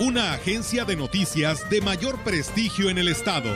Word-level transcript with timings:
Una 0.00 0.32
agencia 0.32 0.84
de 0.84 0.96
noticias 0.96 1.70
de 1.70 1.80
mayor 1.80 2.18
prestigio 2.24 2.90
en 2.90 2.98
el 2.98 3.06
estado. 3.06 3.52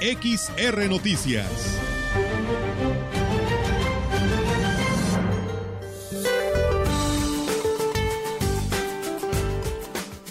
XR 0.00 0.88
Noticias. 0.88 1.78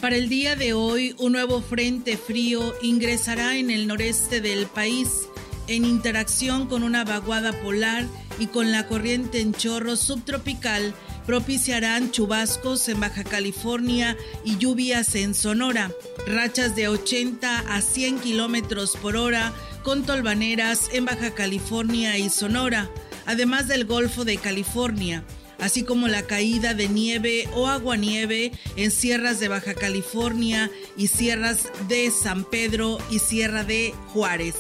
Para 0.01 0.15
el 0.15 0.29
día 0.29 0.55
de 0.55 0.73
hoy, 0.73 1.13
un 1.19 1.33
nuevo 1.33 1.61
frente 1.61 2.17
frío 2.17 2.73
ingresará 2.81 3.55
en 3.55 3.69
el 3.69 3.85
noreste 3.85 4.41
del 4.41 4.65
país 4.65 5.27
en 5.67 5.85
interacción 5.85 6.67
con 6.67 6.81
una 6.81 7.03
vaguada 7.03 7.51
polar 7.61 8.05
y 8.39 8.47
con 8.47 8.71
la 8.71 8.87
corriente 8.87 9.41
en 9.41 9.53
chorro 9.53 9.95
subtropical 9.95 10.95
propiciarán 11.27 12.09
chubascos 12.09 12.87
en 12.87 13.01
Baja 13.01 13.23
California 13.23 14.17
y 14.43 14.57
lluvias 14.57 15.13
en 15.13 15.35
Sonora, 15.35 15.91
rachas 16.25 16.75
de 16.75 16.87
80 16.87 17.59
a 17.59 17.81
100 17.81 18.19
kilómetros 18.19 18.95
por 18.95 19.17
hora 19.17 19.53
con 19.83 20.05
tolvaneras 20.05 20.89
en 20.93 21.05
Baja 21.05 21.35
California 21.35 22.17
y 22.17 22.29
Sonora, 22.29 22.89
además 23.25 23.67
del 23.67 23.85
Golfo 23.85 24.25
de 24.25 24.37
California 24.37 25.23
así 25.59 25.83
como 25.83 26.07
la 26.07 26.21
caída 26.21 26.73
de 26.73 26.87
nieve 26.87 27.49
o 27.55 27.67
aguanieve 27.67 28.51
en 28.75 28.91
sierras 28.91 29.39
de 29.39 29.47
Baja 29.47 29.73
California 29.73 30.69
y 30.95 31.07
sierras 31.07 31.69
de 31.87 32.11
San 32.11 32.43
Pedro 32.43 32.99
y 33.09 33.17
Sierra 33.19 33.63
de 33.63 33.93
Juárez. 34.13 34.55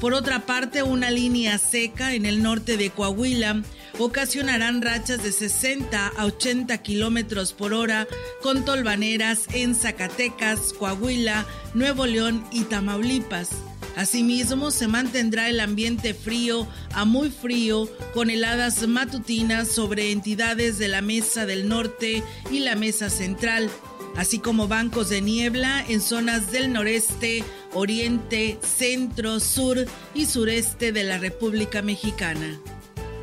Por 0.00 0.12
otra 0.12 0.44
parte, 0.44 0.82
una 0.82 1.10
línea 1.10 1.56
seca 1.58 2.14
en 2.14 2.26
el 2.26 2.42
norte 2.42 2.76
de 2.76 2.90
Coahuila 2.90 3.62
ocasionarán 3.98 4.82
rachas 4.82 5.22
de 5.22 5.32
60 5.32 6.08
a 6.08 6.24
80 6.24 6.78
kilómetros 6.78 7.52
por 7.52 7.72
hora 7.72 8.06
con 8.42 8.64
tolvaneras 8.64 9.46
en 9.52 9.74
Zacatecas, 9.74 10.72
Coahuila, 10.72 11.46
Nuevo 11.74 12.06
León 12.06 12.44
y 12.50 12.62
Tamaulipas. 12.64 13.50
Asimismo, 13.96 14.72
se 14.72 14.88
mantendrá 14.88 15.48
el 15.48 15.60
ambiente 15.60 16.14
frío 16.14 16.66
a 16.92 17.04
muy 17.04 17.30
frío 17.30 17.88
con 18.12 18.28
heladas 18.28 18.86
matutinas 18.88 19.68
sobre 19.68 20.10
entidades 20.10 20.78
de 20.78 20.88
la 20.88 21.00
Mesa 21.00 21.46
del 21.46 21.68
Norte 21.68 22.24
y 22.50 22.60
la 22.60 22.74
Mesa 22.74 23.08
Central, 23.08 23.70
así 24.16 24.40
como 24.40 24.66
bancos 24.66 25.10
de 25.10 25.20
niebla 25.20 25.84
en 25.88 26.00
zonas 26.00 26.50
del 26.50 26.72
noreste, 26.72 27.44
oriente, 27.72 28.58
centro, 28.62 29.38
sur 29.38 29.86
y 30.12 30.26
sureste 30.26 30.90
de 30.90 31.04
la 31.04 31.18
República 31.18 31.80
Mexicana. 31.80 32.58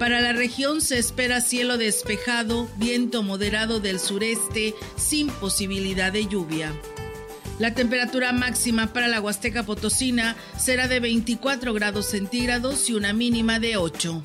Para 0.02 0.20
la 0.20 0.34
región 0.34 0.82
se 0.82 0.98
espera 0.98 1.42
cielo 1.42 1.78
despejado, 1.78 2.68
viento 2.78 3.22
moderado 3.22 3.80
del 3.80 4.00
sureste 4.00 4.74
sin 4.96 5.28
posibilidad 5.28 6.12
de 6.12 6.26
lluvia. 6.26 6.74
La 7.60 7.76
temperatura 7.76 8.32
máxima 8.32 8.94
para 8.94 9.08
la 9.08 9.22
Huasteca 9.22 9.62
Potosina 9.62 10.36
será 10.58 10.88
de 10.88 11.00
24 11.02 11.76
grados 11.76 12.08
centígrados 12.08 12.90
y 12.90 12.94
una 12.94 13.14
mínima 13.14 13.60
de 13.60 13.78
8. 13.78 14.24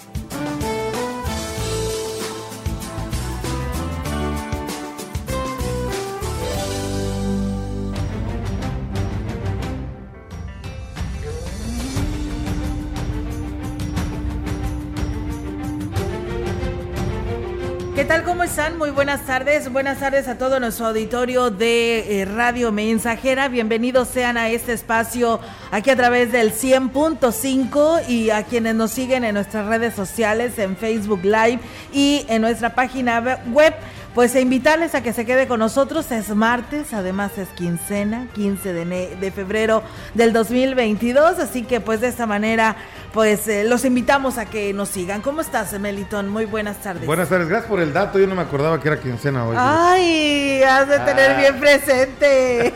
Muy 18.78 18.88
buenas 18.88 19.26
tardes. 19.26 19.70
Buenas 19.70 19.98
tardes 19.98 20.28
a 20.28 20.38
todo 20.38 20.58
nuestro 20.60 20.86
auditorio 20.86 21.50
de 21.50 22.22
eh, 22.22 22.24
Radio 22.24 22.72
Mensajera. 22.72 23.48
Bienvenidos 23.48 24.08
sean 24.08 24.38
a 24.38 24.48
este 24.48 24.72
espacio 24.72 25.40
aquí 25.70 25.90
a 25.90 25.96
través 25.96 26.32
del 26.32 26.54
100.5 26.54 28.08
y 28.08 28.30
a 28.30 28.44
quienes 28.44 28.74
nos 28.74 28.92
siguen 28.92 29.24
en 29.24 29.34
nuestras 29.34 29.66
redes 29.66 29.92
sociales, 29.92 30.58
en 30.58 30.74
Facebook 30.74 31.20
Live 31.22 31.60
y 31.92 32.24
en 32.30 32.40
nuestra 32.40 32.74
página 32.74 33.42
web 33.52 33.74
pues 34.16 34.34
e 34.34 34.40
invitarles 34.40 34.94
a 34.94 35.02
que 35.02 35.12
se 35.12 35.26
quede 35.26 35.46
con 35.46 35.60
nosotros. 35.60 36.10
Es 36.10 36.34
martes, 36.34 36.94
además 36.94 37.36
es 37.36 37.48
quincena, 37.50 38.28
15 38.34 38.72
de, 38.72 39.30
febrero 39.30 39.82
del 40.14 40.32
2022. 40.32 41.38
Así 41.38 41.64
que 41.64 41.80
pues 41.80 42.00
de 42.00 42.08
esta 42.08 42.24
manera, 42.24 42.76
pues 43.12 43.46
eh, 43.46 43.64
los 43.64 43.84
invitamos 43.84 44.38
a 44.38 44.46
que 44.46 44.72
nos 44.72 44.88
sigan. 44.88 45.20
¿Cómo 45.20 45.42
estás, 45.42 45.78
Melitón? 45.78 46.30
Muy 46.30 46.46
buenas 46.46 46.78
tardes. 46.78 47.04
Buenas 47.04 47.28
tardes, 47.28 47.46
gracias 47.46 47.68
por 47.68 47.78
el 47.78 47.92
dato. 47.92 48.18
Yo 48.18 48.26
no 48.26 48.34
me 48.34 48.40
acordaba 48.40 48.80
que 48.80 48.88
era 48.88 48.98
quincena 48.98 49.46
hoy. 49.46 49.56
Ay, 49.58 50.62
has 50.62 50.88
de 50.88 50.98
tener 51.00 51.32
ah. 51.32 51.38
bien 51.38 51.60
presente. 51.60 52.72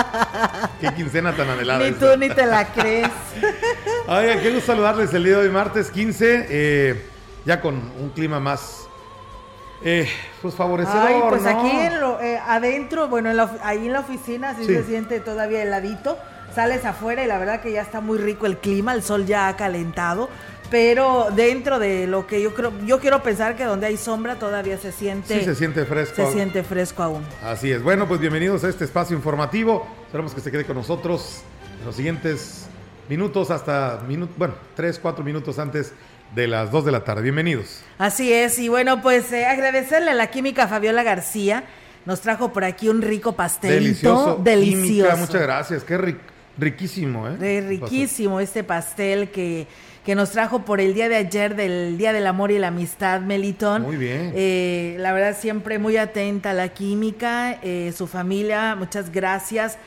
Qué 0.82 0.94
quincena 0.94 1.34
tan 1.34 1.48
anhelada. 1.48 1.82
Ni 1.82 1.92
tú 1.92 2.14
ni 2.18 2.28
te 2.28 2.44
la 2.44 2.66
crees. 2.66 3.08
Ay, 4.06 4.38
qué 4.42 4.50
gusto 4.50 4.66
saludarles 4.66 5.14
el 5.14 5.24
día 5.24 5.38
de 5.38 5.46
hoy, 5.46 5.50
martes 5.50 5.90
15. 5.90 6.46
Eh, 6.50 7.06
ya 7.46 7.62
con 7.62 7.76
un 7.98 8.10
clima 8.10 8.38
más 8.38 8.83
eh, 9.84 10.08
pues 10.42 10.54
favorecedor, 10.54 11.06
Ay, 11.06 11.22
pues 11.28 11.46
aquí 11.46 11.70
eh, 11.70 12.40
adentro, 12.46 13.08
bueno, 13.08 13.30
ahí 13.62 13.86
en 13.86 13.92
la 13.92 14.00
oficina 14.00 14.56
sí, 14.56 14.64
se 14.64 14.82
siente 14.84 15.20
todavía 15.20 15.62
heladito. 15.62 16.18
Sales 16.54 16.84
afuera 16.84 17.24
y 17.24 17.26
la 17.26 17.38
verdad 17.38 17.60
que 17.60 17.72
ya 17.72 17.82
está 17.82 18.00
muy 18.00 18.16
rico 18.16 18.46
el 18.46 18.58
clima, 18.58 18.94
el 18.94 19.02
sol 19.02 19.26
ya 19.26 19.48
ha 19.48 19.56
calentado. 19.56 20.28
Pero 20.70 21.28
dentro 21.34 21.78
de 21.78 22.06
lo 22.06 22.26
que 22.26 22.40
yo 22.40 22.54
creo, 22.54 22.72
yo 22.86 22.98
quiero 23.00 23.22
pensar 23.22 23.56
que 23.56 23.64
donde 23.64 23.86
hay 23.86 23.96
sombra 23.96 24.36
todavía 24.36 24.78
se 24.78 24.92
siente. 24.92 25.38
Sí, 25.38 25.44
se 25.44 25.54
siente 25.54 25.84
fresco. 25.84 26.16
Se 26.16 26.32
siente 26.32 26.62
fresco 26.62 27.02
aún. 27.02 27.22
Así 27.42 27.70
es. 27.70 27.82
Bueno, 27.82 28.08
pues 28.08 28.20
bienvenidos 28.20 28.64
a 28.64 28.68
este 28.68 28.84
espacio 28.84 29.14
informativo. 29.16 29.86
Esperamos 30.06 30.32
que 30.32 30.40
se 30.40 30.50
quede 30.50 30.64
con 30.64 30.76
nosotros 30.76 31.42
en 31.80 31.86
los 31.86 31.96
siguientes 31.96 32.66
minutos, 33.08 33.50
hasta 33.50 34.00
minuto, 34.08 34.32
bueno, 34.36 34.54
tres, 34.74 34.98
cuatro 34.98 35.24
minutos 35.24 35.58
antes 35.58 35.92
de 36.34 36.48
las 36.48 36.70
2 36.70 36.84
de 36.84 36.92
la 36.92 37.04
tarde. 37.04 37.22
Bienvenidos. 37.22 37.82
Así 37.98 38.32
es, 38.32 38.58
y 38.58 38.68
bueno, 38.68 39.02
pues 39.02 39.32
eh, 39.32 39.46
agradecerle 39.46 40.10
a 40.10 40.14
la 40.14 40.28
química 40.28 40.66
Fabiola 40.66 41.02
García. 41.02 41.64
Nos 42.06 42.20
trajo 42.20 42.52
por 42.52 42.64
aquí 42.64 42.88
un 42.88 43.02
rico 43.02 43.32
pastelito. 43.32 43.80
Delicioso. 43.80 44.40
Delicioso. 44.42 45.16
muchas 45.16 45.40
gracias. 45.40 45.84
Qué 45.84 46.16
riquísimo, 46.58 47.28
¿eh? 47.28 47.64
riquísimo 47.66 48.40
este 48.40 48.62
pastel 48.62 49.30
que, 49.30 49.66
que 50.04 50.14
nos 50.14 50.32
trajo 50.32 50.64
por 50.64 50.80
el 50.80 50.92
día 50.92 51.08
de 51.08 51.16
ayer 51.16 51.56
del 51.56 51.96
Día 51.96 52.12
del 52.12 52.26
Amor 52.26 52.50
y 52.50 52.58
la 52.58 52.68
Amistad, 52.68 53.20
Melitón. 53.22 53.82
Muy 53.82 53.96
bien. 53.96 54.32
Eh, 54.34 54.96
la 54.98 55.12
verdad, 55.12 55.36
siempre 55.38 55.78
muy 55.78 55.96
atenta 55.96 56.50
a 56.50 56.52
la 56.54 56.68
química, 56.68 57.58
eh, 57.62 57.94
su 57.96 58.06
familia, 58.06 58.74
muchas 58.74 59.10
gracias 59.10 59.78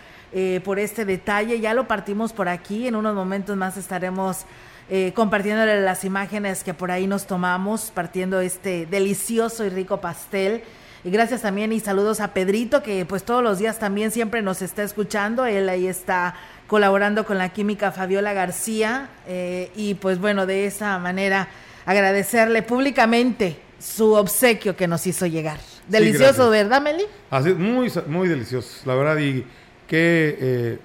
por 0.64 0.78
este 0.78 1.04
detalle. 1.04 1.60
Ya 1.60 1.74
lo 1.74 1.88
partimos 1.88 2.32
por 2.32 2.48
aquí, 2.48 2.86
en 2.86 2.96
unos 2.96 3.16
momentos 3.16 3.58
más 3.58 3.76
estaremos 3.76 4.46
eh, 4.90 5.12
compartiéndole 5.14 5.82
las 5.82 6.06
imágenes 6.06 6.64
que 6.64 6.74
por 6.74 6.92
ahí 6.92 7.08
nos 7.08 7.28
tomamos, 7.28 7.92
partiendo 7.94 8.40
este 8.40 8.86
delicioso 8.86 9.66
y 9.66 9.70
rico 9.70 10.00
pastel. 10.00 10.64
Y 11.04 11.12
gracias 11.12 11.42
también 11.42 11.72
y 11.74 11.80
saludos 11.80 12.20
a 12.22 12.34
Pedrito, 12.34 12.82
que 12.84 13.06
pues 13.06 13.24
todos 13.24 13.44
los 13.44 13.60
días 13.60 13.80
también 13.80 14.12
siempre 14.12 14.42
nos 14.42 14.62
está 14.62 14.84
escuchando. 14.84 15.46
Él 15.46 15.70
ahí 15.70 15.88
está 15.88 16.36
colaborando 16.68 17.26
con 17.26 17.38
la 17.38 17.50
química 17.50 17.92
Fabiola 17.92 18.34
García. 18.34 19.10
Eh, 19.28 19.72
y 19.76 19.96
pues 19.96 20.20
bueno, 20.20 20.46
de 20.46 20.66
esa 20.66 20.98
manera 21.00 21.50
agradecerle 21.86 22.64
públicamente 22.64 23.58
su 23.80 24.14
obsequio 24.14 24.76
que 24.76 24.88
nos 24.88 25.06
hizo 25.06 25.26
llegar. 25.26 25.60
Delicioso, 25.88 26.50
¿verdad, 26.50 26.82
Meli? 26.82 27.04
Así, 27.30 27.54
muy, 27.54 27.92
muy 28.08 28.28
delicioso, 28.28 28.82
la 28.86 28.96
verdad, 28.96 29.18
y 29.18 29.46
qué 29.88 30.38
eh, 30.40 30.80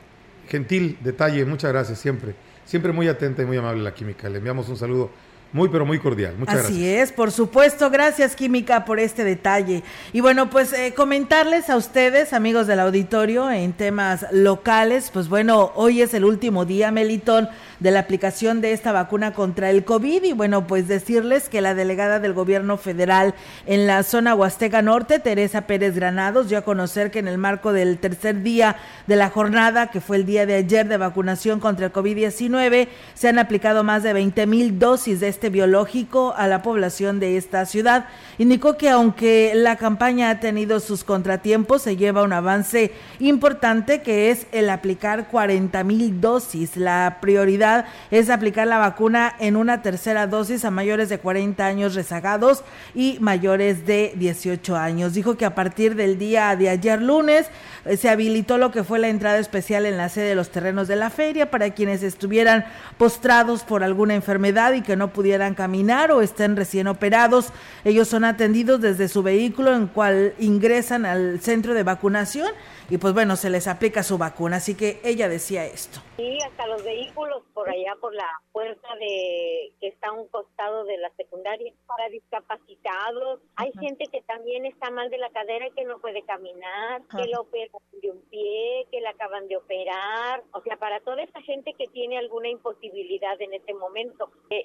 gentil 0.48 0.98
detalle, 1.00 1.44
muchas 1.44 1.72
gracias 1.72 1.98
siempre. 1.98 2.34
Siempre 2.72 2.90
muy 2.90 3.06
atenta 3.06 3.42
y 3.42 3.44
muy 3.44 3.58
amable 3.58 3.82
la 3.82 3.92
química. 3.92 4.30
Le 4.30 4.38
enviamos 4.38 4.66
un 4.70 4.78
saludo 4.78 5.10
muy, 5.52 5.68
pero 5.68 5.84
muy 5.84 5.98
cordial. 5.98 6.34
Muchas 6.38 6.54
gracias. 6.54 6.72
Así 6.72 6.88
es, 6.88 7.12
por 7.12 7.30
supuesto. 7.30 7.90
Gracias, 7.90 8.34
Química, 8.34 8.86
por 8.86 8.98
este 8.98 9.22
detalle. 9.22 9.82
Y 10.14 10.20
bueno, 10.20 10.48
pues 10.48 10.72
eh, 10.72 10.94
comentarles 10.96 11.68
a 11.68 11.76
ustedes, 11.76 12.32
amigos 12.32 12.66
del 12.66 12.80
auditorio, 12.80 13.50
en 13.50 13.74
temas 13.74 14.26
locales, 14.32 15.10
pues 15.12 15.28
bueno, 15.28 15.72
hoy 15.74 16.00
es 16.00 16.14
el 16.14 16.24
último 16.24 16.64
día, 16.64 16.90
Melitón, 16.90 17.50
de 17.80 17.90
la 17.90 18.00
aplicación 18.00 18.60
de 18.60 18.72
esta 18.72 18.92
vacuna 18.92 19.34
contra 19.34 19.68
el 19.68 19.84
COVID. 19.84 20.22
Y 20.22 20.32
bueno, 20.32 20.66
pues 20.66 20.88
decirles 20.88 21.50
que 21.50 21.60
la 21.60 21.74
delegada 21.74 22.18
del 22.18 22.32
gobierno 22.32 22.78
federal 22.78 23.34
en 23.66 23.86
la 23.86 24.04
zona 24.04 24.34
Huasteca 24.34 24.80
Norte, 24.80 25.18
Teresa 25.18 25.62
Pérez 25.62 25.94
Granados, 25.94 26.48
dio 26.48 26.58
a 26.58 26.62
conocer 26.62 27.10
que 27.10 27.18
en 27.18 27.28
el 27.28 27.38
marco 27.38 27.72
del 27.72 27.98
tercer 27.98 28.42
día 28.42 28.76
de 29.06 29.16
la 29.16 29.28
jornada, 29.28 29.90
que 29.90 30.00
fue 30.00 30.16
el 30.16 30.24
día 30.24 30.46
de 30.46 30.54
ayer 30.54 30.88
de 30.88 30.96
vacunación 30.96 31.60
contra 31.60 31.86
el 31.86 31.92
COVID-19, 31.92 32.88
se 33.14 33.28
han 33.28 33.38
aplicado 33.38 33.84
más 33.84 34.02
de 34.02 34.12
20 34.12 34.46
mil 34.46 34.78
dosis 34.78 35.20
de 35.20 35.28
este 35.28 35.41
biológico 35.50 36.34
a 36.36 36.46
la 36.46 36.62
población 36.62 37.20
de 37.20 37.36
esta 37.36 37.66
ciudad. 37.66 38.06
Indicó 38.38 38.76
que 38.76 38.90
aunque 38.90 39.52
la 39.54 39.76
campaña 39.76 40.30
ha 40.30 40.40
tenido 40.40 40.80
sus 40.80 41.04
contratiempos, 41.04 41.82
se 41.82 41.96
lleva 41.96 42.22
un 42.22 42.32
avance 42.32 42.92
importante 43.20 44.02
que 44.02 44.30
es 44.30 44.46
el 44.52 44.70
aplicar 44.70 45.28
40 45.28 45.84
mil 45.84 46.20
dosis. 46.20 46.76
La 46.76 47.18
prioridad 47.20 47.86
es 48.10 48.30
aplicar 48.30 48.66
la 48.66 48.78
vacuna 48.78 49.34
en 49.38 49.56
una 49.56 49.82
tercera 49.82 50.26
dosis 50.26 50.64
a 50.64 50.70
mayores 50.70 51.08
de 51.08 51.18
40 51.18 51.64
años 51.64 51.94
rezagados 51.94 52.64
y 52.94 53.18
mayores 53.20 53.86
de 53.86 54.12
18 54.16 54.76
años. 54.76 55.14
Dijo 55.14 55.36
que 55.36 55.44
a 55.44 55.54
partir 55.54 55.94
del 55.94 56.18
día 56.18 56.54
de 56.56 56.68
ayer 56.68 57.00
lunes 57.00 57.46
eh, 57.84 57.96
se 57.96 58.08
habilitó 58.08 58.58
lo 58.58 58.70
que 58.70 58.84
fue 58.84 58.98
la 58.98 59.08
entrada 59.08 59.38
especial 59.38 59.86
en 59.86 59.96
la 59.96 60.08
sede 60.08 60.30
de 60.30 60.34
los 60.34 60.50
terrenos 60.50 60.88
de 60.88 60.96
la 60.96 61.10
feria 61.10 61.50
para 61.50 61.70
quienes 61.70 62.02
estuvieran 62.02 62.64
postrados 62.98 63.62
por 63.62 63.82
alguna 63.82 64.14
enfermedad 64.14 64.72
y 64.74 64.82
que 64.82 64.96
no 64.96 65.08
pudieran 65.08 65.31
caminar 65.54 66.12
o 66.12 66.20
estén 66.22 66.56
recién 66.56 66.86
operados. 66.86 67.52
Ellos 67.84 68.08
son 68.08 68.24
atendidos 68.24 68.80
desde 68.80 69.08
su 69.08 69.22
vehículo 69.22 69.74
en 69.74 69.86
cual 69.86 70.34
ingresan 70.38 71.06
al 71.06 71.40
centro 71.40 71.74
de 71.74 71.82
vacunación 71.82 72.52
y 72.90 72.98
pues 72.98 73.14
bueno, 73.14 73.36
se 73.36 73.50
les 73.50 73.68
aplica 73.68 74.02
su 74.02 74.18
vacuna. 74.18 74.56
Así 74.56 74.76
que 74.76 75.00
ella 75.02 75.28
decía 75.28 75.64
esto. 75.64 76.00
Sí, 76.16 76.38
hasta 76.46 76.66
los 76.66 76.84
vehículos 76.84 77.42
por 77.54 77.68
allá, 77.68 77.94
por 78.00 78.14
la 78.14 78.28
puerta 78.52 78.88
de 79.00 79.72
que 79.80 79.88
está 79.88 80.08
a 80.08 80.12
un 80.12 80.28
costado 80.28 80.84
de 80.84 80.98
la 80.98 81.10
secundaria, 81.16 81.72
para 81.86 82.08
discapacitados. 82.08 83.40
Hay 83.56 83.72
gente 83.80 84.06
que 84.10 84.20
también 84.22 84.66
está 84.66 84.90
mal 84.90 85.10
de 85.10 85.18
la 85.18 85.30
cadera 85.30 85.68
y 85.68 85.70
que 85.72 85.84
no 85.84 85.98
puede 86.00 86.22
caminar, 86.22 87.02
que 87.16 87.26
lo 87.28 87.42
operan 87.42 87.80
de 88.02 88.10
un 88.10 88.20
pie, 88.30 88.86
que 88.90 89.00
la 89.00 89.10
acaban 89.10 89.48
de 89.48 89.56
operar. 89.56 90.42
O 90.52 90.60
sea, 90.62 90.76
para 90.76 91.00
toda 91.00 91.22
esa 91.22 91.40
gente 91.42 91.72
que 91.74 91.88
tiene 91.88 92.18
alguna 92.18 92.48
imposibilidad 92.48 93.40
en 93.40 93.54
este 93.54 93.74
momento. 93.74 94.30
Eh, 94.50 94.62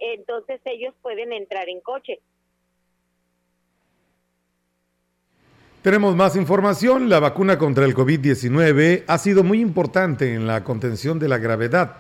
ellos 0.66 0.94
pueden 1.02 1.34
entrar 1.34 1.70
en 1.70 1.82
coche. 1.82 2.20
Tenemos 5.82 6.16
más 6.16 6.36
información. 6.36 7.08
La 7.08 7.20
vacuna 7.20 7.58
contra 7.58 7.86
el 7.86 7.96
COVID-19 7.96 9.04
ha 9.08 9.18
sido 9.18 9.44
muy 9.44 9.62
importante 9.62 10.34
en 10.34 10.46
la 10.46 10.64
contención 10.64 11.18
de 11.20 11.30
la 11.30 11.38
gravedad 11.38 11.98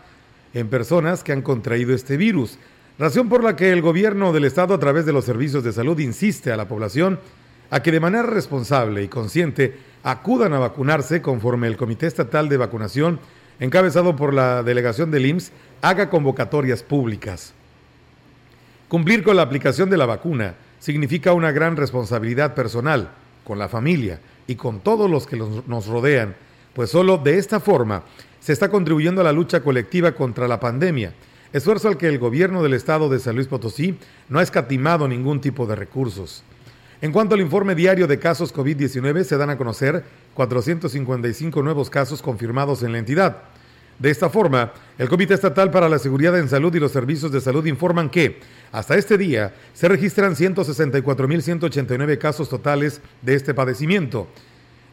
en 0.53 0.69
personas 0.69 1.23
que 1.23 1.31
han 1.31 1.41
contraído 1.41 1.93
este 1.93 2.17
virus, 2.17 2.57
razón 2.97 3.29
por 3.29 3.43
la 3.43 3.55
que 3.55 3.71
el 3.71 3.81
gobierno 3.81 4.33
del 4.33 4.45
estado 4.45 4.73
a 4.73 4.79
través 4.79 5.05
de 5.05 5.13
los 5.13 5.25
servicios 5.25 5.63
de 5.63 5.71
salud 5.71 5.99
insiste 5.99 6.51
a 6.51 6.57
la 6.57 6.67
población 6.67 7.19
a 7.69 7.81
que 7.81 7.91
de 7.91 7.99
manera 7.99 8.23
responsable 8.23 9.03
y 9.03 9.07
consciente 9.07 9.75
acudan 10.03 10.53
a 10.53 10.59
vacunarse 10.59 11.21
conforme 11.21 11.67
el 11.67 11.77
Comité 11.77 12.07
Estatal 12.07 12.49
de 12.49 12.57
Vacunación, 12.57 13.19
encabezado 13.59 14.15
por 14.15 14.33
la 14.33 14.63
delegación 14.63 15.11
del 15.11 15.25
IMSS, 15.25 15.51
haga 15.81 16.09
convocatorias 16.09 16.83
públicas. 16.83 17.53
Cumplir 18.87 19.21
con 19.21 19.35
la 19.35 19.41
aplicación 19.41 19.89
de 19.89 19.97
la 19.97 20.05
vacuna 20.05 20.55
significa 20.79 21.33
una 21.33 21.51
gran 21.51 21.75
responsabilidad 21.75 22.55
personal 22.55 23.09
con 23.43 23.59
la 23.59 23.67
familia 23.67 24.21
y 24.47 24.55
con 24.55 24.79
todos 24.79 25.09
los 25.09 25.27
que 25.27 25.35
nos 25.35 25.87
rodean, 25.87 26.35
pues 26.73 26.91
solo 26.91 27.17
de 27.17 27.37
esta 27.37 27.59
forma 27.59 28.03
se 28.39 28.53
está 28.53 28.69
contribuyendo 28.69 29.19
a 29.19 29.23
la 29.25 29.33
lucha 29.33 29.61
colectiva 29.61 30.13
contra 30.13 30.47
la 30.47 30.61
pandemia, 30.61 31.13
esfuerzo 31.51 31.89
al 31.89 31.97
que 31.97 32.07
el 32.07 32.17
gobierno 32.17 32.63
del 32.63 32.75
estado 32.75 33.09
de 33.09 33.19
San 33.19 33.35
Luis 33.35 33.47
Potosí 33.47 33.97
no 34.29 34.39
ha 34.39 34.43
escatimado 34.43 35.05
ningún 35.07 35.41
tipo 35.41 35.65
de 35.65 35.75
recursos. 35.75 36.43
En 37.01 37.11
cuanto 37.11 37.35
al 37.35 37.41
informe 37.41 37.75
diario 37.75 38.07
de 38.07 38.19
casos 38.19 38.53
COVID-19, 38.53 39.23
se 39.23 39.37
dan 39.37 39.49
a 39.49 39.57
conocer 39.57 40.03
455 40.33 41.61
nuevos 41.61 41.89
casos 41.89 42.21
confirmados 42.21 42.83
en 42.83 42.93
la 42.93 42.99
entidad. 42.99 43.43
De 43.99 44.11
esta 44.11 44.29
forma, 44.29 44.73
el 44.97 45.09
Comité 45.09 45.33
Estatal 45.33 45.71
para 45.71 45.89
la 45.89 45.97
Seguridad 45.97 46.37
en 46.37 46.49
Salud 46.49 46.73
y 46.75 46.79
los 46.79 46.91
Servicios 46.91 47.31
de 47.31 47.41
Salud 47.41 47.65
informan 47.65 48.11
que 48.11 48.39
hasta 48.71 48.95
este 48.95 49.17
día 49.17 49.55
se 49.73 49.87
registran 49.87 50.35
164.189 50.35 52.17
casos 52.19 52.47
totales 52.47 53.01
de 53.23 53.33
este 53.33 53.55
padecimiento. 53.55 54.27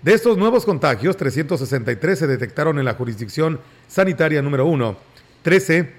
De 0.02 0.14
estos 0.14 0.38
nuevos 0.38 0.64
contagios, 0.64 1.16
363 1.16 2.18
se 2.18 2.26
detectaron 2.26 2.78
en 2.78 2.86
la 2.86 2.94
jurisdicción 2.94 3.60
sanitaria 3.88 4.40
número 4.40 4.66
1, 4.66 4.96
13 5.42 5.92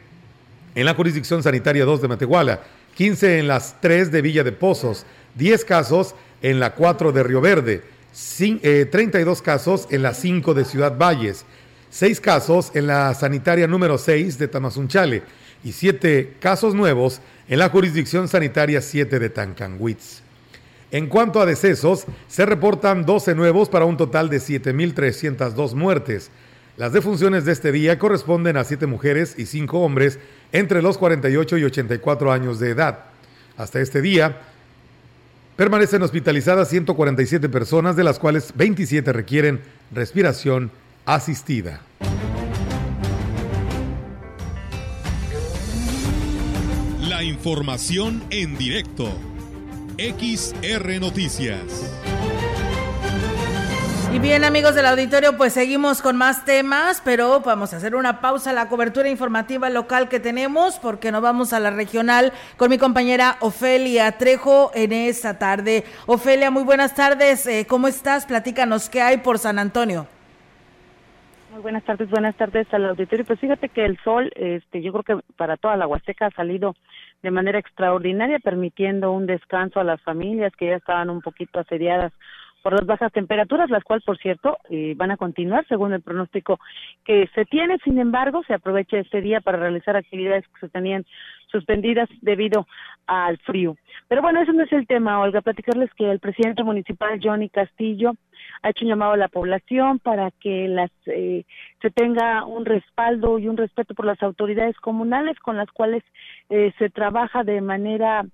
en 0.75 0.85
la 0.85 0.93
jurisdicción 0.93 1.43
sanitaria 1.43 1.85
2 1.85 2.01
de 2.01 2.07
Matehuala, 2.07 2.63
15 2.95 3.39
en 3.39 3.47
las 3.47 3.79
3 3.81 4.11
de 4.11 4.21
Villa 4.21 4.43
de 4.43 4.51
Pozos, 4.51 5.05
10 5.35 5.63
casos 5.65 6.15
en 6.41 6.59
la 6.59 6.73
4 6.73 7.11
de 7.11 7.23
Río 7.23 7.41
Verde, 7.41 7.83
32 8.11 9.39
eh, 9.39 9.43
casos 9.43 9.87
en 9.91 10.01
la 10.01 10.13
5 10.13 10.53
de 10.53 10.65
Ciudad 10.65 10.97
Valles, 10.97 11.45
seis 11.95 12.19
casos 12.19 12.71
en 12.73 12.87
la 12.87 13.13
sanitaria 13.13 13.67
número 13.67 13.97
6 13.97 14.37
de 14.37 14.49
Tamazunchale 14.49 15.23
y 15.63 15.71
siete 15.71 16.33
casos 16.41 16.75
nuevos 16.75 17.21
en 17.47 17.59
la 17.59 17.69
jurisdicción 17.69 18.27
sanitaria 18.27 18.81
7 18.81 19.17
de 19.17 19.29
Tancanwitz. 19.29 20.21
En 20.91 21.07
cuanto 21.07 21.39
a 21.39 21.45
decesos, 21.45 22.05
se 22.27 22.45
reportan 22.45 23.05
12 23.05 23.33
nuevos 23.35 23.69
para 23.69 23.85
un 23.85 23.95
total 23.95 24.29
de 24.29 24.39
7.302 24.39 25.73
muertes. 25.73 26.31
Las 26.75 26.91
defunciones 26.91 27.45
de 27.45 27.53
este 27.53 27.71
día 27.71 27.97
corresponden 27.97 28.57
a 28.57 28.65
7 28.65 28.87
mujeres 28.87 29.33
y 29.37 29.45
5 29.45 29.79
hombres 29.79 30.19
entre 30.51 30.81
los 30.81 30.97
48 30.97 31.59
y 31.59 31.63
84 31.63 32.33
años 32.33 32.59
de 32.59 32.71
edad. 32.71 33.05
Hasta 33.55 33.79
este 33.79 34.01
día, 34.01 34.41
permanecen 35.55 36.01
hospitalizadas 36.01 36.67
147 36.67 37.47
personas, 37.47 37.95
de 37.95 38.03
las 38.03 38.19
cuales 38.19 38.51
27 38.53 39.13
requieren 39.13 39.61
respiración 39.93 40.71
asistida. 41.05 41.81
La 47.01 47.23
información 47.23 48.23
en 48.31 48.57
directo. 48.57 49.07
XR 49.97 50.99
Noticias. 50.99 51.61
Y 54.11 54.19
bien 54.19 54.43
amigos 54.45 54.75
del 54.75 54.85
auditorio, 54.85 55.37
pues 55.37 55.53
seguimos 55.53 56.01
con 56.01 56.15
más 56.15 56.45
temas, 56.45 57.01
pero 57.03 57.41
vamos 57.41 57.73
a 57.73 57.77
hacer 57.77 57.95
una 57.95 58.21
pausa 58.21 58.51
a 58.51 58.53
la 58.53 58.69
cobertura 58.69 59.09
informativa 59.09 59.69
local 59.69 60.07
que 60.07 60.21
tenemos 60.21 60.79
porque 60.79 61.11
nos 61.11 61.21
vamos 61.21 61.53
a 61.53 61.59
la 61.59 61.69
regional 61.69 62.31
con 62.55 62.69
mi 62.69 62.77
compañera 62.77 63.37
Ofelia 63.41 64.17
Trejo 64.17 64.71
en 64.73 64.93
esta 64.93 65.37
tarde. 65.37 65.83
Ofelia, 66.05 66.49
muy 66.49 66.63
buenas 66.63 66.95
tardes, 66.95 67.45
eh, 67.45 67.65
¿cómo 67.67 67.87
estás? 67.87 68.25
Platícanos 68.25 68.89
qué 68.89 69.01
hay 69.01 69.17
por 69.17 69.37
San 69.37 69.59
Antonio. 69.59 70.07
Muy 71.55 71.61
buenas 71.61 71.85
tardes, 71.85 72.09
buenas 72.09 72.35
tardes 72.35 72.67
al 72.73 72.83
auditorio. 72.83 73.23
Pues 73.23 73.39
fíjate 73.39 73.69
que 73.69 73.85
el 73.85 73.97
sol, 74.03 74.29
este, 74.35 74.81
yo 74.81 74.91
creo 74.91 75.03
que 75.21 75.33
para 75.37 75.55
toda 75.55 75.77
la 75.77 75.87
Huasteca 75.87 76.25
ha 76.25 76.31
salido 76.31 76.75
de 77.23 77.31
manera 77.31 77.57
extraordinaria, 77.57 78.39
permitiendo 78.39 79.13
un 79.13 79.25
descanso 79.25 79.79
a 79.79 79.85
las 79.85 80.01
familias 80.01 80.51
que 80.57 80.67
ya 80.67 80.75
estaban 80.75 81.09
un 81.09 81.21
poquito 81.21 81.61
asediadas 81.61 82.11
por 82.65 82.73
las 82.73 82.87
bajas 82.87 83.11
temperaturas, 83.11 83.69
las 83.69 83.83
cuales, 83.83 84.03
por 84.03 84.17
cierto, 84.17 84.57
eh, 84.71 84.95
van 84.97 85.11
a 85.11 85.17
continuar 85.17 85.67
según 85.67 85.93
el 85.93 86.01
pronóstico 86.01 86.59
que 87.03 87.29
se 87.35 87.45
tiene. 87.45 87.77
Sin 87.83 87.99
embargo, 87.99 88.41
se 88.47 88.55
aprovecha 88.55 88.97
este 88.97 89.21
día 89.21 89.39
para 89.39 89.59
realizar 89.59 89.95
actividades 89.95 90.47
que 90.47 90.61
se 90.61 90.69
tenían 90.69 91.05
suspendidas 91.51 92.09
debido 92.21 92.65
al 93.05 93.37
frío. 93.37 93.77
Pero 94.07 94.23
bueno, 94.23 94.41
eso 94.41 94.51
no 94.51 94.63
es 94.63 94.73
el 94.73 94.87
tema, 94.87 95.19
Olga. 95.19 95.41
Platicarles 95.41 95.93
que 95.93 96.09
el 96.09 96.19
presidente 96.19 96.63
municipal, 96.63 97.19
Johnny 97.21 97.49
Castillo, 97.49 98.13
ha 98.63 98.71
hecho 98.71 98.83
un 98.83 98.89
llamado 98.89 99.13
a 99.13 99.17
la 99.17 99.27
población 99.27 99.99
para 99.99 100.31
que 100.31 100.67
las 100.67 100.89
eh, 101.05 101.43
se 101.83 101.91
tenga 101.91 102.45
un 102.45 102.65
respaldo 102.65 103.37
y 103.37 103.47
un 103.47 103.57
respeto 103.57 103.93
por 103.93 104.07
las 104.07 104.23
autoridades 104.23 104.75
comunales 104.77 105.37
con 105.37 105.55
las 105.55 105.69
cuales 105.69 106.03
eh, 106.49 106.73
se 106.79 106.89
trabaja 106.89 107.43
de 107.43 107.61
manera 107.61 108.25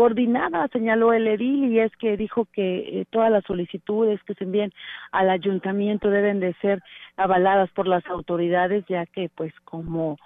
coordinada, 0.00 0.66
señaló 0.68 1.12
el 1.12 1.26
edil, 1.26 1.70
y 1.70 1.78
es 1.78 1.94
que 1.98 2.16
dijo 2.16 2.46
que 2.54 3.00
eh, 3.00 3.04
todas 3.10 3.30
las 3.30 3.44
solicitudes 3.44 4.18
que 4.22 4.32
se 4.32 4.44
envíen 4.44 4.72
al 5.12 5.28
ayuntamiento 5.28 6.08
deben 6.08 6.40
de 6.40 6.54
ser 6.62 6.82
avaladas 7.18 7.68
por 7.72 7.86
las 7.86 8.06
autoridades, 8.06 8.82
ya 8.88 9.04
que 9.04 9.28
pues 9.28 9.52
como 9.62 10.16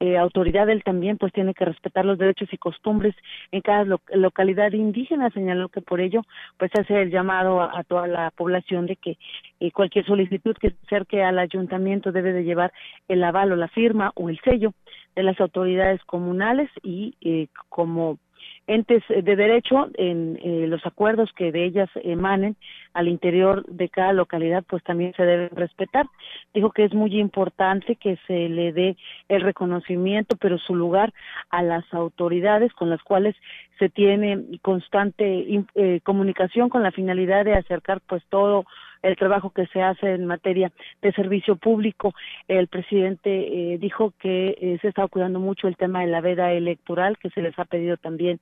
eh, 0.00 0.16
autoridad 0.16 0.70
él 0.70 0.82
también 0.82 1.18
pues 1.18 1.30
tiene 1.34 1.52
que 1.52 1.66
respetar 1.66 2.06
los 2.06 2.16
derechos 2.16 2.48
y 2.52 2.56
costumbres 2.56 3.14
en 3.52 3.60
cada 3.60 3.98
localidad 4.14 4.72
indígena 4.72 5.28
señaló 5.30 5.68
que 5.68 5.82
por 5.82 6.00
ello 6.00 6.22
pues 6.56 6.70
hace 6.78 7.02
el 7.02 7.10
llamado 7.10 7.60
a, 7.60 7.82
toda 7.82 8.06
la 8.06 8.30
población 8.30 8.86
de 8.86 8.96
que 8.96 9.18
eh, 9.60 9.72
cualquier 9.72 10.06
solicitud 10.06 10.56
que 10.56 10.70
se 10.70 10.76
acerque 10.86 11.22
al 11.22 11.38
ayuntamiento 11.38 12.12
debe 12.12 12.32
de 12.32 12.44
llevar 12.44 12.72
el 13.08 13.22
aval 13.24 13.52
o 13.52 13.56
la 13.56 13.68
firma 13.68 14.12
o 14.14 14.30
el 14.30 14.38
sello 14.40 14.72
de 15.16 15.24
las 15.24 15.38
autoridades 15.38 16.02
comunales 16.04 16.70
y 16.82 17.16
eh, 17.20 17.48
como 17.68 18.18
entes 18.66 19.02
de 19.08 19.36
derecho 19.36 19.88
en 19.94 20.38
eh, 20.42 20.66
los 20.66 20.84
acuerdos 20.84 21.32
que 21.34 21.52
de 21.52 21.64
ellas 21.64 21.88
emanen 21.96 22.56
al 22.92 23.08
interior 23.08 23.64
de 23.66 23.88
cada 23.88 24.12
localidad 24.12 24.64
pues 24.68 24.82
también 24.84 25.14
se 25.14 25.24
deben 25.24 25.50
respetar. 25.50 26.06
Dijo 26.52 26.70
que 26.70 26.84
es 26.84 26.94
muy 26.94 27.18
importante 27.18 27.96
que 27.96 28.18
se 28.26 28.48
le 28.48 28.72
dé 28.72 28.96
el 29.28 29.42
reconocimiento 29.42 30.36
pero 30.36 30.58
su 30.58 30.74
lugar 30.74 31.12
a 31.50 31.62
las 31.62 31.84
autoridades 31.92 32.72
con 32.74 32.90
las 32.90 33.02
cuales 33.02 33.34
se 33.78 33.88
tiene 33.88 34.58
constante 34.62 35.64
eh, 35.74 36.00
comunicación 36.02 36.68
con 36.68 36.82
la 36.82 36.92
finalidad 36.92 37.44
de 37.44 37.54
acercar 37.54 38.00
pues 38.06 38.22
todo 38.28 38.64
el 39.02 39.16
trabajo 39.16 39.50
que 39.50 39.66
se 39.66 39.82
hace 39.82 40.14
en 40.14 40.26
materia 40.26 40.72
de 41.02 41.12
servicio 41.12 41.56
público. 41.56 42.14
El 42.46 42.68
presidente 42.68 43.30
eh, 43.74 43.78
dijo 43.78 44.12
que 44.18 44.56
eh, 44.60 44.78
se 44.80 44.88
está 44.88 45.06
cuidando 45.08 45.40
mucho 45.40 45.68
el 45.68 45.76
tema 45.76 46.00
de 46.00 46.08
la 46.08 46.20
veda 46.20 46.52
electoral, 46.52 47.18
que 47.18 47.30
se 47.30 47.42
les 47.42 47.58
ha 47.58 47.64
pedido 47.64 47.96
también 47.96 48.40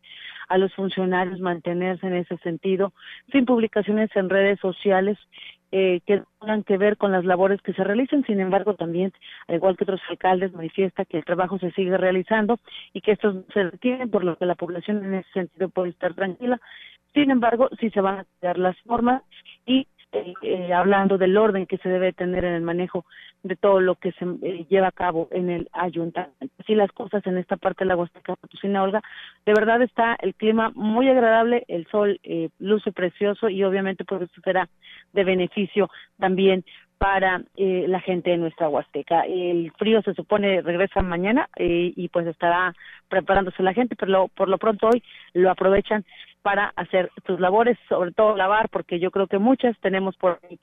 a 0.48 0.58
los 0.58 0.72
funcionarios 0.75 1.40
mantenerse 1.40 2.06
en 2.06 2.14
ese 2.14 2.36
sentido, 2.38 2.92
sin 3.32 3.44
publicaciones 3.44 4.10
en 4.14 4.30
redes 4.30 4.60
sociales 4.60 5.18
eh, 5.72 6.00
que 6.06 6.22
tengan 6.40 6.62
que 6.62 6.78
ver 6.78 6.96
con 6.96 7.10
las 7.10 7.25
labores 7.25 7.60
que 7.60 7.72
se 7.72 7.82
realicen. 7.82 8.25
Sin 8.25 8.38
embargo, 8.40 8.75
también, 8.75 9.12
al 9.48 9.56
igual 9.56 9.76
que 9.76 9.84
otros 9.84 10.00
alcaldes, 10.08 10.52
manifiesta 10.52 11.04
que 11.04 11.18
el 11.18 11.25
trabajo 11.25 11.58
se 11.58 11.72
sigue 11.72 11.96
realizando 11.96 12.58
y 12.92 13.00
que 13.00 13.12
estos 13.12 13.44
se 13.52 13.64
retienen, 13.64 14.08
por 14.08 14.25
lo 14.25 14.36
que 14.36 14.46
la 14.46 14.54
población 14.54 15.04
en 15.04 15.14
ese 15.14 15.32
sentido 15.32 15.68
puede 15.68 15.90
estar 15.90 16.14
tranquila. 16.14 16.60
Sin 17.14 17.30
embargo, 17.30 17.68
sí 17.80 17.90
se 17.90 18.00
van 18.00 18.20
a 18.20 18.25
cuidar 18.25 18.58
las 18.58 18.80
formas 18.82 19.22
y 19.66 19.88
eh, 20.16 20.35
eh, 20.42 20.73
hablando 20.73 21.18
del 21.18 21.37
orden 21.37 21.66
que 21.66 21.78
se 21.78 21.88
debe 21.88 22.12
tener 22.12 22.44
en 22.44 22.54
el 22.54 22.62
manejo 22.62 23.04
de 23.42 23.56
todo 23.56 23.80
lo 23.80 23.94
que 23.96 24.12
se 24.12 24.25
eh, 24.42 24.66
lleva 24.68 24.88
a 24.88 24.92
cabo 24.92 25.28
en 25.30 25.50
el 25.50 25.68
ayuntamiento. 25.73 26.54
Así 26.58 26.75
las 26.75 26.90
cosas 26.92 27.26
en 27.26 27.37
esta 27.38 27.56
parte 27.56 27.85
de 27.85 27.88
la 27.88 27.96
Huasteca 27.96 28.37
Patrocina 28.37 28.82
Olga, 28.82 29.02
de 29.44 29.52
verdad 29.52 29.82
está 29.82 30.16
el 30.20 30.35
clima 30.35 30.73
muy 30.75 31.08
agradable, 31.08 31.64
el 31.68 31.87
sol 31.88 32.18
luce 32.58 32.92
precioso 32.92 33.49
y 33.49 33.62
obviamente 33.62 34.04
pues 34.04 34.23
eso 34.23 34.40
será 34.42 34.68
de 35.12 35.25
beneficio 35.25 35.90
también 36.18 36.64
para 36.99 37.42
la 37.56 38.00
gente 38.00 38.30
de 38.30 38.38
nuestra 38.38 38.68
Huasteca. 38.68 39.26
El 39.26 39.70
frío 39.78 40.00
se 40.02 40.14
supone 40.14 40.62
regresa 40.62 41.02
mañana 41.02 41.49
y 41.56 42.08
pues 42.08 42.26
estará 42.26 42.75
preparándose 43.08 43.62
la 43.62 43.75
gente, 43.75 43.96
pero 43.96 44.28
por 44.28 44.49
lo 44.49 44.58
pronto 44.58 44.88
hoy 44.88 45.02
lo 45.35 45.50
aprovechan 45.50 46.04
para 46.47 46.73
hacer 46.76 47.11
sus 47.26 47.41
labores, 47.41 47.76
sobre 47.88 48.12
todo 48.12 48.37
lavar, 48.37 48.69
porque 48.69 49.00
yo 49.00 49.11
creo 49.11 49.26
que 49.26 49.38
muchas 49.38 49.76
tenemos 49.81 50.17
por 50.17 50.38
ahí 50.45 50.61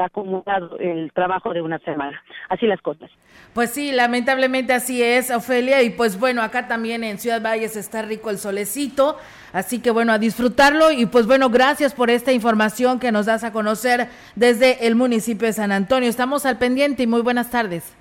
acumulado 0.00 0.78
el 0.78 1.12
trabajo 1.12 1.52
de 1.52 1.60
una 1.60 1.78
semana. 1.80 2.18
Así 2.48 2.66
las 2.66 2.80
cosas. 2.80 3.10
Pues 3.52 3.74
sí, 3.74 3.92
lamentablemente 3.92 4.72
así 4.72 5.02
es, 5.02 5.30
Ofelia. 5.30 5.82
Y 5.82 5.90
pues 5.90 6.18
bueno, 6.18 6.40
acá 6.40 6.66
también 6.66 7.04
en 7.04 7.18
Ciudad 7.18 7.42
Valles 7.42 7.76
está 7.76 8.00
rico 8.00 8.30
el 8.30 8.38
solecito. 8.38 9.18
Así 9.52 9.82
que 9.82 9.90
bueno, 9.90 10.12
a 10.14 10.18
disfrutarlo. 10.18 10.92
Y 10.92 11.04
pues 11.04 11.26
bueno, 11.26 11.50
gracias 11.50 11.92
por 11.92 12.08
esta 12.08 12.32
información 12.32 12.98
que 12.98 13.12
nos 13.12 13.26
das 13.26 13.44
a 13.44 13.52
conocer 13.52 14.06
desde 14.34 14.86
el 14.86 14.94
municipio 14.94 15.46
de 15.46 15.52
San 15.52 15.72
Antonio. 15.72 16.08
Estamos 16.08 16.46
al 16.46 16.56
pendiente 16.56 17.02
y 17.02 17.06
muy 17.06 17.20
buenas 17.20 17.50
tardes. 17.50 17.94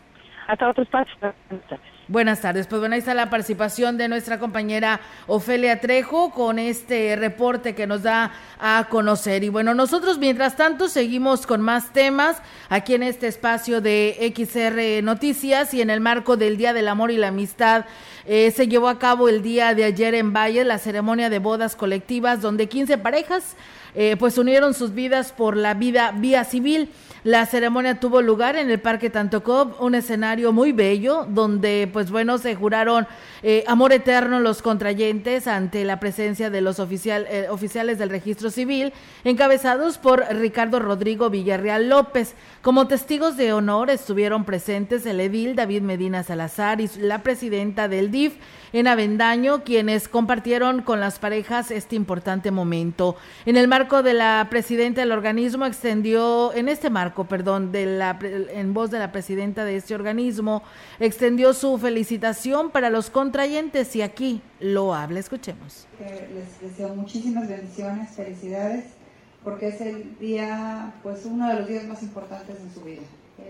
Hasta 0.47 0.69
otro 0.69 0.83
espacio. 0.83 1.13
Buenas 1.19 1.67
tardes. 1.67 1.96
Pues 2.09 2.79
bueno, 2.79 2.93
ahí 2.93 2.99
está 2.99 3.13
la 3.13 3.29
participación 3.29 3.97
de 3.97 4.07
nuestra 4.07 4.39
compañera 4.39 5.01
Ofelia 5.27 5.81
Trejo 5.81 6.31
con 6.31 6.57
este 6.57 7.17
reporte 7.17 7.75
que 7.75 7.85
nos 7.85 8.03
da 8.03 8.31
a 8.59 8.87
conocer. 8.89 9.43
Y 9.43 9.49
bueno, 9.49 9.73
nosotros 9.73 10.17
mientras 10.17 10.55
tanto 10.55 10.87
seguimos 10.87 11.45
con 11.45 11.61
más 11.61 11.91
temas 11.91 12.37
aquí 12.69 12.93
en 12.93 13.03
este 13.03 13.27
espacio 13.27 13.81
de 13.81 14.33
XR 14.33 15.03
Noticias 15.03 15.73
y 15.73 15.81
en 15.81 15.89
el 15.89 15.99
marco 15.99 16.37
del 16.37 16.55
Día 16.55 16.71
del 16.71 16.87
Amor 16.87 17.11
y 17.11 17.17
la 17.17 17.27
Amistad. 17.27 17.83
Eh, 18.25 18.51
se 18.51 18.69
llevó 18.69 18.87
a 18.87 18.99
cabo 18.99 19.27
el 19.27 19.41
día 19.41 19.73
de 19.73 19.83
ayer 19.83 20.15
en 20.15 20.31
Valle 20.31 20.63
la 20.63 20.77
ceremonia 20.77 21.29
de 21.29 21.39
bodas 21.39 21.75
colectivas 21.75 22.41
donde 22.41 22.67
15 22.67 22.97
parejas 22.99 23.57
eh, 23.95 24.15
pues 24.17 24.37
unieron 24.37 24.73
sus 24.73 24.93
vidas 24.93 25.31
por 25.31 25.57
la 25.57 25.73
vida 25.73 26.13
vía 26.15 26.45
civil. 26.45 26.89
La 27.27 27.45
ceremonia 27.45 27.99
tuvo 27.99 28.21
lugar 28.21 28.55
en 28.55 28.71
el 28.71 28.79
Parque 28.79 29.09
Tantocop, 29.09 29.81
un 29.81 29.95
escenario 29.95 30.53
muy 30.53 30.71
bello 30.71 31.25
donde 31.27 31.89
pues 31.91 32.09
bueno 32.09 32.37
se 32.37 32.55
juraron 32.55 33.05
eh, 33.43 33.65
amor 33.67 33.91
eterno 33.91 34.39
los 34.39 34.61
contrayentes 34.61 35.45
ante 35.45 35.83
la 35.83 35.99
presencia 35.99 36.49
de 36.49 36.61
los 36.61 36.79
oficial, 36.79 37.27
eh, 37.29 37.47
oficiales 37.49 37.97
del 37.97 38.11
registro 38.11 38.49
civil 38.49 38.93
encabezados 39.25 39.97
por 39.97 40.23
Ricardo 40.37 40.79
Rodrigo 40.79 41.29
Villarreal 41.29 41.89
López. 41.89 42.33
Como 42.67 42.85
testigos 42.85 43.37
de 43.37 43.53
honor 43.53 43.89
estuvieron 43.89 44.43
presentes 44.43 45.05
el 45.05 45.21
edil 45.21 45.55
David 45.55 45.83
Medina 45.83 46.21
Salazar 46.23 46.81
y 46.81 46.89
la 46.99 47.23
presidenta 47.23 47.87
del 47.87 48.11
DIF 48.11 48.35
en 48.73 48.87
Avendaño, 48.87 49.63
quienes 49.63 50.09
compartieron 50.09 50.81
con 50.81 50.99
las 50.99 51.17
parejas 51.17 51.71
este 51.71 51.95
importante 51.95 52.51
momento. 52.51 53.15
En 53.45 53.55
el 53.55 53.69
marco 53.69 54.03
de 54.03 54.13
la 54.13 54.47
presidenta 54.49 54.99
del 54.99 55.13
organismo 55.13 55.65
extendió, 55.65 56.53
en 56.53 56.67
este 56.67 56.89
marco, 56.89 57.23
perdón, 57.23 57.71
de 57.71 57.85
la, 57.85 58.19
en 58.21 58.73
voz 58.73 58.91
de 58.91 58.99
la 58.99 59.13
presidenta 59.13 59.63
de 59.63 59.77
este 59.77 59.95
organismo, 59.95 60.61
extendió 60.99 61.53
su 61.53 61.77
felicitación 61.77 62.71
para 62.71 62.89
los 62.89 63.09
contrayentes 63.09 63.95
y 63.95 64.01
aquí 64.01 64.41
lo 64.59 64.93
habla, 64.93 65.21
escuchemos. 65.21 65.87
Les 66.01 66.59
deseo 66.59 66.93
muchísimas 66.93 67.47
bendiciones, 67.47 68.13
felicidades, 68.13 68.96
porque 69.43 69.67
es 69.69 69.81
el 69.81 70.17
día, 70.19 70.93
pues 71.03 71.25
uno 71.25 71.47
de 71.49 71.55
los 71.55 71.67
días 71.67 71.85
más 71.85 72.03
importantes 72.03 72.57
en 72.59 72.73
su 72.73 72.81
vida. 72.81 73.01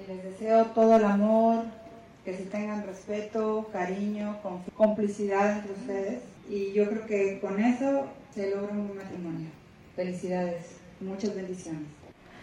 Les 0.07 0.23
deseo 0.23 0.65
todo 0.67 0.97
el 0.97 1.05
amor, 1.05 1.63
que 2.27 2.35
se 2.35 2.43
tengan 2.43 2.85
respeto, 2.85 3.69
cariño, 3.71 4.37
complicidad 4.75 5.59
entre 5.59 5.71
ustedes. 5.73 6.23
Y 6.49 6.73
yo 6.73 6.89
creo 6.89 7.05
que 7.05 7.39
con 7.39 7.59
eso 7.59 8.05
se 8.35 8.51
logra 8.51 8.73
un 8.73 8.95
matrimonio. 8.97 9.47
Felicidades, 9.95 10.77
muchas 10.99 11.33
bendiciones. 11.35 11.83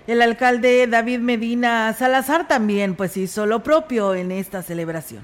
El 0.06 0.22
alcalde 0.22 0.86
David 0.86 1.20
Medina 1.20 1.92
Salazar 1.92 2.48
también 2.48 2.94
pues 2.94 3.16
hizo 3.16 3.46
lo 3.46 3.62
propio 3.62 4.14
en 4.14 4.32
esta 4.32 4.62
celebración. 4.62 5.22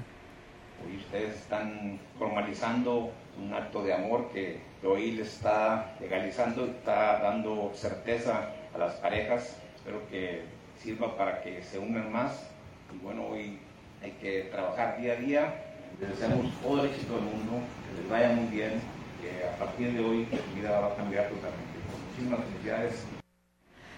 Hoy 0.85 0.97
ustedes 0.97 1.35
están 1.37 1.99
formalizando 2.17 3.11
un 3.43 3.53
acto 3.53 3.83
de 3.83 3.93
amor 3.93 4.29
que 4.31 4.59
hoy 4.83 5.11
les 5.11 5.27
está 5.27 5.95
legalizando, 5.99 6.65
está 6.65 7.19
dando 7.19 7.71
certeza 7.75 8.49
a 8.73 8.77
las 8.77 8.93
parejas. 8.95 9.57
Espero 9.75 10.01
que 10.09 10.43
sirva 10.81 11.15
para 11.17 11.41
que 11.41 11.61
se 11.63 11.79
unan 11.79 12.11
más. 12.11 12.47
Y 12.93 12.97
bueno, 13.03 13.27
hoy 13.27 13.59
hay 14.01 14.11
que 14.11 14.49
trabajar 14.51 14.99
día 14.99 15.13
a 15.13 15.15
día. 15.15 15.53
Les 15.99 16.09
deseamos 16.09 16.51
todo 16.61 16.83
el 16.83 16.89
éxito 16.89 17.15
del 17.15 17.25
mundo, 17.25 17.59
que 17.87 18.01
les 18.01 18.09
vaya 18.09 18.29
muy 18.29 18.47
bien, 18.47 18.81
que 19.21 19.47
a 19.47 19.57
partir 19.57 19.93
de 19.93 19.99
hoy 19.99 20.27
su 20.31 20.55
vida 20.55 20.79
va 20.79 20.87
a 20.87 20.95
cambiar 20.95 21.25
totalmente. 21.29 21.77
Muchísimas 22.09 22.39
felicidades 22.45 23.05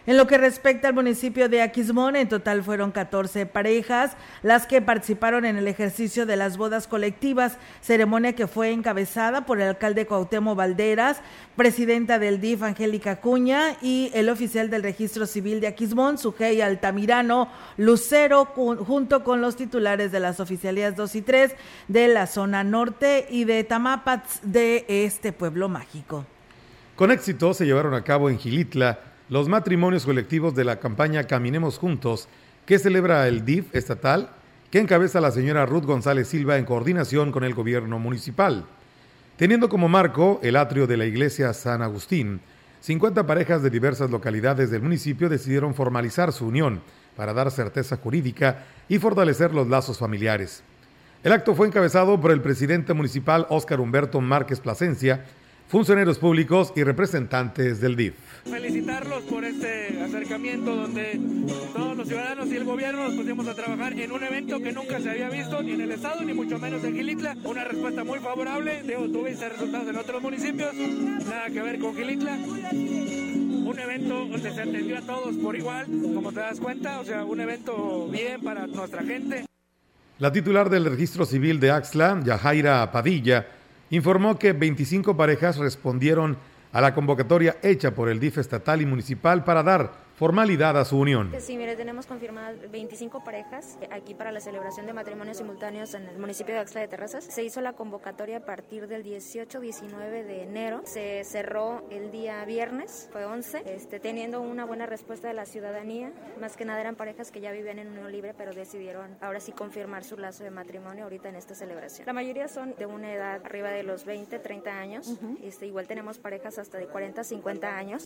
en 0.05 0.17
lo 0.17 0.27
que 0.27 0.38
respecta 0.38 0.89
al 0.89 0.93
municipio 0.93 1.48
de 1.48 1.62
Aquismón, 1.62 2.17
en 2.17 2.27
total 2.27 2.62
fueron 2.62 2.91
14 2.91 3.45
parejas 3.45 4.17
las 4.41 4.67
que 4.67 4.81
participaron 4.81 5.45
en 5.45 5.55
el 5.55 5.67
ejercicio 5.67 6.25
de 6.25 6.36
las 6.36 6.57
bodas 6.57 6.88
colectivas, 6.88 7.57
ceremonia 7.81 8.33
que 8.33 8.48
fue 8.48 8.72
encabezada 8.72 9.45
por 9.45 9.62
el 9.62 9.69
alcalde 9.69 10.05
Cuauhtémoc 10.05 10.57
Valderas, 10.57 11.22
presidenta 11.55 12.19
del 12.19 12.41
DIF 12.41 12.63
Angélica 12.63 13.22
Cuña 13.22 13.77
y 13.81 14.12
el 14.13 14.27
oficial 14.27 14.69
del 14.69 14.83
registro 14.83 15.25
civil 15.25 15.62
de 15.62 15.67
Aquismón, 15.67 16.17
Sujei 16.17 16.60
Altamirano 16.60 17.48
Lucero, 17.77 18.45
junto 18.45 19.24
con 19.24 19.39
los 19.39 19.55
titulares 19.55 20.12
de 20.12 20.19
las 20.19 20.41
oficialías 20.41 20.98
2 20.98 21.15
y 21.15 21.22
3 21.22 21.55
de 21.88 22.07
la 22.10 22.27
zona 22.27 22.65
norte 22.65 23.25
y 23.29 23.45
de 23.45 23.63
Tamapats 23.63 24.39
de 24.43 24.86
este 24.88 25.31
pueblo 25.31 25.69
mágico. 25.69 26.25
Con 26.98 27.10
éxito 27.10 27.53
se 27.53 27.65
llevaron 27.65 27.93
a 27.93 28.03
cabo 28.03 28.29
en 28.29 28.38
Gilitla 28.38 29.12
los 29.33 29.49
matrimonios 29.49 30.05
colectivos 30.05 30.53
de 30.53 30.63
la 30.63 30.75
campaña 30.75 31.23
Caminemos 31.23 31.79
Juntos, 31.79 32.27
que 32.67 32.77
celebra 32.77 33.27
el 33.27 33.43
DIF 33.43 33.73
estatal, 33.73 34.29
que 34.69 34.77
encabeza 34.77 35.19
la 35.21 35.31
señora 35.31 35.65
Ruth 35.65 35.85
González 35.85 36.27
Silva 36.27 36.59
en 36.59 36.65
coordinación 36.65 37.31
con 37.31 37.43
el 37.43 37.55
gobierno 37.55 37.97
municipal. 37.97 38.65
Teniendo 39.35 39.69
como 39.69 39.89
marco 39.89 40.39
el 40.43 40.55
atrio 40.55 40.85
de 40.85 40.97
la 40.97 41.05
iglesia 41.05 41.51
San 41.53 41.81
Agustín, 41.81 42.41
50 42.81 43.25
parejas 43.25 43.63
de 43.63 43.71
diversas 43.71 44.11
localidades 44.11 44.69
del 44.69 44.83
municipio 44.83 45.29
decidieron 45.29 45.73
formalizar 45.73 46.31
su 46.31 46.45
unión 46.45 46.83
para 47.17 47.33
dar 47.33 47.49
certeza 47.49 47.97
jurídica 47.97 48.65
y 48.87 48.99
fortalecer 48.99 49.51
los 49.51 49.67
lazos 49.67 49.97
familiares. 49.97 50.61
El 51.23 51.31
acto 51.31 51.55
fue 51.55 51.65
encabezado 51.65 52.21
por 52.21 52.29
el 52.29 52.41
presidente 52.41 52.93
municipal 52.93 53.47
Óscar 53.49 53.79
Humberto 53.79 54.21
Márquez 54.21 54.59
Plasencia, 54.59 55.25
funcionarios 55.73 56.19
públicos 56.19 56.71
y 56.75 56.83
representantes 56.83 57.81
del 57.81 57.95
DIF. 57.95 58.13
Felicitarlos 58.43 59.23
por 59.23 59.43
este 59.43 60.03
acercamiento 60.03 60.75
donde 60.75 61.19
todos 61.73 61.97
los 61.97 62.07
ciudadanos 62.07 62.47
y 62.49 62.57
el 62.57 62.63
gobierno 62.63 63.05
nos 63.05 63.15
pusimos 63.15 63.47
a 63.47 63.55
trabajar 63.55 63.93
en 63.93 64.11
un 64.11 64.23
evento 64.23 64.59
que 64.59 64.71
nunca 64.71 64.99
se 64.99 65.09
había 65.09 65.31
visto 65.31 65.63
ni 65.63 65.71
en 65.71 65.81
el 65.81 65.91
estado 65.93 66.21
ni 66.21 66.31
mucho 66.31 66.59
menos 66.59 66.83
en 66.83 66.93
Gilitla. 66.93 67.35
Una 67.43 67.63
respuesta 67.63 68.03
muy 68.03 68.19
favorable, 68.19 68.83
Digo, 68.83 69.09
tuviste 69.09 69.49
resultados 69.49 69.87
en 69.87 69.95
otros 69.95 70.21
municipios, 70.21 70.75
nada 70.75 71.47
que 71.47 71.61
ver 71.63 71.79
con 71.79 71.95
Gilitla. 71.95 72.37
Un 72.37 73.79
evento 73.79 74.13
donde 74.13 74.53
se 74.53 74.61
atendió 74.61 74.99
a 74.99 75.01
todos 75.01 75.35
por 75.37 75.55
igual, 75.55 75.87
como 76.13 76.31
te 76.31 76.39
das 76.39 76.59
cuenta, 76.59 76.99
o 76.99 77.03
sea, 77.03 77.25
un 77.25 77.39
evento 77.39 78.07
bien 78.11 78.41
para 78.41 78.67
nuestra 78.67 79.01
gente. 79.01 79.45
La 80.19 80.31
titular 80.31 80.69
del 80.69 80.85
registro 80.85 81.25
civil 81.25 81.59
de 81.59 81.71
Axla, 81.71 82.21
Yajaira 82.23 82.91
Padilla, 82.91 83.47
informó 83.95 84.39
que 84.39 84.53
25 84.53 85.15
parejas 85.15 85.57
respondieron 85.57 86.38
a 86.71 86.81
la 86.81 86.95
convocatoria 86.95 87.57
hecha 87.62 87.91
por 87.91 88.09
el 88.09 88.19
DIF 88.19 88.39
estatal 88.39 88.81
y 88.81 88.88
municipal 88.88 89.43
para 89.43 89.62
dar 89.62 90.02
formalidad 90.15 90.77
a 90.77 90.86
su 90.86 91.00
unión. 91.00 91.32
Sí, 91.39 91.58
mire, 91.58 91.75
tenemos 91.75 92.05
confirmadas 92.05 92.55
25 92.72 93.24
parejas 93.24 93.77
aquí 93.91 94.13
para 94.13 94.32
la 94.32 94.39
celebración 94.39 94.86
de 94.86 94.93
matrimonios 94.93 95.38
simultáneos 95.38 95.93
en 95.93 96.03
el 96.08 96.17
municipio 96.17 96.53
de 96.53 96.62
Axla 96.62 96.82
de 96.82 96.88
Terrazas. 96.88 97.24
Se 97.24 97.43
hizo 97.43 97.62
la 97.62 97.74
convocatoria 97.74 98.38
a 98.38 98.46
partir 98.46 98.88
del 98.88 99.03
18-19 99.03 100.24
de 100.24 100.43
enero. 100.43 100.82
Se 100.86 101.24
cerró 101.24 101.84
el 101.89 102.12
día 102.12 102.43
viernes, 102.46 103.10
fue 103.12 103.25
11, 103.25 103.63
este, 103.65 104.00
teniendo 104.00 104.41
una 104.41 104.65
buena 104.65 104.86
respuesta 104.86 105.27
de 105.27 105.34
la 105.34 105.46
ciudadanía. 105.46 106.12
Más 106.39 106.55
que 106.58 106.65
nada 106.65 106.82
eran 106.82 106.96
parejas 106.96 107.32
que 107.32 107.41
ya 107.41 107.51
vivían 107.51 107.79
en 107.79 107.89
unión 107.89 108.12
libre, 108.12 108.34
pero 108.34 108.53
decidieron 108.53 109.17
ahora 109.22 109.39
sí 109.39 109.51
confirmar 109.51 110.03
su 110.03 110.17
lazo 110.17 110.43
de 110.43 110.51
matrimonio 110.51 111.03
ahorita 111.03 111.29
en 111.29 111.36
esta 111.36 111.55
celebración. 111.55 112.05
La 112.05 112.13
mayoría 112.13 112.48
son 112.48 112.75
de 112.77 112.86
una 112.86 113.13
edad 113.13 113.41
arriba 113.43 113.70
de 113.70 113.84
los 113.84 114.05
20, 114.05 114.39
30 114.39 114.72
años. 114.72 115.20
este, 115.41 115.65
igual 115.65 115.88
tenemos 115.88 116.20
parejas 116.20 116.60
hasta 116.60 116.77
de 116.77 116.88
40, 116.88 117.24
50 117.24 117.77
años. 117.77 118.05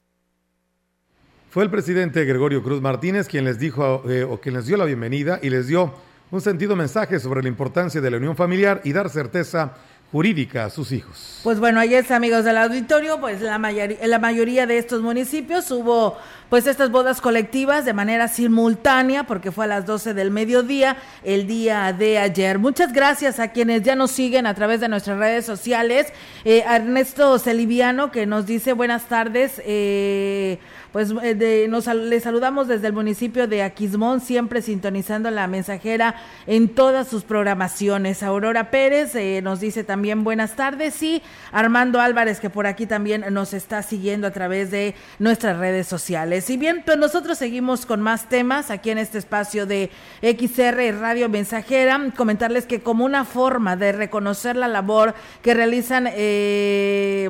Fue 1.50 1.64
el 1.64 1.70
presidente 1.70 2.26
Gregorio 2.26 2.62
Cruz 2.62 2.82
Martínez 2.82 3.28
quien 3.28 3.46
les 3.46 3.58
dijo 3.58 4.04
eh, 4.10 4.24
o 4.24 4.40
quien 4.42 4.56
les 4.56 4.66
dio 4.66 4.76
la 4.76 4.84
bienvenida 4.84 5.40
y 5.42 5.50
les 5.50 5.68
dio 5.68 5.94
un 6.30 6.42
sentido 6.42 6.76
mensaje 6.76 7.22
sobre 7.22 7.42
la 7.42 7.48
importancia 7.48 8.02
de 8.02 8.12
la 8.12 8.18
unión 8.18 8.36
familiar 8.36 8.82
y 8.84 8.92
dar 8.92 9.10
certeza 9.10 9.74
jurídica 10.12 10.66
a 10.66 10.70
sus 10.70 10.92
hijos. 10.92 11.42
Pues 11.44 11.60
bueno, 11.60 11.80
ahí 11.80 11.94
es 11.94 12.12
amigos 12.12 12.46
del 12.46 12.58
auditorio, 12.58 13.20
pues 13.20 13.42
la, 13.42 13.58
mayoría, 13.58 14.08
la 14.08 14.20
mayoría 14.20 14.66
de 14.66 14.78
estos 14.78 15.02
municipios 15.02 15.70
hubo 15.72 16.18
pues 16.50 16.66
estas 16.66 16.92
bodas 16.92 17.20
colectivas 17.20 17.84
de 17.84 17.92
manera 17.92 18.30
simultánea 18.30 19.26
porque 19.26 19.52
fue 19.52 19.66
a 19.66 19.68
las 19.68 19.86
12 19.86 20.14
del 20.14 20.32
mediodía 20.32 20.98
el 21.24 21.46
día 21.46 21.92
de 21.92 22.20
ayer. 22.20 22.58
Muchas 22.58 22.94
gracias 22.94 23.40
a 23.40 23.50
quienes 23.50 23.84
ya 23.84 23.96
nos 23.96 24.12
siguen 24.12 24.48
a 24.48 24.54
través 24.54 24.80
de 24.80 24.88
nuestras 24.88 25.18
redes 25.18 25.46
sociales. 25.46 26.08
Eh, 26.46 26.64
Ernesto 26.66 27.38
Celiviano 27.40 28.12
que 28.12 28.26
nos 28.26 28.46
dice 28.46 28.72
buenas 28.72 29.10
tardes. 29.10 29.62
Eh, 29.66 30.58
pues 30.98 31.14
eh, 31.22 31.36
de, 31.36 31.68
nos 31.68 31.86
les 31.86 32.24
saludamos 32.24 32.68
desde 32.68 32.88
el 32.88 32.94
municipio 32.94 33.48
de 33.48 33.62
Aquismón, 33.62 34.20
siempre 34.20 34.64
sintonizando 34.64 35.30
la 35.30 35.46
mensajera 35.46 36.16
en 36.48 36.70
todas 36.70 37.08
sus 37.08 37.24
programaciones. 37.24 38.24
Aurora 38.24 38.72
Pérez 38.72 39.14
eh, 39.14 39.42
nos 39.44 39.60
dice 39.60 39.84
también 39.84 40.24
buenas 40.24 40.56
tardes 40.56 41.04
y 41.04 41.22
Armando 41.52 42.02
Álvarez 42.02 42.40
que 42.40 42.50
por 42.50 42.66
aquí 42.66 42.88
también 42.88 43.24
nos 43.30 43.54
está 43.54 43.84
siguiendo 43.84 44.26
a 44.26 44.32
través 44.32 44.72
de 44.72 44.96
nuestras 45.20 45.60
redes 45.60 45.86
sociales. 45.86 46.50
Y 46.50 46.58
bien, 46.58 46.82
pues 46.84 46.98
nosotros 46.98 47.38
seguimos 47.38 47.86
con 47.86 48.02
más 48.02 48.28
temas 48.28 48.72
aquí 48.72 48.90
en 48.90 48.98
este 48.98 49.20
espacio 49.20 49.68
de 49.68 49.92
XR 50.24 51.00
Radio 51.00 51.30
Mensajera. 51.30 52.12
Comentarles 52.18 52.66
que 52.66 52.82
como 52.82 53.06
una 53.06 53.24
forma 53.24 53.76
de 53.76 53.92
reconocer 53.92 54.56
la 54.56 54.68
labor 54.68 55.14
que 55.44 55.54
realizan... 55.54 56.10
Eh, 56.12 57.30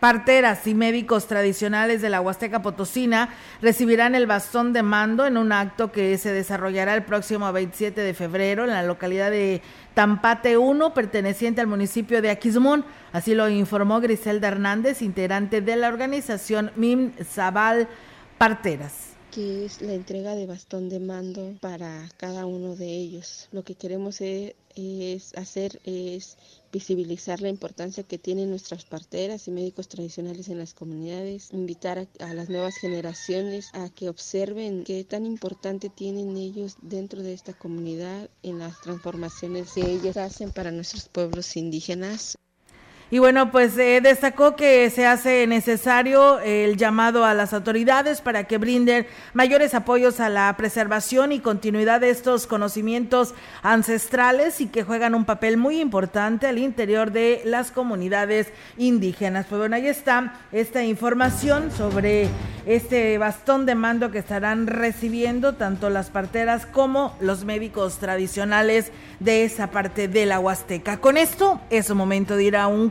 Parteras 0.00 0.64
y 0.68 0.74
médicos 0.74 1.26
tradicionales 1.26 2.00
de 2.00 2.08
la 2.08 2.20
Huasteca 2.20 2.62
Potosina 2.62 3.30
recibirán 3.60 4.14
el 4.14 4.28
bastón 4.28 4.72
de 4.72 4.84
mando 4.84 5.26
en 5.26 5.36
un 5.36 5.50
acto 5.50 5.90
que 5.90 6.16
se 6.18 6.32
desarrollará 6.32 6.94
el 6.94 7.02
próximo 7.02 7.52
27 7.52 8.00
de 8.00 8.14
febrero 8.14 8.62
en 8.62 8.70
la 8.70 8.84
localidad 8.84 9.32
de 9.32 9.60
Tampate 9.94 10.56
1, 10.56 10.94
perteneciente 10.94 11.60
al 11.60 11.66
municipio 11.66 12.22
de 12.22 12.30
Aquismón. 12.30 12.84
Así 13.12 13.34
lo 13.34 13.48
informó 13.48 14.00
Griselda 14.00 14.46
Hernández, 14.46 15.02
integrante 15.02 15.62
de 15.62 15.74
la 15.74 15.88
organización 15.88 16.70
MIM 16.76 17.12
Zabal 17.24 17.88
Parteras 18.38 19.18
que 19.30 19.66
es 19.66 19.82
la 19.82 19.92
entrega 19.92 20.34
de 20.34 20.46
bastón 20.46 20.88
de 20.88 21.00
mando 21.00 21.54
para 21.60 22.08
cada 22.16 22.46
uno 22.46 22.74
de 22.76 22.86
ellos. 22.86 23.48
Lo 23.52 23.62
que 23.62 23.74
queremos 23.74 24.20
es, 24.20 24.54
es 24.74 25.36
hacer 25.36 25.80
es 25.84 26.38
visibilizar 26.72 27.40
la 27.40 27.48
importancia 27.48 28.02
que 28.02 28.18
tienen 28.18 28.50
nuestras 28.50 28.84
parteras 28.84 29.48
y 29.48 29.50
médicos 29.50 29.88
tradicionales 29.88 30.48
en 30.48 30.58
las 30.58 30.74
comunidades, 30.74 31.50
invitar 31.52 32.08
a, 32.20 32.34
las 32.34 32.48
nuevas 32.48 32.76
generaciones 32.76 33.70
a 33.72 33.88
que 33.88 34.08
observen 34.08 34.84
qué 34.84 35.04
tan 35.04 35.26
importante 35.26 35.88
tienen 35.88 36.36
ellos 36.36 36.76
dentro 36.82 37.22
de 37.22 37.32
esta 37.32 37.52
comunidad 37.52 38.30
en 38.42 38.58
las 38.58 38.80
transformaciones 38.80 39.72
que 39.72 39.90
ellos 39.90 40.16
hacen 40.16 40.50
para 40.50 40.70
nuestros 40.70 41.08
pueblos 41.08 41.56
indígenas. 41.56 42.36
Y 43.10 43.20
bueno, 43.20 43.50
pues 43.50 43.78
eh, 43.78 44.00
destacó 44.02 44.54
que 44.54 44.90
se 44.90 45.06
hace 45.06 45.46
necesario 45.46 46.40
el 46.40 46.76
llamado 46.76 47.24
a 47.24 47.32
las 47.32 47.54
autoridades 47.54 48.20
para 48.20 48.44
que 48.44 48.58
brinden 48.58 49.06
mayores 49.32 49.72
apoyos 49.72 50.20
a 50.20 50.28
la 50.28 50.54
preservación 50.58 51.32
y 51.32 51.40
continuidad 51.40 52.02
de 52.02 52.10
estos 52.10 52.46
conocimientos 52.46 53.34
ancestrales 53.62 54.60
y 54.60 54.66
que 54.66 54.82
juegan 54.82 55.14
un 55.14 55.24
papel 55.24 55.56
muy 55.56 55.80
importante 55.80 56.46
al 56.46 56.58
interior 56.58 57.10
de 57.10 57.40
las 57.46 57.70
comunidades 57.70 58.48
indígenas. 58.76 59.46
Pues 59.48 59.58
bueno, 59.58 59.76
ahí 59.76 59.86
está 59.86 60.34
esta 60.52 60.84
información 60.84 61.70
sobre 61.72 62.28
este 62.66 63.16
bastón 63.16 63.64
de 63.64 63.74
mando 63.74 64.10
que 64.10 64.18
estarán 64.18 64.66
recibiendo 64.66 65.54
tanto 65.54 65.88
las 65.88 66.10
parteras 66.10 66.66
como 66.66 67.16
los 67.20 67.46
médicos 67.46 67.96
tradicionales 67.96 68.92
de 69.20 69.44
esa 69.44 69.70
parte 69.70 70.08
de 70.08 70.26
la 70.26 70.38
Huasteca. 70.38 70.98
Con 70.98 71.16
esto 71.16 71.58
es 71.70 71.88
un 71.88 71.96
momento 71.96 72.36
de 72.36 72.44
ir 72.44 72.56
a 72.56 72.66
un 72.66 72.90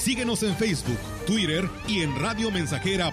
Síguenos 0.00 0.42
en 0.42 0.56
Facebook, 0.56 0.98
Twitter 1.26 1.68
y 1.86 2.00
en 2.00 2.18
radiomensajera.mx. 2.18 3.12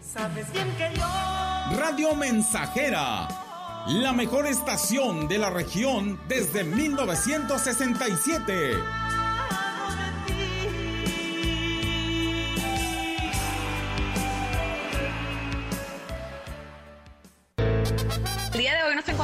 Sabes 0.00 0.52
bien 0.52 0.72
que 0.78 0.92
yo. 0.96 1.02
Radio 1.76 2.14
Mensajera. 2.14 3.26
La 3.88 4.12
mejor 4.12 4.46
estación 4.46 5.26
de 5.26 5.38
la 5.38 5.50
región 5.50 6.20
desde 6.28 6.62
1967. 6.62 8.74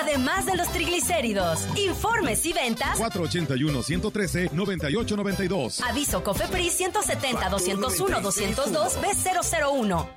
además 0.00 0.46
de 0.46 0.56
los 0.56 0.70
triglicéridos. 0.72 1.66
Informes 1.76 2.44
y 2.46 2.52
ventas 2.52 2.98
481-113-9892. 2.98 5.80
Aviso 5.88 6.22
COFEPRIS 6.22 6.80
170-201-202 6.80 9.00
B001. 9.00 10.08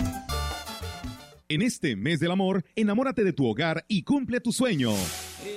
En 1.52 1.64
este 1.64 1.96
mes 1.96 2.20
del 2.20 2.30
amor, 2.32 2.64
enamórate 2.76 3.24
de 3.24 3.34
tu 3.34 3.48
hogar 3.48 3.84
y 3.88 4.04
cumple 4.04 4.40
tu 4.40 4.52
sueño. 4.52 4.92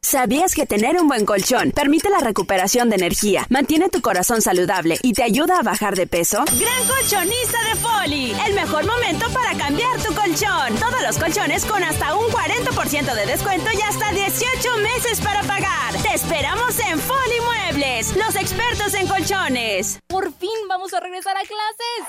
¿Sabías 0.02 0.54
que 0.54 0.66
tener 0.66 1.00
un 1.00 1.08
buen 1.08 1.26
colchón 1.26 1.72
permite 1.72 2.10
la 2.10 2.20
recuperación 2.20 2.90
de 2.90 2.96
energía, 2.96 3.46
mantiene 3.50 3.90
tu 3.90 4.02
corazón 4.02 4.42
saludable 4.42 4.98
y 5.02 5.14
te 5.14 5.24
ayuda 5.24 5.60
a 5.60 5.64
bajar 5.64 5.96
de 5.96 6.08
peso? 6.08 6.46
Gran 6.60 6.88
colchonista 6.88 7.58
de 7.64 7.76
Foli, 7.76 8.34
el 8.48 8.54
mejor 8.54 8.86
momento 8.86 9.30
para 9.34 9.58
cambiar 9.58 9.98
tu 10.02 10.14
colchón. 10.14 10.76
Todos 10.80 11.02
los 11.02 11.18
colchones 11.18 11.66
con 11.66 11.84
hasta 11.84 12.16
un 12.16 12.26
40% 12.28 13.16
de 13.16 13.26
descuento 13.26 13.70
y 13.74 13.82
hasta 13.82 14.12
18 14.12 14.78
meses 14.78 15.20
para 15.22 15.44
pagar. 15.44 15.94
Te 16.02 16.14
esperamos 16.16 16.80
en 16.80 17.00
Foli 17.00 17.40
Muebles, 17.44 18.16
los 18.16 18.36
expertos 18.36 18.94
en 18.94 19.08
colchones. 19.08 20.00
Por 20.08 20.34
fin 20.34 20.68
vamos 20.70 20.94
a 20.94 21.00
regresar 21.00 21.36
a 21.36 21.42
clases. 21.42 22.08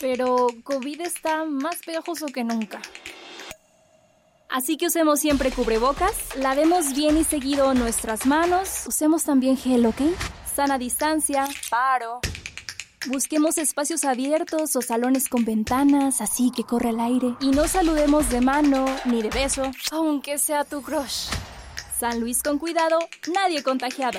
Pero 0.00 0.48
COVID 0.64 1.00
está 1.02 1.44
más 1.44 1.76
pegajoso 1.84 2.26
que 2.26 2.42
nunca. 2.42 2.80
Así 4.50 4.76
que 4.76 4.86
usemos 4.86 5.20
siempre 5.20 5.52
cubrebocas, 5.52 6.12
lavemos 6.36 6.92
bien 6.92 7.16
y 7.16 7.22
seguido 7.22 7.72
nuestras 7.72 8.26
manos, 8.26 8.84
usemos 8.88 9.22
también 9.22 9.56
gel, 9.56 9.86
¿ok? 9.86 10.00
Sana 10.56 10.76
distancia, 10.76 11.46
paro. 11.70 12.20
Busquemos 13.06 13.58
espacios 13.58 14.04
abiertos 14.04 14.74
o 14.74 14.82
salones 14.82 15.28
con 15.28 15.44
ventanas, 15.44 16.20
así 16.20 16.50
que 16.54 16.64
corre 16.64 16.90
el 16.90 16.98
aire. 16.98 17.36
Y 17.40 17.52
no 17.52 17.68
saludemos 17.68 18.28
de 18.28 18.40
mano 18.40 18.86
ni 19.04 19.22
de 19.22 19.30
beso, 19.30 19.70
aunque 19.92 20.36
sea 20.36 20.64
tu 20.64 20.82
crush. 20.82 21.28
San 21.98 22.18
Luis 22.18 22.42
con 22.42 22.58
cuidado, 22.58 22.98
nadie 23.32 23.62
contagiado. 23.62 24.18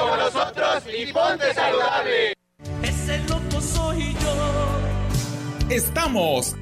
como 0.01 0.15
nosotros 0.17 0.83
y 0.97 1.13
ponte 1.13 1.53
saludable. 1.53 2.33
Ese 2.83 3.19
loco 3.29 3.61
soy 3.61 4.13
yo. 4.13 5.69
Estamos, 5.69 6.55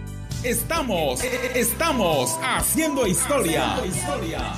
estamos, 0.44 1.24
estamos 1.24 2.38
haciendo 2.44 3.08
historia 3.08 3.76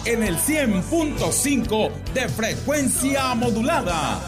en 0.05 0.23
el 0.23 0.37
100.5 0.37 1.91
de 2.13 2.27
frecuencia 2.29 3.33
modulada. 3.35 4.19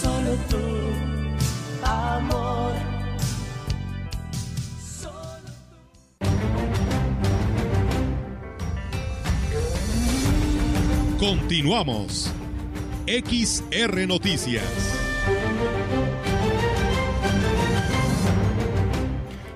Solo 0.00 0.34
tú, 0.48 0.58
amor. 1.84 2.72
Continuamos. 11.18 12.32
XR 13.06 14.06
Noticias. 14.06 14.62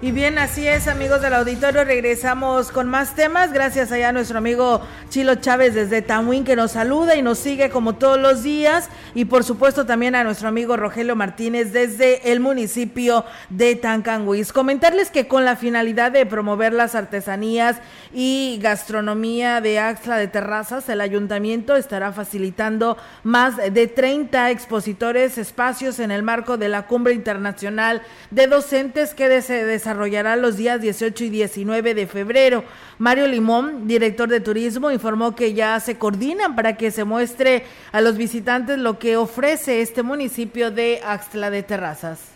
Y 0.03 0.11
bien, 0.13 0.39
así 0.39 0.67
es, 0.67 0.89
amigos 0.89 1.23
del 1.23 1.35
auditorio. 1.35 1.85
Regresamos 1.85 2.71
con 2.71 2.89
más 2.89 3.15
temas. 3.15 3.53
Gracias 3.53 3.91
allá 3.93 4.11
a 4.11 4.13
nuestro 4.13 4.39
amigo 4.39 4.81
Chilo 5.09 5.37
Chávez 5.37 5.75
desde 5.75 6.03
Tamuín 6.03 6.45
que 6.45 6.57
nos 6.57 6.73
saluda 6.73 7.17
y 7.17 7.23
nos 7.23 7.39
sigue 7.39 7.71
como 7.71 7.95
todos 7.95 8.21
los 8.21 8.43
días. 8.43 8.89
Y 9.15 9.25
por 9.25 9.43
supuesto 9.43 9.87
también 9.87 10.15
a 10.15 10.25
nuestro 10.25 10.49
amigo 10.49 10.77
Rogelio 10.77 11.17
Martínez 11.17 11.73
desde 11.73 12.31
el 12.33 12.41
municipio 12.41 13.25
de 13.49 13.75
Tancanguis. 13.75 14.53
Comentarles 14.53 15.11
que 15.11 15.27
con 15.27 15.45
la 15.45 15.57
finalidad 15.57 16.13
de 16.13 16.27
promover 16.27 16.73
las 16.73 16.95
artesanías 16.95 17.79
y 18.13 18.59
gastronomía 18.63 19.61
de 19.61 19.79
Axla 19.79 20.19
de 20.19 20.29
Terrazas, 20.29 20.89
el 20.89 21.01
ayuntamiento 21.01 21.75
estará 21.75 22.13
facilitando 22.13 22.97
más 23.25 23.57
de 23.57 23.87
30 23.87 24.51
expositores 24.51 25.39
espacios 25.39 25.99
en 25.99 26.11
el 26.11 26.23
marco 26.23 26.59
de 26.59 26.69
la 26.69 26.87
Cumbre 26.87 27.15
Internacional 27.15 28.03
de 28.31 28.47
Docentes 28.47 29.15
que 29.15 29.43
se 29.43 29.65
desarrolla 29.65 29.97
desarrollará 29.97 30.37
los 30.37 30.57
días 30.57 30.81
18 30.81 31.25
y 31.25 31.31
19 31.31 31.95
de 31.95 32.07
febrero. 32.07 32.65
Mario 32.99 33.27
Limón, 33.27 33.87
director 33.87 34.29
de 34.29 34.41
turismo, 34.41 34.91
informó 34.97 35.35
que 35.35 35.55
ya 35.55 35.81
se 35.81 35.97
coordinan 35.97 36.55
para 36.55 36.77
que 36.77 36.91
se 36.91 37.05
muestre 37.05 37.65
a 37.93 38.01
los 38.01 38.17
visitantes 38.17 38.79
lo 38.79 38.99
que 38.99 39.17
ofrece 39.17 39.81
este 39.81 40.03
municipio 40.03 40.71
de 40.71 41.01
Axtla 41.05 41.51
de 41.51 41.63
Terrazas 41.63 42.36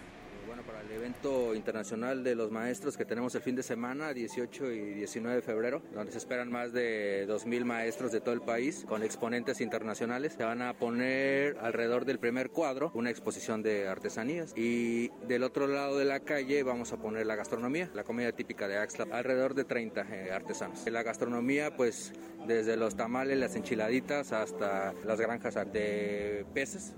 internacional 1.54 2.24
de 2.24 2.34
los 2.34 2.50
maestros 2.50 2.96
que 2.96 3.04
tenemos 3.04 3.34
el 3.34 3.42
fin 3.42 3.54
de 3.54 3.62
semana, 3.62 4.14
18 4.14 4.72
y 4.72 4.94
19 4.94 5.36
de 5.36 5.42
febrero, 5.42 5.82
donde 5.92 6.12
se 6.12 6.18
esperan 6.18 6.50
más 6.50 6.72
de 6.72 7.26
2.000 7.28 7.64
maestros 7.64 8.10
de 8.10 8.20
todo 8.20 8.32
el 8.32 8.40
país 8.40 8.84
con 8.88 9.02
exponentes 9.02 9.60
internacionales. 9.60 10.34
Se 10.36 10.44
van 10.44 10.62
a 10.62 10.72
poner 10.74 11.58
alrededor 11.60 12.06
del 12.06 12.18
primer 12.18 12.50
cuadro 12.50 12.90
una 12.94 13.10
exposición 13.10 13.62
de 13.62 13.86
artesanías 13.88 14.54
y 14.56 15.08
del 15.26 15.42
otro 15.42 15.66
lado 15.66 15.98
de 15.98 16.06
la 16.06 16.20
calle 16.20 16.62
vamos 16.62 16.92
a 16.92 16.96
poner 16.96 17.26
la 17.26 17.36
gastronomía, 17.36 17.90
la 17.94 18.04
comida 18.04 18.32
típica 18.32 18.66
de 18.66 18.78
Axla, 18.78 19.06
alrededor 19.12 19.54
de 19.54 19.64
30 19.64 20.00
eh, 20.02 20.32
artesanos. 20.32 20.86
La 20.90 21.02
gastronomía, 21.02 21.76
pues 21.76 22.12
desde 22.46 22.76
los 22.76 22.96
tamales, 22.96 23.38
las 23.38 23.54
enchiladitas 23.56 24.32
hasta 24.32 24.94
las 25.04 25.20
granjas 25.20 25.54
de 25.72 26.46
peces. 26.54 26.94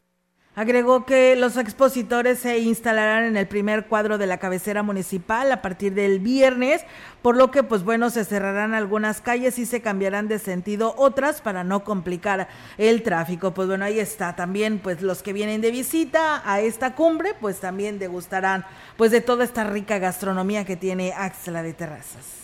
Agregó 0.55 1.07
que 1.07 1.35
los 1.35 1.57
expositores 1.57 2.41
se 2.41 2.59
instalarán 2.59 3.25
en 3.25 3.39
el 3.39 3.47
primer 3.47 3.87
cuadro 3.87 4.19
de 4.19 4.27
la 4.27 4.37
cabecera 4.37 4.83
municipal 4.83 5.51
a 5.51 5.63
partir 5.63 5.95
del 5.95 6.21
viernes, 6.21 6.83
por 7.23 7.39
lo 7.39 7.51
que 7.51 7.63
pues 7.63 7.85
bueno, 7.85 8.11
se 8.11 8.27
cerrarán 8.27 8.75
algunas 8.75 9.23
calles 9.23 9.59
y 9.59 9.65
se 9.65 9.81
cambiarán 9.81 10.29
de 10.29 10.39
sentido 10.39 10.95
otras 10.99 11.41
para 11.41 11.65
no 11.65 11.85
complicar 11.85 12.49
el 12.77 13.03
tráfico. 13.03 13.55
Pues 13.55 13.67
bueno, 13.67 13.87
ahí 13.87 13.99
está 13.99 14.37
también 14.37 14.79
pues 14.79 15.01
los 15.01 15.23
que 15.23 15.33
vienen 15.33 15.63
de 15.63 15.71
visita 15.71 16.43
a 16.45 16.61
esta 16.61 16.95
cumbre, 16.95 17.33
pues 17.41 17.59
también 17.59 17.99
degustarán 17.99 18.67
pues 18.99 19.11
de 19.11 19.23
toda 19.23 19.45
esta 19.45 19.65
rica 19.65 19.99
gastronomía 19.99 20.67
que 20.67 20.77
tiene 20.77 21.15
Axla 21.17 21.63
de 21.63 21.73
Terrazas. 21.73 22.43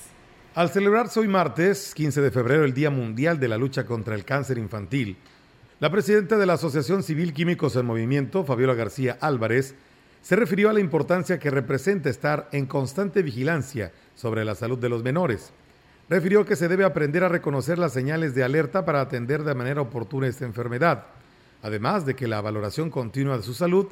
Al 0.54 0.70
celebrarse 0.70 1.20
hoy 1.20 1.28
martes, 1.28 1.92
15 1.94 2.22
de 2.22 2.30
febrero, 2.30 2.64
el 2.64 2.72
Día 2.72 2.88
Mundial 2.88 3.38
de 3.38 3.48
la 3.48 3.58
Lucha 3.58 3.84
contra 3.84 4.14
el 4.14 4.24
Cáncer 4.24 4.56
Infantil, 4.56 5.18
la 5.80 5.90
presidenta 5.90 6.36
de 6.36 6.46
la 6.46 6.54
Asociación 6.54 7.04
Civil 7.04 7.32
Químicos 7.32 7.76
en 7.76 7.86
Movimiento, 7.86 8.42
Fabiola 8.42 8.74
García 8.74 9.16
Álvarez, 9.20 9.76
se 10.22 10.34
refirió 10.34 10.70
a 10.70 10.72
la 10.72 10.80
importancia 10.80 11.38
que 11.38 11.50
representa 11.50 12.10
estar 12.10 12.48
en 12.50 12.66
constante 12.66 13.22
vigilancia 13.22 13.92
sobre 14.16 14.44
la 14.44 14.56
salud 14.56 14.78
de 14.78 14.88
los 14.88 15.04
menores. 15.04 15.52
Refirió 16.10 16.44
que 16.44 16.56
se 16.56 16.66
debe 16.66 16.84
aprender 16.84 17.22
a 17.22 17.28
reconocer 17.28 17.78
las 17.78 17.92
señales 17.92 18.34
de 18.34 18.42
alerta 18.42 18.84
para 18.84 19.00
atender 19.00 19.44
de 19.44 19.54
manera 19.54 19.80
oportuna 19.80 20.26
esta 20.26 20.44
enfermedad, 20.44 21.04
además 21.62 22.04
de 22.04 22.16
que 22.16 22.26
la 22.26 22.40
valoración 22.40 22.90
continua 22.90 23.36
de 23.36 23.44
su 23.44 23.54
salud 23.54 23.86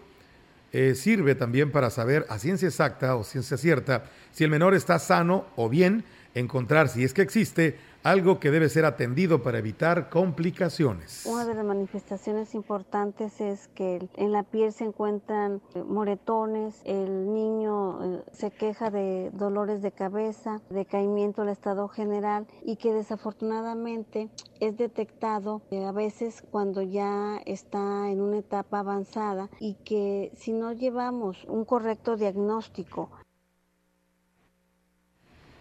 eh, 0.72 0.96
sirve 0.96 1.36
también 1.36 1.70
para 1.70 1.90
saber 1.90 2.26
a 2.28 2.40
ciencia 2.40 2.66
exacta 2.66 3.14
o 3.14 3.22
ciencia 3.22 3.56
cierta 3.56 4.10
si 4.32 4.42
el 4.42 4.50
menor 4.50 4.74
está 4.74 4.98
sano 4.98 5.46
o 5.54 5.68
bien 5.68 6.04
encontrar, 6.34 6.88
si 6.88 7.04
es 7.04 7.14
que 7.14 7.22
existe, 7.22 7.78
algo 8.06 8.38
que 8.38 8.52
debe 8.52 8.68
ser 8.68 8.84
atendido 8.84 9.42
para 9.42 9.58
evitar 9.58 10.08
complicaciones. 10.10 11.26
Una 11.26 11.44
de 11.44 11.54
las 11.54 11.64
manifestaciones 11.64 12.54
importantes 12.54 13.40
es 13.40 13.66
que 13.74 14.08
en 14.14 14.30
la 14.30 14.44
piel 14.44 14.72
se 14.72 14.84
encuentran 14.84 15.60
eh, 15.74 15.82
moretones, 15.82 16.80
el 16.84 17.32
niño 17.32 18.04
eh, 18.04 18.22
se 18.32 18.52
queja 18.52 18.90
de 18.90 19.30
dolores 19.32 19.82
de 19.82 19.90
cabeza, 19.90 20.60
decaimiento 20.70 21.42
del 21.42 21.50
estado 21.50 21.88
general 21.88 22.46
y 22.64 22.76
que 22.76 22.92
desafortunadamente 22.92 24.30
es 24.60 24.76
detectado 24.76 25.62
eh, 25.72 25.84
a 25.84 25.90
veces 25.90 26.44
cuando 26.50 26.82
ya 26.82 27.40
está 27.44 28.08
en 28.08 28.20
una 28.20 28.38
etapa 28.38 28.78
avanzada 28.80 29.50
y 29.58 29.74
que 29.84 30.30
si 30.36 30.52
no 30.52 30.72
llevamos 30.72 31.44
un 31.48 31.64
correcto 31.64 32.16
diagnóstico 32.16 33.10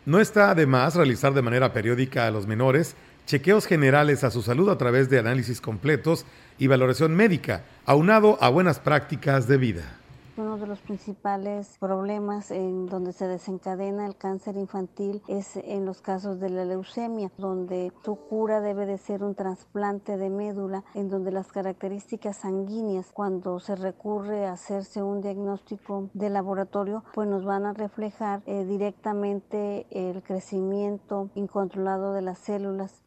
no 0.06 0.20
está 0.20 0.54
de 0.56 0.66
más 0.66 0.96
realizar 0.96 1.34
de 1.34 1.42
manera 1.42 1.74
periódica 1.74 2.28
a 2.28 2.32
los 2.32 2.48
menores 2.48 2.96
chequeos 3.26 3.66
generales 3.66 4.24
a 4.24 4.32
su 4.32 4.42
salud 4.42 4.70
a 4.70 4.78
través 4.78 5.10
de 5.10 5.20
análisis 5.20 5.60
completos 5.60 6.26
y 6.58 6.68
valoración 6.68 7.16
médica, 7.16 7.64
aunado 7.86 8.38
a 8.42 8.50
buenas 8.50 8.80
prácticas 8.80 9.48
de 9.48 9.58
vida. 9.58 9.98
Uno 10.38 10.58
de 10.58 10.68
los 10.68 10.82
principales 10.82 11.78
problemas 11.80 12.52
en 12.52 12.88
donde 12.88 13.14
se 13.14 13.26
desencadena 13.26 14.06
el 14.06 14.18
cáncer 14.18 14.58
infantil 14.58 15.22
es 15.30 15.56
en 15.56 15.86
los 15.86 16.02
casos 16.02 16.42
de 16.42 16.50
la 16.50 16.66
leucemia, 16.66 17.32
donde 17.38 17.94
su 18.04 18.18
cura 18.18 18.60
debe 18.60 18.86
de 18.86 18.98
ser 18.98 19.24
un 19.24 19.34
trasplante 19.34 20.18
de 20.18 20.30
médula, 20.30 20.84
en 20.94 21.08
donde 21.08 21.32
las 21.32 21.54
características 21.54 22.36
sanguíneas, 22.36 23.14
cuando 23.14 23.62
se 23.62 23.78
recurre 23.78 24.46
a 24.46 24.52
hacerse 24.52 25.02
un 25.02 25.22
diagnóstico 25.22 26.10
de 26.14 26.30
laboratorio, 26.30 27.06
pues 27.14 27.30
nos 27.30 27.46
van 27.46 27.66
a 27.66 27.72
reflejar 27.72 28.44
eh, 28.46 28.66
directamente 28.66 29.88
el 29.90 30.22
crecimiento 30.22 31.30
incontrolado 31.36 32.12
de 32.12 32.24
las 32.24 32.40
células 32.40 33.05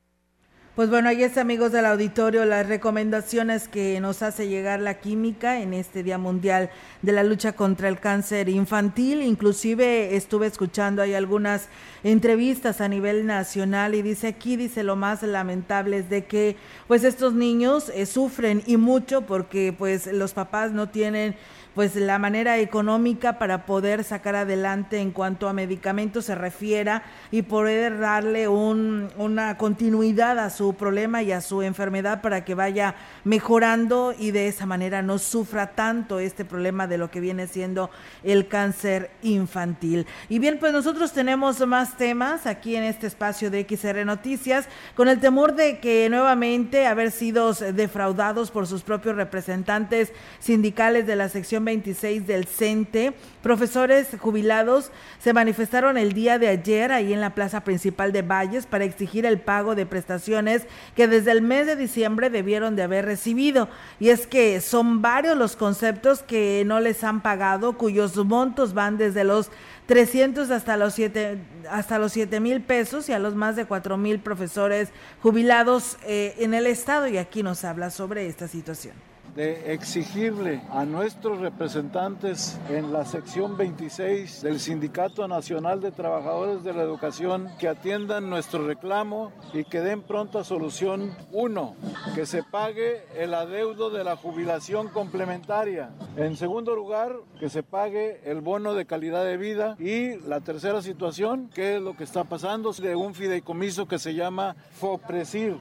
Pues 0.79 0.91
bueno, 0.91 1.09
ahí 1.09 1.25
está, 1.25 1.41
amigos 1.41 1.73
del 1.73 1.87
auditorio, 1.87 2.45
las 2.45 2.69
recomendaciones 2.69 3.67
que 3.67 3.99
nos 3.99 4.23
hace 4.23 4.47
llegar 4.47 4.79
la 4.79 5.01
química 5.01 5.61
en 5.61 5.75
este 5.75 6.05
Día 6.05 6.19
Mundial 6.19 6.71
de 7.03 7.11
la 7.11 7.25
Lucha 7.25 7.55
contra 7.55 7.88
el 7.88 7.99
Cáncer 7.99 8.49
Infantil. 8.49 9.23
Inclusive 9.23 10.14
estuve 10.14 10.47
escuchando 10.47 11.03
ahí 11.03 11.14
algunas 11.14 11.69
entrevistas 12.05 12.81
a 12.81 12.87
nivel 12.87 13.27
nacional 13.27 13.97
y 13.97 14.03
dice 14.03 14.29
aquí, 14.29 14.55
dice 14.55 14.85
lo 14.85 14.95
más 14.95 15.25
lamentable 15.25 15.99
es 15.99 16.11
de 16.11 16.27
que 16.27 16.55
pues 16.87 17.03
estos 17.03 17.35
niños 17.35 17.91
eh, 17.93 18.07
sufren 18.07 18.62
y 18.64 18.77
mucho 18.77 19.23
porque 19.23 19.75
pues 19.77 20.07
los 20.07 20.33
papás 20.33 20.71
no 20.71 20.88
tienen 20.91 21.35
pues 21.79 21.95
la 21.95 22.19
manera 22.19 22.59
económica 22.59 23.38
para 23.38 23.64
poder 23.64 24.03
sacar 24.03 24.35
adelante 24.35 24.99
en 24.99 25.12
cuanto 25.12 25.49
a 25.49 25.53
medicamentos 25.53 26.25
se 26.25 26.35
refiera 26.35 27.05
y 27.31 27.43
poder 27.43 28.01
darle 28.01 28.49
un, 28.49 29.09
una 29.17 29.57
continuidad 29.57 30.41
a 30.41 30.51
su 30.51 30.75
problema 30.75 31.23
y 31.23 31.31
a 31.31 31.41
su 31.41 31.62
enfermedad 31.62 32.21
para 32.21 32.45
que 32.45 32.57
vaya 32.57 32.97
mejorando 33.23 34.12
y 34.19 34.33
de 34.33 34.49
esa 34.49 34.67
manera 34.67 35.03
no 35.03 35.21
sufra 35.21 35.77
tanto 35.77 36.19
este 36.19 36.45
problema 36.45 36.88
de 36.88 36.99
lo 36.99 37.12
que 37.12 37.21
viene 37.21 37.47
siendo 37.47 37.91
el 38.25 38.49
cáncer 38.49 39.12
infantil. 39.23 40.05
Y 40.29 40.41
bien, 40.41 40.59
pues 40.59 40.73
nosotros 40.73 41.12
tenemos 41.12 41.64
más 41.64 41.97
temas 41.97 42.49
aquí 42.49 42.75
en 42.75 42.83
este 42.83 43.07
espacio 43.07 43.53
de 43.53 43.64
XR 43.71 44.05
Noticias 44.05 44.69
con 44.97 45.07
el 45.07 45.21
temor 45.21 45.55
de 45.55 45.79
que 45.79 46.09
nuevamente 46.11 46.88
haber 46.88 47.12
sido 47.12 47.53
defraudados 47.53 48.51
por 48.51 48.67
sus 48.67 48.83
propios 48.83 49.14
representantes 49.14 50.12
sindicales 50.41 51.07
de 51.07 51.14
la 51.14 51.29
sección 51.29 51.68
26 51.69 52.27
del 52.27 52.47
CENTE. 52.47 53.13
Profesores 53.43 54.09
jubilados 54.19 54.91
se 55.19 55.35
manifestaron 55.35 55.99
el 55.99 56.15
día 56.15 56.39
de 56.39 56.49
ayer 56.49 56.93
ahí 56.93 57.13
en 57.13 57.21
la 57.21 57.35
plaza 57.35 57.63
principal 57.63 58.11
de 58.11 58.23
Valles 58.23 58.65
para 58.65 58.85
exigir 58.85 59.27
el 59.27 59.39
pago 59.39 59.75
de 59.75 59.85
prestaciones 59.85 60.63
que 60.97 61.09
desde 61.09 61.33
el 61.33 61.43
mes 61.43 61.67
de 61.67 61.77
diciembre 61.77 62.31
debieron 62.31 62.75
de 62.75 62.85
haber 62.85 63.05
recibido. 63.05 63.69
Y 64.01 64.09
es 64.09 64.27
que 64.27 64.63
son 64.63 65.03
varios 65.03 65.37
los 65.37 65.57
conceptos 65.57 66.23
que 66.23 66.63
no 66.65 66.81
les 66.81 67.05
han 67.05 67.21
pagado, 67.21 67.77
cuyos 67.77 68.17
montos 68.17 68.73
van 68.73 68.97
desde 68.97 69.25
los 69.25 69.51
300 69.85 70.51
hasta 70.51 70.79
los 70.79 70.95
7 70.95 71.39
hasta 71.71 71.99
los 71.99 72.13
siete 72.13 72.41
mil 72.41 72.63
pesos 72.63 73.09
y 73.09 73.13
a 73.13 73.19
los 73.19 73.35
más 73.35 73.57
de 73.57 73.67
4 73.67 73.97
mil 73.97 74.21
profesores 74.21 74.89
jubilados 75.23 75.99
eh, 76.07 76.35
en 76.39 76.55
el 76.55 76.67
estado 76.67 77.09
y 77.09 77.19
aquí 77.19 77.43
nos 77.43 77.65
habla 77.65 77.91
sobre 77.91 78.27
esta 78.27 78.49
situación 78.49 79.08
de 79.38 79.72
exigirle 79.72 80.61
a 80.68 80.85
nuestros 80.85 81.38
representantes 81.38 82.59
en 82.70 82.92
la 82.92 83.05
sección 83.05 83.57
26 83.57 84.42
del 84.42 84.59
Sindicato 84.59 85.29
Nacional 85.29 85.81
de 85.81 85.92
Trabajadores 85.92 86.64
de 86.64 86.72
la 86.72 86.83
Educación 86.83 87.48
que 87.61 87.68
atiendan 87.68 88.29
nuestro 88.31 88.66
reclamo 88.66 89.31
y 89.53 89.62
que 89.62 89.81
den 89.81 90.03
pronta 90.03 90.42
solución. 90.42 91.14
Uno, 91.31 91.77
que 92.16 92.27
se 92.27 92.42
pague 92.42 93.05
el 93.14 93.33
adeudo 93.33 93.90
de 93.90 94.03
la 94.03 94.16
jubilación 94.16 94.88
complementaria. 94.88 95.90
En 96.16 96.37
segundo 96.37 96.74
lugar, 96.74 97.14
que 97.38 97.48
se 97.48 97.62
pague 97.62 98.20
el 98.24 98.40
bono 98.40 98.74
de 98.74 98.87
calidad 98.87 99.24
de 99.24 99.37
vida. 99.37 99.77
Y 99.79 100.16
la 100.27 100.40
tercera 100.40 100.83
situación, 100.83 101.48
que 101.55 101.77
es 101.77 101.81
lo 101.81 101.96
que 101.96 102.03
está 102.03 102.24
pasando 102.24 102.72
de 102.72 102.96
un 102.96 103.14
fideicomiso 103.14 103.87
que 103.87 104.01
se 104.01 104.14
llama 104.14 104.57
FOPRESIR. 104.81 105.61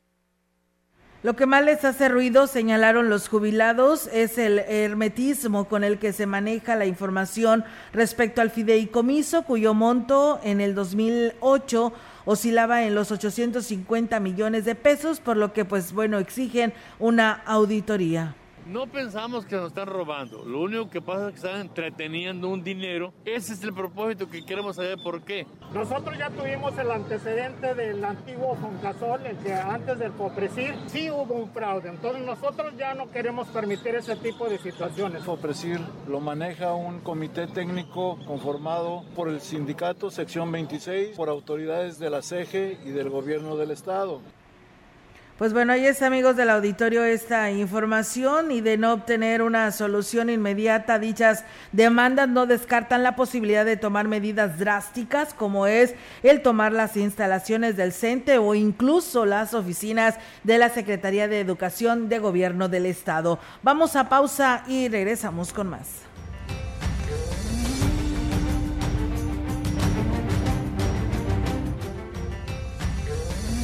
Lo 1.27 1.35
que 1.35 1.45
más 1.45 1.65
les 1.65 1.83
hace 1.83 2.07
ruido, 2.07 2.47
señalaron 2.47 3.09
los 3.09 3.27
jubilados, 3.27 4.07
es 4.13 4.37
el 4.37 4.59
hermetismo 4.59 5.67
con 5.67 5.83
el 5.83 5.99
que 5.99 6.13
se 6.13 6.25
maneja 6.25 6.77
la 6.77 6.85
información 6.85 7.65
respecto 7.91 8.39
al 8.39 8.49
fideicomiso, 8.49 9.41
cuyo 9.41 9.73
monto 9.73 10.39
en 10.41 10.61
el 10.61 10.73
2008 10.73 11.91
oscilaba 12.23 12.83
en 12.83 12.95
los 12.95 13.11
850 13.11 14.21
millones 14.21 14.63
de 14.63 14.75
pesos, 14.75 15.19
por 15.19 15.35
lo 15.35 15.51
que, 15.51 15.65
pues 15.65 15.91
bueno, 15.91 16.17
exigen 16.17 16.71
una 16.97 17.41
auditoría. 17.45 18.33
No 18.67 18.85
pensamos 18.85 19.45
que 19.45 19.55
nos 19.55 19.67
están 19.67 19.87
robando. 19.87 20.43
Lo 20.43 20.59
único 20.59 20.89
que 20.89 21.01
pasa 21.01 21.29
es 21.29 21.31
que 21.31 21.47
están 21.47 21.61
entreteniendo 21.61 22.49
un 22.49 22.65
dinero. 22.65 23.13
Ese 23.23 23.53
es 23.53 23.63
el 23.63 23.73
propósito 23.73 24.29
que 24.29 24.43
queremos 24.43 24.75
saber 24.75 24.97
por 25.01 25.21
qué. 25.21 25.47
Nosotros 25.73 26.17
ya 26.17 26.29
tuvimos 26.29 26.77
el 26.77 26.91
antecedente 26.91 27.73
del 27.75 28.03
antiguo 28.03 28.57
Foncasol, 28.57 29.25
el 29.25 29.37
que 29.37 29.53
antes 29.53 29.97
del 29.99 30.11
Fopresir 30.11 30.75
sí 30.87 31.09
hubo 31.09 31.33
un 31.35 31.49
fraude. 31.51 31.87
Entonces 31.87 32.25
nosotros 32.25 32.73
ya 32.77 32.93
no 32.93 33.09
queremos 33.09 33.47
permitir 33.47 33.95
ese 33.95 34.17
tipo 34.17 34.49
de 34.49 34.57
situaciones. 34.57 35.23
Fopresir 35.23 35.79
lo 36.05 36.19
maneja 36.19 36.73
un 36.73 36.99
comité 36.99 37.47
técnico 37.47 38.19
conformado 38.27 39.05
por 39.15 39.29
el 39.29 39.39
sindicato 39.39 40.11
sección 40.11 40.51
26, 40.51 41.15
por 41.15 41.29
autoridades 41.29 41.99
de 41.99 42.09
la 42.09 42.21
CEGE 42.21 42.79
y 42.83 42.89
del 42.89 43.09
gobierno 43.09 43.55
del 43.55 43.71
estado. 43.71 44.19
Pues 45.37 45.53
bueno, 45.53 45.73
ahí 45.73 45.85
es 45.85 46.01
amigos 46.01 46.35
del 46.35 46.49
auditorio 46.49 47.03
esta 47.03 47.51
información 47.51 48.51
y 48.51 48.61
de 48.61 48.75
no 48.75 48.93
obtener 48.93 49.43
una 49.43 49.71
solución 49.71 50.31
inmediata 50.31 50.97
dichas 50.97 51.45
demandas 51.71 52.27
no 52.27 52.47
descartan 52.47 53.03
la 53.03 53.15
posibilidad 53.15 53.63
de 53.63 53.77
tomar 53.77 54.07
medidas 54.07 54.57
drásticas 54.57 55.35
como 55.35 55.67
es 55.67 55.93
el 56.23 56.41
tomar 56.41 56.73
las 56.73 56.97
instalaciones 56.97 57.77
del 57.77 57.93
CENTE 57.93 58.39
o 58.39 58.55
incluso 58.55 59.27
las 59.27 59.53
oficinas 59.53 60.15
de 60.43 60.57
la 60.57 60.69
Secretaría 60.69 61.27
de 61.27 61.39
Educación 61.39 62.09
de 62.09 62.17
Gobierno 62.17 62.67
del 62.67 62.87
Estado. 62.87 63.37
Vamos 63.61 63.95
a 63.95 64.09
pausa 64.09 64.63
y 64.67 64.89
regresamos 64.89 65.53
con 65.53 65.67
más. 65.69 66.07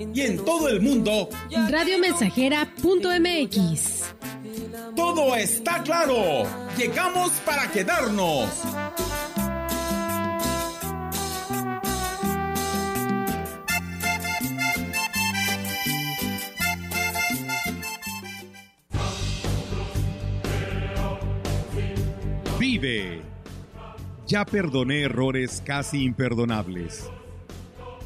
Y 0.00 0.20
en 0.22 0.44
todo 0.44 0.68
el 0.68 0.80
mundo, 0.80 1.28
radiomensajera.mx. 1.68 4.14
Todo 4.96 5.36
está 5.36 5.82
claro. 5.82 6.44
Llegamos 6.76 7.30
para 7.44 7.70
quedarnos. 7.70 8.48
Vive 22.58 23.22
ya 24.26 24.46
perdoné 24.46 25.02
errores 25.02 25.62
casi 25.64 26.02
imperdonables. 26.04 27.10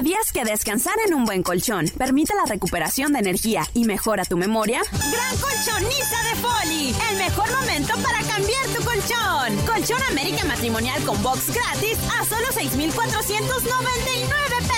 ¿Sabías 0.00 0.32
que 0.32 0.46
descansar 0.46 0.94
en 1.06 1.12
un 1.12 1.26
buen 1.26 1.42
colchón 1.42 1.84
permite 1.98 2.34
la 2.34 2.46
recuperación 2.46 3.12
de 3.12 3.18
energía 3.18 3.66
y 3.74 3.84
mejora 3.84 4.24
tu 4.24 4.38
memoria? 4.38 4.80
Gran 4.92 5.36
colchonista 5.36 6.22
de 6.22 6.36
Foli, 6.36 6.94
el 7.10 7.18
mejor 7.18 7.52
momento 7.52 7.92
para 8.02 8.22
cambiar 8.22 8.66
tu 8.74 8.82
colchón. 8.82 9.54
Colchón 9.66 10.02
América 10.10 10.46
Matrimonial 10.46 11.04
con 11.04 11.22
box 11.22 11.52
gratis 11.52 11.98
a 12.18 12.24
solo 12.24 12.46
6,499 12.50 14.32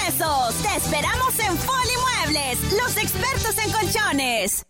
pesos. 0.08 0.56
Te 0.61 0.76
esperamos 0.76 1.38
en 1.38 1.56
Foli 1.56 1.96
Muebles, 2.02 2.58
los 2.72 2.96
expertos 2.96 3.56
en 3.64 3.70
colchones. 3.70 4.66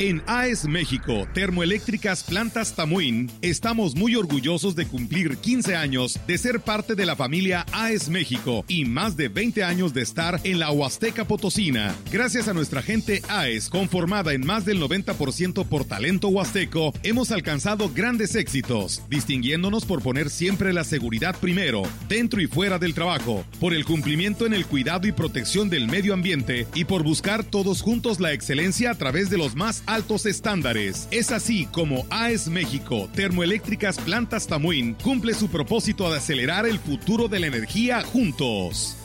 En 0.00 0.22
AES 0.28 0.68
México, 0.68 1.26
Termoeléctricas 1.34 2.22
Plantas 2.22 2.76
Tamuín, 2.76 3.28
estamos 3.42 3.96
muy 3.96 4.14
orgullosos 4.14 4.76
de 4.76 4.86
cumplir 4.86 5.38
15 5.38 5.74
años 5.74 6.20
de 6.24 6.38
ser 6.38 6.60
parte 6.60 6.94
de 6.94 7.04
la 7.04 7.16
familia 7.16 7.66
AES 7.72 8.08
México 8.08 8.64
y 8.68 8.84
más 8.84 9.16
de 9.16 9.26
20 9.26 9.64
años 9.64 9.92
de 9.94 10.02
estar 10.02 10.40
en 10.44 10.60
la 10.60 10.70
Huasteca 10.70 11.24
Potosina. 11.26 11.96
Gracias 12.12 12.46
a 12.46 12.54
nuestra 12.54 12.80
gente 12.80 13.22
AES, 13.28 13.70
conformada 13.70 14.34
en 14.34 14.46
más 14.46 14.64
del 14.64 14.80
90% 14.80 15.66
por 15.66 15.84
talento 15.84 16.28
huasteco, 16.28 16.94
hemos 17.02 17.32
alcanzado 17.32 17.90
grandes 17.92 18.36
éxitos, 18.36 19.02
distinguiéndonos 19.10 19.84
por 19.84 20.00
poner 20.00 20.30
siempre 20.30 20.72
la 20.72 20.84
seguridad 20.84 21.34
primero, 21.40 21.82
dentro 22.08 22.40
y 22.40 22.46
fuera 22.46 22.78
del 22.78 22.94
trabajo, 22.94 23.44
por 23.58 23.74
el 23.74 23.84
cumplimiento 23.84 24.46
en 24.46 24.54
el 24.54 24.64
cuidado 24.64 25.08
y 25.08 25.12
protección 25.12 25.68
del 25.68 25.88
medio 25.88 26.14
ambiente 26.14 26.68
y 26.72 26.84
por 26.84 27.02
buscar 27.02 27.42
todos 27.42 27.82
juntos 27.82 28.20
la 28.20 28.32
excelencia 28.32 28.92
a 28.92 28.94
través 28.94 29.28
de 29.28 29.38
los 29.38 29.56
más 29.56 29.82
altos 29.88 30.26
estándares. 30.26 31.08
Es 31.10 31.32
así 31.32 31.66
como 31.66 32.06
AES 32.10 32.48
México, 32.48 33.08
Termoeléctricas 33.14 33.98
Plantas 33.98 34.46
Tamuín, 34.46 34.94
cumple 35.02 35.34
su 35.34 35.48
propósito 35.48 36.10
de 36.10 36.18
acelerar 36.18 36.66
el 36.66 36.78
futuro 36.78 37.28
de 37.28 37.40
la 37.40 37.46
energía 37.46 38.02
juntos. 38.02 38.96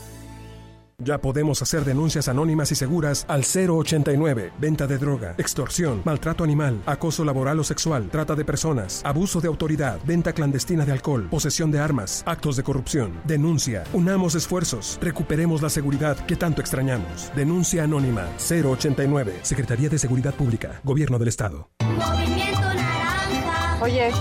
Ya 1.04 1.18
podemos 1.18 1.62
hacer 1.62 1.84
denuncias 1.84 2.30
anónimas 2.30 2.72
y 2.72 2.76
seguras 2.76 3.26
al 3.28 3.44
089. 3.44 4.54
Venta 4.58 4.88
de 4.88 4.98
droga, 4.98 5.36
extorsión, 5.38 6.02
maltrato 6.06 6.46
animal, 6.46 6.82
acoso 6.86 7.26
laboral 7.26 7.60
o 7.60 7.64
sexual, 7.64 8.08
trata 8.10 8.36
de 8.36 8.46
personas, 8.46 9.02
abuso 9.04 9.42
de 9.42 9.50
autoridad, 9.50 10.00
venta 10.06 10.32
clandestina 10.32 10.86
de 10.86 10.94
alcohol, 10.94 11.28
posesión 11.30 11.72
de 11.72 11.80
armas, 11.80 12.24
actos 12.26 12.56
de 12.56 12.64
corrupción. 12.64 13.20
Denuncia. 13.26 13.84
Unamos 13.92 14.36
esfuerzos. 14.36 14.98
Recuperemos 15.02 15.62
la 15.62 15.70
seguridad 15.70 16.16
que 16.26 16.38
tanto 16.38 16.62
extrañamos. 16.62 17.32
Denuncia 17.36 17.84
anónima 17.84 18.28
089. 18.38 19.40
Secretaría 19.42 19.90
de 19.90 20.00
Seguridad 20.00 20.34
Pública. 20.34 20.80
Gobierno 20.84 21.20
del 21.20 21.28
Estado. 21.28 21.70
Movimiento 21.82 22.62
Naranja. 22.62 23.80
Oye. 23.82 24.12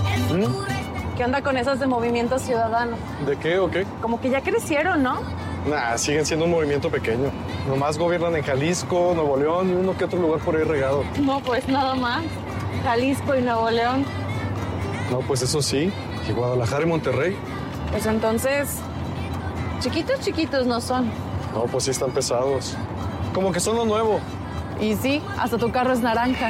¿Qué 1.15 1.23
onda 1.23 1.43
con 1.43 1.57
esas 1.57 1.79
de 1.79 1.85
Movimiento 1.85 2.39
Ciudadano? 2.39 2.97
¿De 3.27 3.37
qué 3.37 3.59
o 3.59 3.69
qué? 3.69 3.85
Como 4.01 4.19
que 4.19 4.31
ya 4.31 4.41
crecieron, 4.41 5.03
¿no? 5.03 5.21
Nah, 5.67 5.97
siguen 5.97 6.25
siendo 6.25 6.45
un 6.45 6.51
movimiento 6.51 6.89
pequeño. 6.89 7.31
Nomás 7.67 7.97
gobiernan 7.97 8.35
en 8.35 8.43
Jalisco, 8.43 9.13
Nuevo 9.15 9.37
León 9.37 9.69
y 9.69 9.73
uno 9.73 9.95
que 9.97 10.05
otro 10.05 10.19
lugar 10.19 10.41
por 10.41 10.55
ahí 10.55 10.63
regado. 10.63 11.03
No, 11.21 11.39
pues 11.39 11.67
nada 11.67 11.95
más. 11.95 12.23
Jalisco 12.83 13.35
y 13.35 13.41
Nuevo 13.41 13.69
León. 13.69 14.05
No, 15.09 15.19
pues 15.19 15.41
eso 15.41 15.61
sí. 15.61 15.91
Y 16.27 16.31
Guadalajara 16.33 16.83
y 16.83 16.87
Monterrey. 16.87 17.37
Pues 17.91 18.05
entonces, 18.05 18.77
chiquitos, 19.79 20.19
chiquitos 20.19 20.67
no 20.67 20.81
son. 20.81 21.09
No, 21.53 21.63
pues 21.63 21.85
sí 21.85 21.91
están 21.91 22.11
pesados. 22.11 22.75
Como 23.33 23.51
que 23.51 23.59
son 23.59 23.77
lo 23.77 23.85
nuevo. 23.85 24.19
Y 24.81 24.95
sí, 24.95 25.21
hasta 25.37 25.57
tu 25.57 25.71
carro 25.71 25.93
es 25.93 26.01
naranja. 26.01 26.49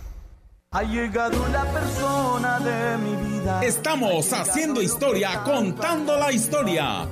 Ha 0.73 0.83
llegado 0.83 1.45
la 1.49 1.65
persona 1.65 2.57
de 2.61 2.97
mi 2.99 3.13
vida. 3.13 3.61
Estamos 3.61 4.31
haciendo 4.31 4.81
historia, 4.81 5.43
contando 5.43 6.15
la 6.15 6.31
historia. 6.31 7.09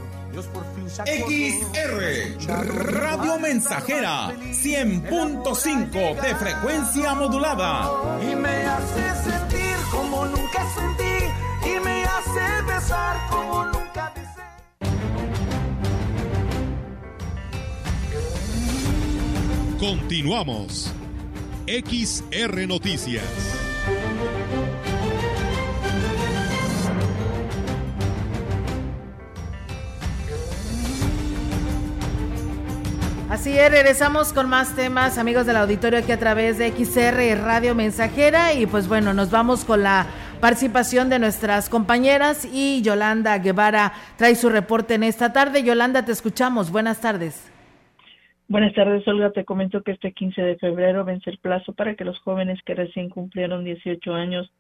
XR 1.06 2.38
Radio 2.94 3.38
Mensajera 3.38 4.30
100.5 4.30 6.22
de 6.22 6.36
frecuencia 6.36 7.14
modulada. 7.16 8.22
Y 8.22 8.34
me 8.34 8.66
hace 8.66 9.30
sentir 9.30 9.76
como 9.92 10.26
nunca 10.26 10.66
sentí. 10.74 11.26
Y 11.70 11.80
me 11.84 12.06
hace 12.06 12.62
besar 12.66 13.18
como 13.30 13.66
nunca 13.66 14.14
besé. 14.16 14.42
Continuamos. 19.78 20.94
XR 21.70 22.68
Noticias. 22.68 23.24
Así 33.30 33.56
es, 33.56 33.70
regresamos 33.70 34.34
con 34.34 34.50
más 34.50 34.76
temas, 34.76 35.20
amigos 35.20 35.46
del 35.46 35.58
auditorio, 35.58 36.00
aquí 36.00 36.12
a 36.12 36.18
través 36.18 36.58
de 36.58 36.72
XR 36.72 37.40
Radio 37.40 37.76
Mensajera. 37.76 38.54
Y 38.54 38.66
pues 38.66 38.88
bueno, 38.88 39.14
nos 39.14 39.30
vamos 39.30 39.64
con 39.64 39.84
la 39.84 40.08
participación 40.42 41.12
de 41.12 41.20
nuestras 41.20 41.70
compañeras 41.70 42.46
y 42.52 42.82
Yolanda 42.82 43.38
Guevara 43.38 43.94
trae 44.18 44.34
su 44.36 44.50
reporte 44.50 44.96
en 44.96 45.04
esta 45.04 45.34
tarde. 45.34 45.62
Yolanda, 45.62 46.04
te 46.04 46.14
escuchamos. 46.14 46.72
Buenas 46.72 47.00
tardes. 47.00 47.49
Buenas 48.50 48.74
tardes, 48.74 49.08
Olga. 49.08 49.30
Te 49.32 49.46
comento 49.46 49.84
que 49.84 49.92
este 49.92 50.12
15 50.12 50.42
de 50.42 50.58
febrero 50.58 51.06
vence 51.06 51.30
el 51.30 51.38
plazo 51.38 51.74
para 51.74 51.94
que 51.94 52.04
los 52.04 52.18
jóvenes 52.18 52.60
que 52.64 52.74
recién 52.74 53.08
cumplieron 53.08 53.64
18 53.64 54.12
años 54.16 54.52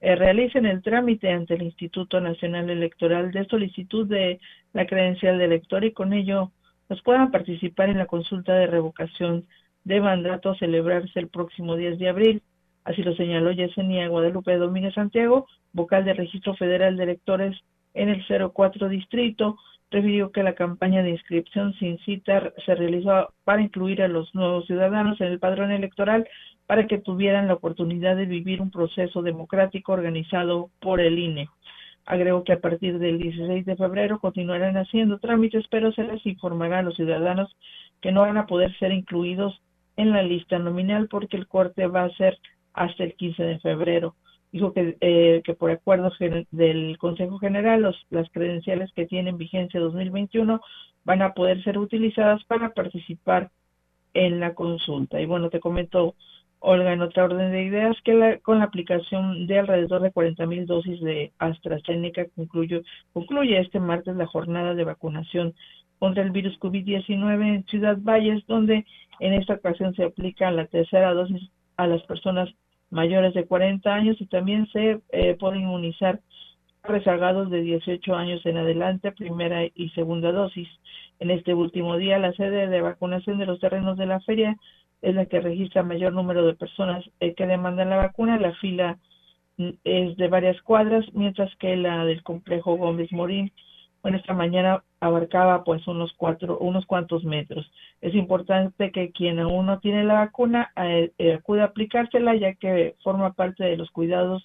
eh, 0.00 0.16
realicen 0.16 0.66
el 0.66 0.82
trámite 0.82 1.30
ante 1.30 1.54
el 1.54 1.62
Instituto 1.62 2.20
Nacional 2.20 2.68
Electoral 2.70 3.30
de 3.30 3.44
solicitud 3.44 4.04
de 4.08 4.40
la 4.72 4.84
credencial 4.84 5.38
de 5.38 5.44
elector 5.44 5.84
y 5.84 5.92
con 5.92 6.12
ello 6.12 6.50
pues 6.88 7.00
puedan 7.02 7.30
participar 7.30 7.88
en 7.88 7.98
la 7.98 8.06
consulta 8.06 8.52
de 8.52 8.66
revocación 8.66 9.46
de 9.84 10.00
mandato 10.00 10.50
a 10.50 10.58
celebrarse 10.58 11.20
el 11.20 11.28
próximo 11.28 11.76
10 11.76 12.00
de 12.00 12.08
abril. 12.08 12.42
Así 12.82 13.04
lo 13.04 13.14
señaló 13.14 13.52
Yesenia 13.52 14.08
Guadalupe 14.08 14.56
Domínguez 14.56 14.94
Santiago, 14.94 15.46
vocal 15.72 16.04
del 16.04 16.16
Registro 16.16 16.56
Federal 16.56 16.96
de 16.96 17.04
Electores 17.04 17.56
en 17.94 18.08
el 18.08 18.24
04 18.26 18.88
Distrito, 18.88 19.56
refirió 19.90 20.32
que 20.32 20.42
la 20.42 20.54
campaña 20.54 21.02
de 21.02 21.10
inscripción 21.10 21.72
sin 21.74 21.98
cita 21.98 22.52
se 22.64 22.74
realizó 22.74 23.28
para 23.44 23.62
incluir 23.62 24.02
a 24.02 24.08
los 24.08 24.34
nuevos 24.34 24.66
ciudadanos 24.66 25.20
en 25.20 25.28
el 25.28 25.38
padrón 25.38 25.70
electoral 25.70 26.26
para 26.66 26.86
que 26.86 26.98
tuvieran 26.98 27.46
la 27.46 27.54
oportunidad 27.54 28.16
de 28.16 28.26
vivir 28.26 28.60
un 28.60 28.70
proceso 28.70 29.22
democrático 29.22 29.92
organizado 29.92 30.70
por 30.80 31.00
el 31.00 31.18
INE. 31.18 31.48
Agregó 32.04 32.44
que 32.44 32.52
a 32.52 32.60
partir 32.60 32.98
del 32.98 33.18
16 33.18 33.64
de 33.66 33.76
febrero 33.76 34.20
continuarán 34.20 34.76
haciendo 34.76 35.18
trámites, 35.18 35.64
pero 35.70 35.92
se 35.92 36.04
les 36.04 36.24
informará 36.26 36.80
a 36.80 36.82
los 36.82 36.96
ciudadanos 36.96 37.54
que 38.00 38.12
no 38.12 38.22
van 38.22 38.36
a 38.36 38.46
poder 38.46 38.76
ser 38.78 38.92
incluidos 38.92 39.60
en 39.96 40.12
la 40.12 40.22
lista 40.22 40.58
nominal 40.58 41.08
porque 41.08 41.36
el 41.36 41.46
corte 41.46 41.86
va 41.86 42.04
a 42.04 42.10
ser 42.10 42.38
hasta 42.74 43.04
el 43.04 43.14
15 43.14 43.42
de 43.42 43.58
febrero. 43.60 44.14
Dijo 44.56 44.72
que, 44.72 44.96
eh, 45.02 45.42
que 45.44 45.52
por 45.52 45.70
acuerdo 45.70 46.10
del 46.50 46.96
Consejo 46.96 47.38
General 47.38 47.82
los, 47.82 48.06
las 48.08 48.30
credenciales 48.30 48.90
que 48.94 49.04
tienen 49.04 49.36
vigencia 49.36 49.78
2021 49.78 50.62
van 51.04 51.20
a 51.20 51.34
poder 51.34 51.62
ser 51.62 51.76
utilizadas 51.76 52.42
para 52.44 52.70
participar 52.72 53.50
en 54.14 54.40
la 54.40 54.54
consulta. 54.54 55.20
Y 55.20 55.26
bueno, 55.26 55.50
te 55.50 55.60
comento, 55.60 56.14
Olga, 56.60 56.94
en 56.94 57.02
otra 57.02 57.24
orden 57.24 57.52
de 57.52 57.64
ideas, 57.64 57.98
que 58.02 58.40
con 58.42 58.60
la 58.60 58.64
aplicación 58.64 59.46
de 59.46 59.58
alrededor 59.58 60.00
de 60.00 60.10
40 60.10 60.46
mil 60.46 60.64
dosis 60.64 61.02
de 61.02 61.32
AstraZeneca 61.38 62.24
concluye, 62.34 62.82
concluye 63.12 63.60
este 63.60 63.78
martes 63.78 64.16
la 64.16 64.26
jornada 64.26 64.74
de 64.74 64.84
vacunación 64.84 65.54
contra 65.98 66.22
el 66.22 66.30
virus 66.30 66.58
COVID-19 66.60 67.56
en 67.56 67.66
Ciudad 67.66 67.98
Valles, 68.00 68.42
donde 68.46 68.86
en 69.20 69.34
esta 69.34 69.52
ocasión 69.52 69.94
se 69.94 70.04
aplica 70.04 70.50
la 70.50 70.64
tercera 70.64 71.12
dosis 71.12 71.50
a 71.76 71.86
las 71.86 72.02
personas 72.04 72.48
mayores 72.90 73.34
de 73.34 73.46
40 73.46 73.92
años 73.92 74.16
y 74.20 74.26
también 74.26 74.66
se 74.68 75.00
eh, 75.10 75.36
puede 75.38 75.58
inmunizar 75.58 76.20
rezagados 76.82 77.50
de 77.50 77.62
18 77.62 78.14
años 78.14 78.44
en 78.46 78.58
adelante, 78.58 79.12
primera 79.12 79.64
y 79.64 79.88
segunda 79.90 80.32
dosis. 80.32 80.68
En 81.18 81.30
este 81.30 81.54
último 81.54 81.96
día, 81.96 82.18
la 82.18 82.32
sede 82.32 82.68
de 82.68 82.80
vacunación 82.80 83.38
de 83.38 83.46
los 83.46 83.58
terrenos 83.58 83.96
de 83.96 84.06
la 84.06 84.20
feria 84.20 84.56
es 85.02 85.14
la 85.14 85.26
que 85.26 85.40
registra 85.40 85.82
mayor 85.82 86.12
número 86.12 86.46
de 86.46 86.54
personas 86.54 87.04
eh, 87.20 87.34
que 87.34 87.46
demandan 87.46 87.90
la 87.90 87.96
vacuna. 87.96 88.38
La 88.38 88.52
fila 88.54 88.98
mm, 89.56 89.70
es 89.84 90.16
de 90.16 90.28
varias 90.28 90.60
cuadras, 90.62 91.04
mientras 91.12 91.54
que 91.56 91.76
la 91.76 92.04
del 92.04 92.22
complejo 92.22 92.76
Gómez 92.76 93.10
Morín 93.12 93.52
bueno, 94.06 94.18
esta 94.18 94.34
mañana 94.34 94.84
abarcaba 95.06 95.64
pues 95.64 95.86
unos 95.86 96.12
cuatro, 96.16 96.58
unos 96.58 96.86
cuantos 96.86 97.24
metros. 97.24 97.70
Es 98.00 98.14
importante 98.14 98.90
que 98.92 99.10
quien 99.10 99.38
aún 99.38 99.66
no 99.66 99.80
tiene 99.80 100.04
la 100.04 100.14
vacuna 100.14 100.72
eh, 100.76 101.12
eh, 101.18 101.34
acude 101.34 101.62
a 101.62 101.66
aplicársela 101.66 102.34
ya 102.34 102.54
que 102.54 102.94
forma 103.02 103.32
parte 103.32 103.64
de 103.64 103.76
los 103.76 103.90
cuidados 103.90 104.42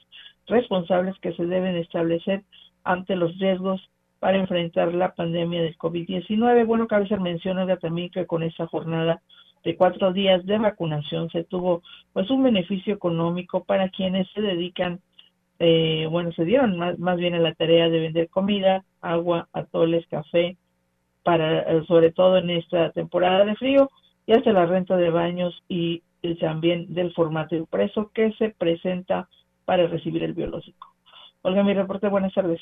responsables 0.47 1.17
que 1.19 1.33
se 1.33 1.45
deben 1.45 1.75
establecer 1.75 2.43
ante 2.83 3.15
los 3.15 3.37
riesgos 3.39 3.81
para 4.19 4.37
enfrentar 4.37 4.93
la 4.93 5.13
pandemia 5.13 5.63
del 5.63 5.77
COVID-19. 5.77 6.65
Bueno, 6.65 6.87
cabe 6.87 7.05
hacer 7.05 7.19
mención 7.19 7.57
también 7.79 8.09
que 8.11 8.27
con 8.27 8.43
esta 8.43 8.67
jornada 8.67 9.21
de 9.63 9.75
cuatro 9.75 10.13
días 10.13 10.45
de 10.45 10.57
vacunación 10.57 11.29
se 11.29 11.43
tuvo 11.43 11.81
pues 12.13 12.29
un 12.29 12.43
beneficio 12.43 12.93
económico 12.93 13.63
para 13.63 13.89
quienes 13.89 14.27
se 14.31 14.41
dedican 14.41 14.99
eh, 15.63 16.07
bueno, 16.09 16.31
se 16.31 16.43
dieron 16.43 16.75
más, 16.75 16.97
más 16.97 17.17
bien 17.17 17.35
a 17.35 17.39
la 17.39 17.53
tarea 17.53 17.87
de 17.87 17.99
vender 17.99 18.29
comida, 18.29 18.83
agua, 18.99 19.47
atoles, 19.53 20.07
café, 20.07 20.57
para 21.21 21.59
eh, 21.59 21.83
sobre 21.87 22.11
todo 22.11 22.37
en 22.37 22.49
esta 22.49 22.91
temporada 22.93 23.45
de 23.45 23.55
frío, 23.55 23.91
y 24.25 24.33
hasta 24.33 24.51
la 24.53 24.65
renta 24.65 24.97
de 24.97 25.11
baños 25.11 25.53
y, 25.67 26.01
también 26.39 26.93
del 26.93 27.13
formato 27.13 27.55
impreso 27.55 28.11
que 28.13 28.31
se 28.33 28.49
presenta 28.49 29.27
para 29.65 29.87
recibir 29.87 30.23
el 30.23 30.33
biológico. 30.33 30.93
Olga, 31.41 31.63
mi 31.63 31.73
reporte, 31.73 32.07
buenas 32.07 32.33
tardes. 32.33 32.61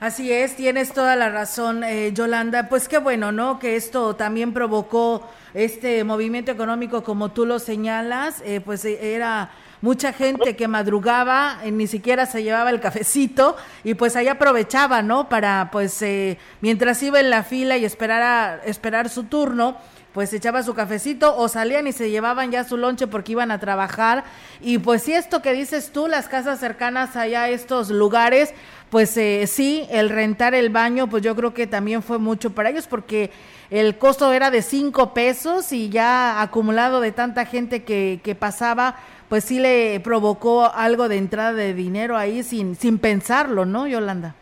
Así 0.00 0.32
es, 0.32 0.56
tienes 0.56 0.92
toda 0.92 1.14
la 1.16 1.28
razón, 1.28 1.82
eh, 1.82 2.12
Yolanda. 2.12 2.68
Pues 2.68 2.88
qué 2.88 2.98
bueno, 2.98 3.30
¿no? 3.32 3.58
Que 3.58 3.76
esto 3.76 4.14
también 4.14 4.52
provocó 4.52 5.28
este 5.54 6.02
movimiento 6.04 6.52
económico, 6.52 7.02
como 7.02 7.30
tú 7.30 7.46
lo 7.46 7.58
señalas, 7.58 8.42
eh, 8.44 8.60
pues 8.60 8.84
era 8.84 9.50
mucha 9.80 10.12
gente 10.12 10.56
que 10.56 10.68
madrugaba, 10.68 11.60
eh, 11.62 11.70
ni 11.70 11.86
siquiera 11.86 12.26
se 12.26 12.42
llevaba 12.42 12.70
el 12.70 12.80
cafecito 12.80 13.56
y 13.84 13.94
pues 13.94 14.16
ahí 14.16 14.28
aprovechaba, 14.28 15.02
¿no? 15.02 15.28
Para 15.28 15.68
pues 15.72 16.00
eh, 16.02 16.38
mientras 16.60 17.02
iba 17.02 17.20
en 17.20 17.30
la 17.30 17.42
fila 17.42 17.76
y 17.76 17.84
esperara, 17.84 18.60
esperar 18.64 19.08
su 19.08 19.24
turno, 19.24 19.76
pues 20.12 20.32
echaba 20.32 20.62
su 20.62 20.74
cafecito 20.74 21.36
o 21.36 21.48
salían 21.48 21.86
y 21.86 21.92
se 21.92 22.10
llevaban 22.10 22.50
ya 22.50 22.64
su 22.64 22.76
lonche 22.76 23.06
porque 23.06 23.32
iban 23.32 23.50
a 23.50 23.60
trabajar. 23.60 24.24
Y 24.60 24.78
pues 24.78 25.02
si 25.02 25.12
esto 25.12 25.42
que 25.42 25.52
dices 25.52 25.92
tú, 25.92 26.08
las 26.08 26.28
casas 26.28 26.58
cercanas 26.58 27.14
allá 27.14 27.44
a 27.44 27.48
estos 27.50 27.90
lugares, 27.90 28.52
pues 28.90 29.16
eh, 29.16 29.46
sí, 29.46 29.86
el 29.90 30.08
rentar 30.08 30.54
el 30.54 30.70
baño, 30.70 31.08
pues 31.08 31.22
yo 31.22 31.36
creo 31.36 31.54
que 31.54 31.66
también 31.66 32.02
fue 32.02 32.18
mucho 32.18 32.50
para 32.50 32.70
ellos 32.70 32.86
porque 32.88 33.30
el 33.70 33.98
costo 33.98 34.32
era 34.32 34.50
de 34.50 34.62
cinco 34.62 35.12
pesos 35.12 35.72
y 35.72 35.90
ya 35.90 36.40
acumulado 36.40 37.00
de 37.00 37.12
tanta 37.12 37.44
gente 37.44 37.84
que, 37.84 38.20
que 38.24 38.34
pasaba, 38.34 38.96
pues 39.28 39.44
sí 39.44 39.60
le 39.60 40.00
provocó 40.00 40.70
algo 40.72 41.08
de 41.08 41.18
entrada 41.18 41.52
de 41.52 41.74
dinero 41.74 42.16
ahí 42.16 42.42
sin, 42.42 42.74
sin 42.74 42.98
pensarlo, 42.98 43.64
¿no, 43.66 43.86
Yolanda? 43.86 44.34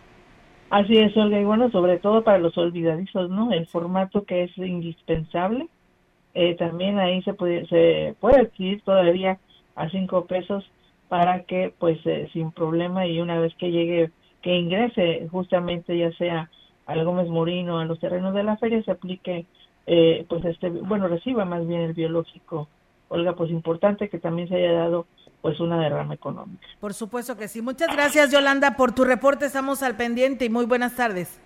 Así 0.70 0.96
es, 0.96 1.16
Olga, 1.16 1.40
y 1.40 1.44
bueno, 1.44 1.70
sobre 1.70 1.98
todo 1.98 2.22
para 2.24 2.38
los 2.38 2.56
olvidadizos, 2.58 3.30
¿no? 3.30 3.52
El 3.52 3.66
formato 3.66 4.24
que 4.24 4.44
es 4.44 4.58
indispensable, 4.58 5.68
eh, 6.34 6.54
también 6.56 6.98
ahí 6.98 7.22
se 7.22 7.34
puede, 7.34 7.66
se 7.66 8.14
puede 8.20 8.40
adquirir 8.40 8.82
todavía 8.82 9.38
a 9.74 9.88
cinco 9.90 10.26
pesos 10.26 10.68
para 11.08 11.44
que, 11.44 11.72
pues, 11.78 11.98
eh, 12.04 12.28
sin 12.32 12.50
problema 12.50 13.06
y 13.06 13.20
una 13.20 13.38
vez 13.38 13.54
que 13.56 13.70
llegue, 13.70 14.10
que 14.42 14.56
ingrese 14.56 15.28
justamente 15.30 15.96
ya 15.96 16.12
sea 16.12 16.50
al 16.86 17.04
Gómez 17.04 17.28
Morino, 17.28 17.78
a 17.78 17.84
los 17.84 18.00
terrenos 18.00 18.34
de 18.34 18.42
la 18.42 18.56
feria, 18.56 18.82
se 18.82 18.90
aplique, 18.90 19.46
eh, 19.86 20.24
pues, 20.28 20.44
este, 20.44 20.68
bueno, 20.68 21.06
reciba 21.08 21.44
más 21.44 21.66
bien 21.66 21.82
el 21.82 21.94
biológico 21.94 22.68
Olga, 23.08 23.34
pues 23.34 23.50
importante 23.50 24.08
que 24.08 24.18
también 24.18 24.48
se 24.48 24.56
haya 24.56 24.72
dado 24.72 25.06
pues 25.42 25.60
una 25.60 25.80
derrama 25.80 26.14
económica. 26.14 26.66
Por 26.80 26.94
supuesto 26.94 27.36
que 27.36 27.48
sí. 27.48 27.62
Muchas 27.62 27.88
gracias 27.92 28.32
Yolanda 28.32 28.76
por 28.76 28.92
tu 28.92 29.04
reporte. 29.04 29.46
Estamos 29.46 29.82
al 29.82 29.96
pendiente 29.96 30.44
y 30.44 30.50
muy 30.50 30.66
buenas 30.66 30.96
tardes. 30.96 31.40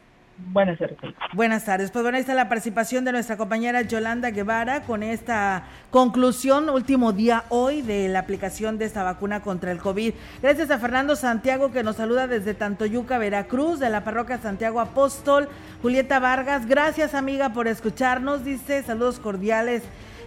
Buenas 0.52 0.78
tardes. 0.78 0.96
Buenas 1.34 1.64
tardes. 1.64 1.90
Pues 1.90 2.02
bueno, 2.02 2.16
ahí 2.16 2.22
está 2.22 2.34
la 2.34 2.48
participación 2.48 3.04
de 3.04 3.12
nuestra 3.12 3.36
compañera 3.36 3.82
Yolanda 3.82 4.30
Guevara 4.30 4.82
con 4.82 5.02
esta 5.02 5.64
conclusión, 5.90 6.70
último 6.70 7.12
día 7.12 7.44
hoy 7.50 7.82
de 7.82 8.08
la 8.08 8.20
aplicación 8.20 8.78
de 8.78 8.86
esta 8.86 9.02
vacuna 9.02 9.42
contra 9.42 9.70
el 9.70 9.78
COVID. 9.78 10.14
Gracias 10.42 10.70
a 10.70 10.78
Fernando 10.78 11.14
Santiago 11.14 11.70
que 11.70 11.82
nos 11.82 11.96
saluda 11.96 12.26
desde 12.26 12.54
Tantoyuca, 12.54 13.18
Veracruz, 13.18 13.78
de 13.78 13.90
la 13.90 14.02
parroquia 14.02 14.38
Santiago 14.38 14.80
Apóstol. 14.80 15.48
Julieta 15.82 16.18
Vargas, 16.18 16.66
gracias 16.66 17.14
amiga 17.14 17.52
por 17.52 17.68
escucharnos. 17.68 18.44
Dice 18.44 18.82
saludos 18.82 19.20
cordiales 19.20 19.82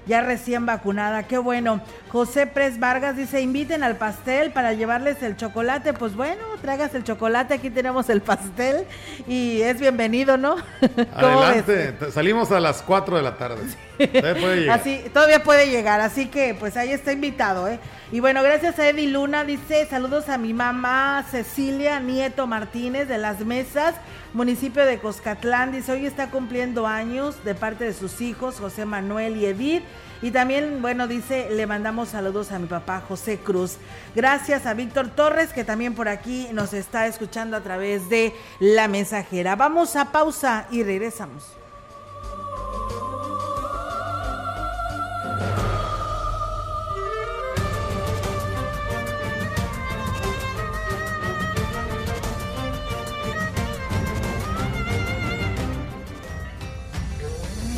ya 0.06 0.22
recién 0.22 0.66
vacunada. 0.66 1.24
Qué 1.24 1.38
bueno. 1.38 1.82
José 2.10 2.48
Pres 2.48 2.80
Vargas 2.80 3.18
dice, 3.18 3.42
inviten 3.42 3.84
al 3.84 3.96
pastel 3.98 4.52
para 4.52 4.74
llevarles 4.74 5.22
el 5.24 5.38
chocolate. 5.38 5.94
Pues 5.94 6.16
bueno, 6.16 6.42
traigas 6.62 6.94
el 6.96 7.04
chocolate, 7.04 7.54
aquí 7.54 7.70
tenemos 7.70 8.10
el 8.10 8.22
pastel 8.22 8.86
y 9.28 9.62
es 9.62 9.80
bienvenido, 9.80 10.38
¿no? 10.38 10.56
Adelante, 11.16 11.96
salimos 12.12 12.52
a 12.52 12.60
las 12.60 12.82
4 12.82 13.18
de 13.18 13.24
la 13.24 13.38
tarde. 13.38 13.62
Todavía 13.98 14.42
puede 14.42 14.56
llegar. 14.58 14.80
Así, 14.80 15.04
todavía 15.14 15.44
puede 15.44 15.70
llegar, 15.70 16.02
así 16.02 16.28
que 16.28 16.56
pues 16.60 16.78
ahí 16.78 16.92
está 16.92 17.12
invitado, 17.12 17.68
¿eh? 17.68 17.80
Y 18.12 18.20
bueno, 18.20 18.44
gracias 18.44 18.78
a 18.78 18.90
Eddie 18.90 19.08
Luna, 19.08 19.44
dice, 19.44 19.88
saludos 19.90 20.30
a 20.30 20.38
mi 20.38 20.54
mamá 20.54 21.26
Cecilia 21.32 22.00
Nieto 22.00 22.46
Martínez 22.46 23.08
de 23.08 23.18
Las 23.18 23.40
Mesas, 23.40 23.96
municipio 24.34 24.86
de 24.86 25.00
Coscatlán, 25.00 25.72
dice, 25.72 25.94
hoy 25.94 26.06
está 26.06 26.30
cumpliendo 26.30 26.86
años 26.86 27.44
de 27.44 27.56
parte 27.56 27.86
de 27.86 27.94
sus 27.94 28.22
hijos, 28.22 28.60
José 28.60 28.86
Manuel 28.86 29.38
y 29.38 29.46
Edith. 29.46 29.84
Y 30.22 30.32
también, 30.32 30.82
bueno, 30.82 31.08
dice, 31.08 31.50
le 31.50 31.68
mandamos 31.68 32.10
saludos 32.10 32.52
a 32.52 32.60
mi 32.60 32.68
papá 32.68 33.02
José 33.06 33.40
Cruz. 33.40 33.78
Gracias 34.16 34.66
a 34.66 34.74
Víctor 34.74 35.10
Torres, 35.10 35.52
que 35.52 35.66
también 35.66 35.96
por 35.96 36.08
aquí 36.08 36.48
nos 36.54 36.74
está 36.74 37.08
escuchando 37.08 37.58
a 37.58 37.62
través 37.62 38.08
de 38.10 38.34
la 38.60 38.88
mensajera. 38.88 39.58
Vamos 39.58 39.98
a 39.98 40.14
pausa 40.14 40.68
y 40.72 40.84
regresamos. 40.84 41.58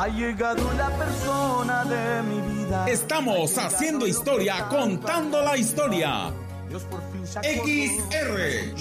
Ha 0.00 0.06
llegado 0.06 0.72
la 0.74 0.90
persona 0.90 1.84
de 1.84 2.22
mi 2.22 2.40
vida. 2.40 2.88
Estamos 2.88 3.58
haciendo 3.58 4.06
historia, 4.06 4.68
contando 4.68 5.42
la 5.42 5.56
historia. 5.56 6.32
XR 7.42 8.74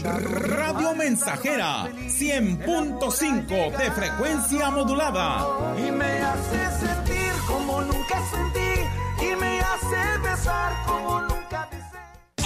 Radio 0.50 0.94
Mensajera 0.94 1.88
100.5 1.88 3.78
de 3.78 3.92
frecuencia 3.92 4.70
modulada. 4.70 5.74
Y 5.76 5.92
me 5.92 6.22
hace 6.22 6.86
sentir 6.86 7.32
como 7.48 7.82
nunca 7.82 8.22
sentí. 8.30 9.26
Y 9.26 9.36
me 9.38 9.60
hace 9.60 10.20
besar 10.22 10.72
como 10.86 11.22
nunca. 11.22 11.47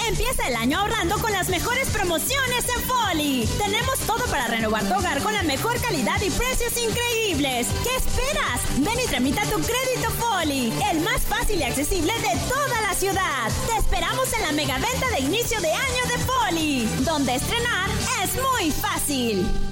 Empieza 0.08 0.48
el 0.48 0.56
año 0.56 0.78
ahorrando 0.78 1.18
con 1.18 1.32
las 1.32 1.48
mejores 1.48 1.88
promociones 1.90 2.64
en 2.76 2.82
Foli. 2.82 3.48
Tenemos 3.58 3.98
todo 4.00 4.24
para 4.26 4.48
renovar 4.48 4.84
tu 4.84 4.94
hogar 4.94 5.22
con 5.22 5.32
la 5.32 5.42
mejor 5.42 5.80
calidad 5.80 6.20
y 6.20 6.30
precios 6.30 6.72
increíbles. 6.76 7.68
¿Qué 7.84 7.96
esperas? 7.96 8.60
Ven 8.78 8.98
y 8.98 9.08
tramita 9.08 9.42
tu 9.42 9.60
crédito 9.60 10.10
Foli, 10.18 10.72
el 10.90 11.00
más 11.00 11.22
fácil 11.22 11.60
y 11.60 11.62
accesible 11.62 12.12
de 12.14 12.38
toda 12.48 12.80
la 12.82 12.94
ciudad. 12.94 13.50
Te 13.66 13.78
esperamos 13.78 14.32
en 14.32 14.42
la 14.42 14.52
mega 14.52 14.78
venta 14.78 15.08
de 15.10 15.20
inicio 15.20 15.60
de 15.60 15.72
año 15.72 16.02
de 16.08 16.18
Foli, 16.24 16.88
donde 17.04 17.36
estrenar 17.36 17.88
es 18.22 18.30
muy 18.34 18.70
fácil. 18.70 19.71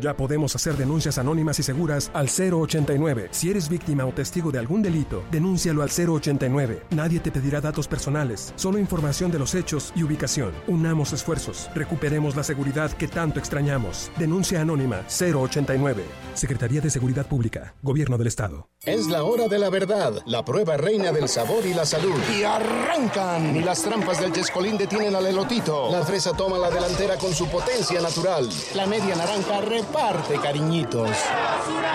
Ya 0.00 0.16
podemos 0.16 0.56
hacer 0.56 0.76
denuncias 0.76 1.18
anónimas 1.18 1.58
y 1.60 1.62
seguras 1.62 2.10
al 2.14 2.28
089. 2.28 3.28
Si 3.30 3.50
eres 3.50 3.68
víctima 3.68 4.04
o 4.04 4.12
testigo 4.12 4.50
de 4.50 4.58
algún 4.58 4.82
delito, 4.82 5.22
denúncialo 5.30 5.82
al 5.82 5.90
089. 5.90 6.82
Nadie 6.90 7.20
te 7.20 7.30
pedirá 7.30 7.60
datos 7.60 7.86
personales, 7.86 8.52
solo 8.56 8.78
información 8.78 9.30
de 9.30 9.38
los 9.38 9.54
hechos 9.54 9.92
y 9.94 10.02
ubicación. 10.02 10.52
Unamos 10.66 11.12
esfuerzos, 11.12 11.70
recuperemos 11.74 12.34
la 12.34 12.42
seguridad 12.42 12.90
que 12.90 13.06
tanto 13.06 13.38
extrañamos. 13.38 14.10
Denuncia 14.18 14.60
anónima 14.60 15.02
089. 15.08 16.02
Secretaría 16.34 16.80
de 16.80 16.90
Seguridad 16.90 17.26
Pública, 17.26 17.74
Gobierno 17.82 18.18
del 18.18 18.26
Estado. 18.26 18.68
Es 18.82 19.06
la 19.06 19.22
hora 19.22 19.46
de 19.46 19.58
la 19.58 19.70
verdad, 19.70 20.12
la 20.26 20.44
prueba 20.44 20.76
reina 20.76 21.12
del 21.12 21.28
sabor 21.28 21.64
y 21.64 21.72
la 21.72 21.86
salud. 21.86 22.14
Y 22.36 22.42
arrancan. 22.42 23.52
Ni 23.52 23.60
las 23.60 23.82
trampas 23.82 24.20
del 24.20 24.32
Chescolín 24.32 24.76
detienen 24.76 25.14
al 25.14 25.26
elotito. 25.26 25.90
La 25.90 26.04
fresa 26.04 26.32
toma 26.32 26.58
la 26.58 26.70
delantera 26.70 27.16
con 27.16 27.32
su 27.32 27.46
potencia 27.46 28.00
natural. 28.02 28.48
La 28.74 28.86
media 28.86 29.14
naranja 29.14 29.60
reparte 29.84 30.34
cariñitos. 30.40 31.10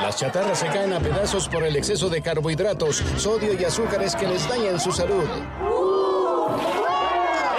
Las 0.02 0.18
chatarras 0.18 0.60
se 0.60 0.68
caen 0.68 0.94
a 0.94 1.00
pedazos 1.00 1.48
por 1.48 1.64
el 1.64 1.76
exceso 1.76 2.10
de 2.10 2.22
carbohidratos, 2.22 3.04
sodio 3.18 3.54
y 3.54 3.64
azúcares 3.64 4.16
que 4.16 4.28
les 4.28 4.48
dañan 4.48 4.80
su 4.80 4.92
salud. 4.92 5.24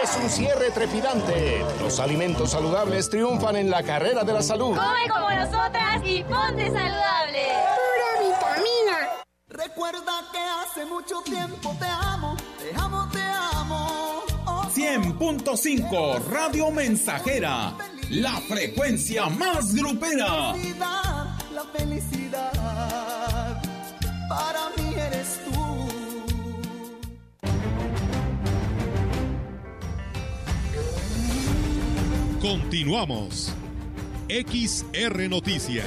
Es 0.02 0.16
un 0.16 0.30
cierre 0.30 0.70
trepidante. 0.70 1.64
Los 1.80 2.00
alimentos 2.00 2.50
saludables 2.50 3.10
triunfan 3.10 3.56
en 3.56 3.70
la 3.70 3.82
carrera 3.82 4.24
de 4.24 4.32
la 4.32 4.42
salud. 4.42 4.76
Come 4.76 5.08
como 5.08 5.30
nosotras 5.30 6.00
y 6.04 6.22
ponte 6.24 6.66
saludable. 6.66 7.46
Pura 7.76 8.28
vitamina. 8.28 9.08
Recuerda 9.48 10.12
que 10.32 10.38
hace 10.38 10.86
mucho 10.86 11.20
tiempo 11.22 11.74
te 11.78 11.86
amo, 11.86 12.36
te 12.58 12.80
amo, 12.80 13.08
te 13.12 13.20
amo. 13.20 14.22
Oh, 14.46 14.62
100.5 14.74 16.24
Radio 16.30 16.70
Mensajera, 16.70 17.74
la 18.10 18.40
frecuencia 18.40 19.28
más 19.28 19.74
grupera. 19.74 20.52
felicidad, 20.52 21.38
la 21.54 21.64
felicidad. 21.72 23.62
Para 24.28 24.70
mí 24.76 24.94
eres 24.94 25.40
tú. 25.44 25.60
Continuamos. 32.40 33.52
XR 34.28 35.28
Noticias. 35.28 35.86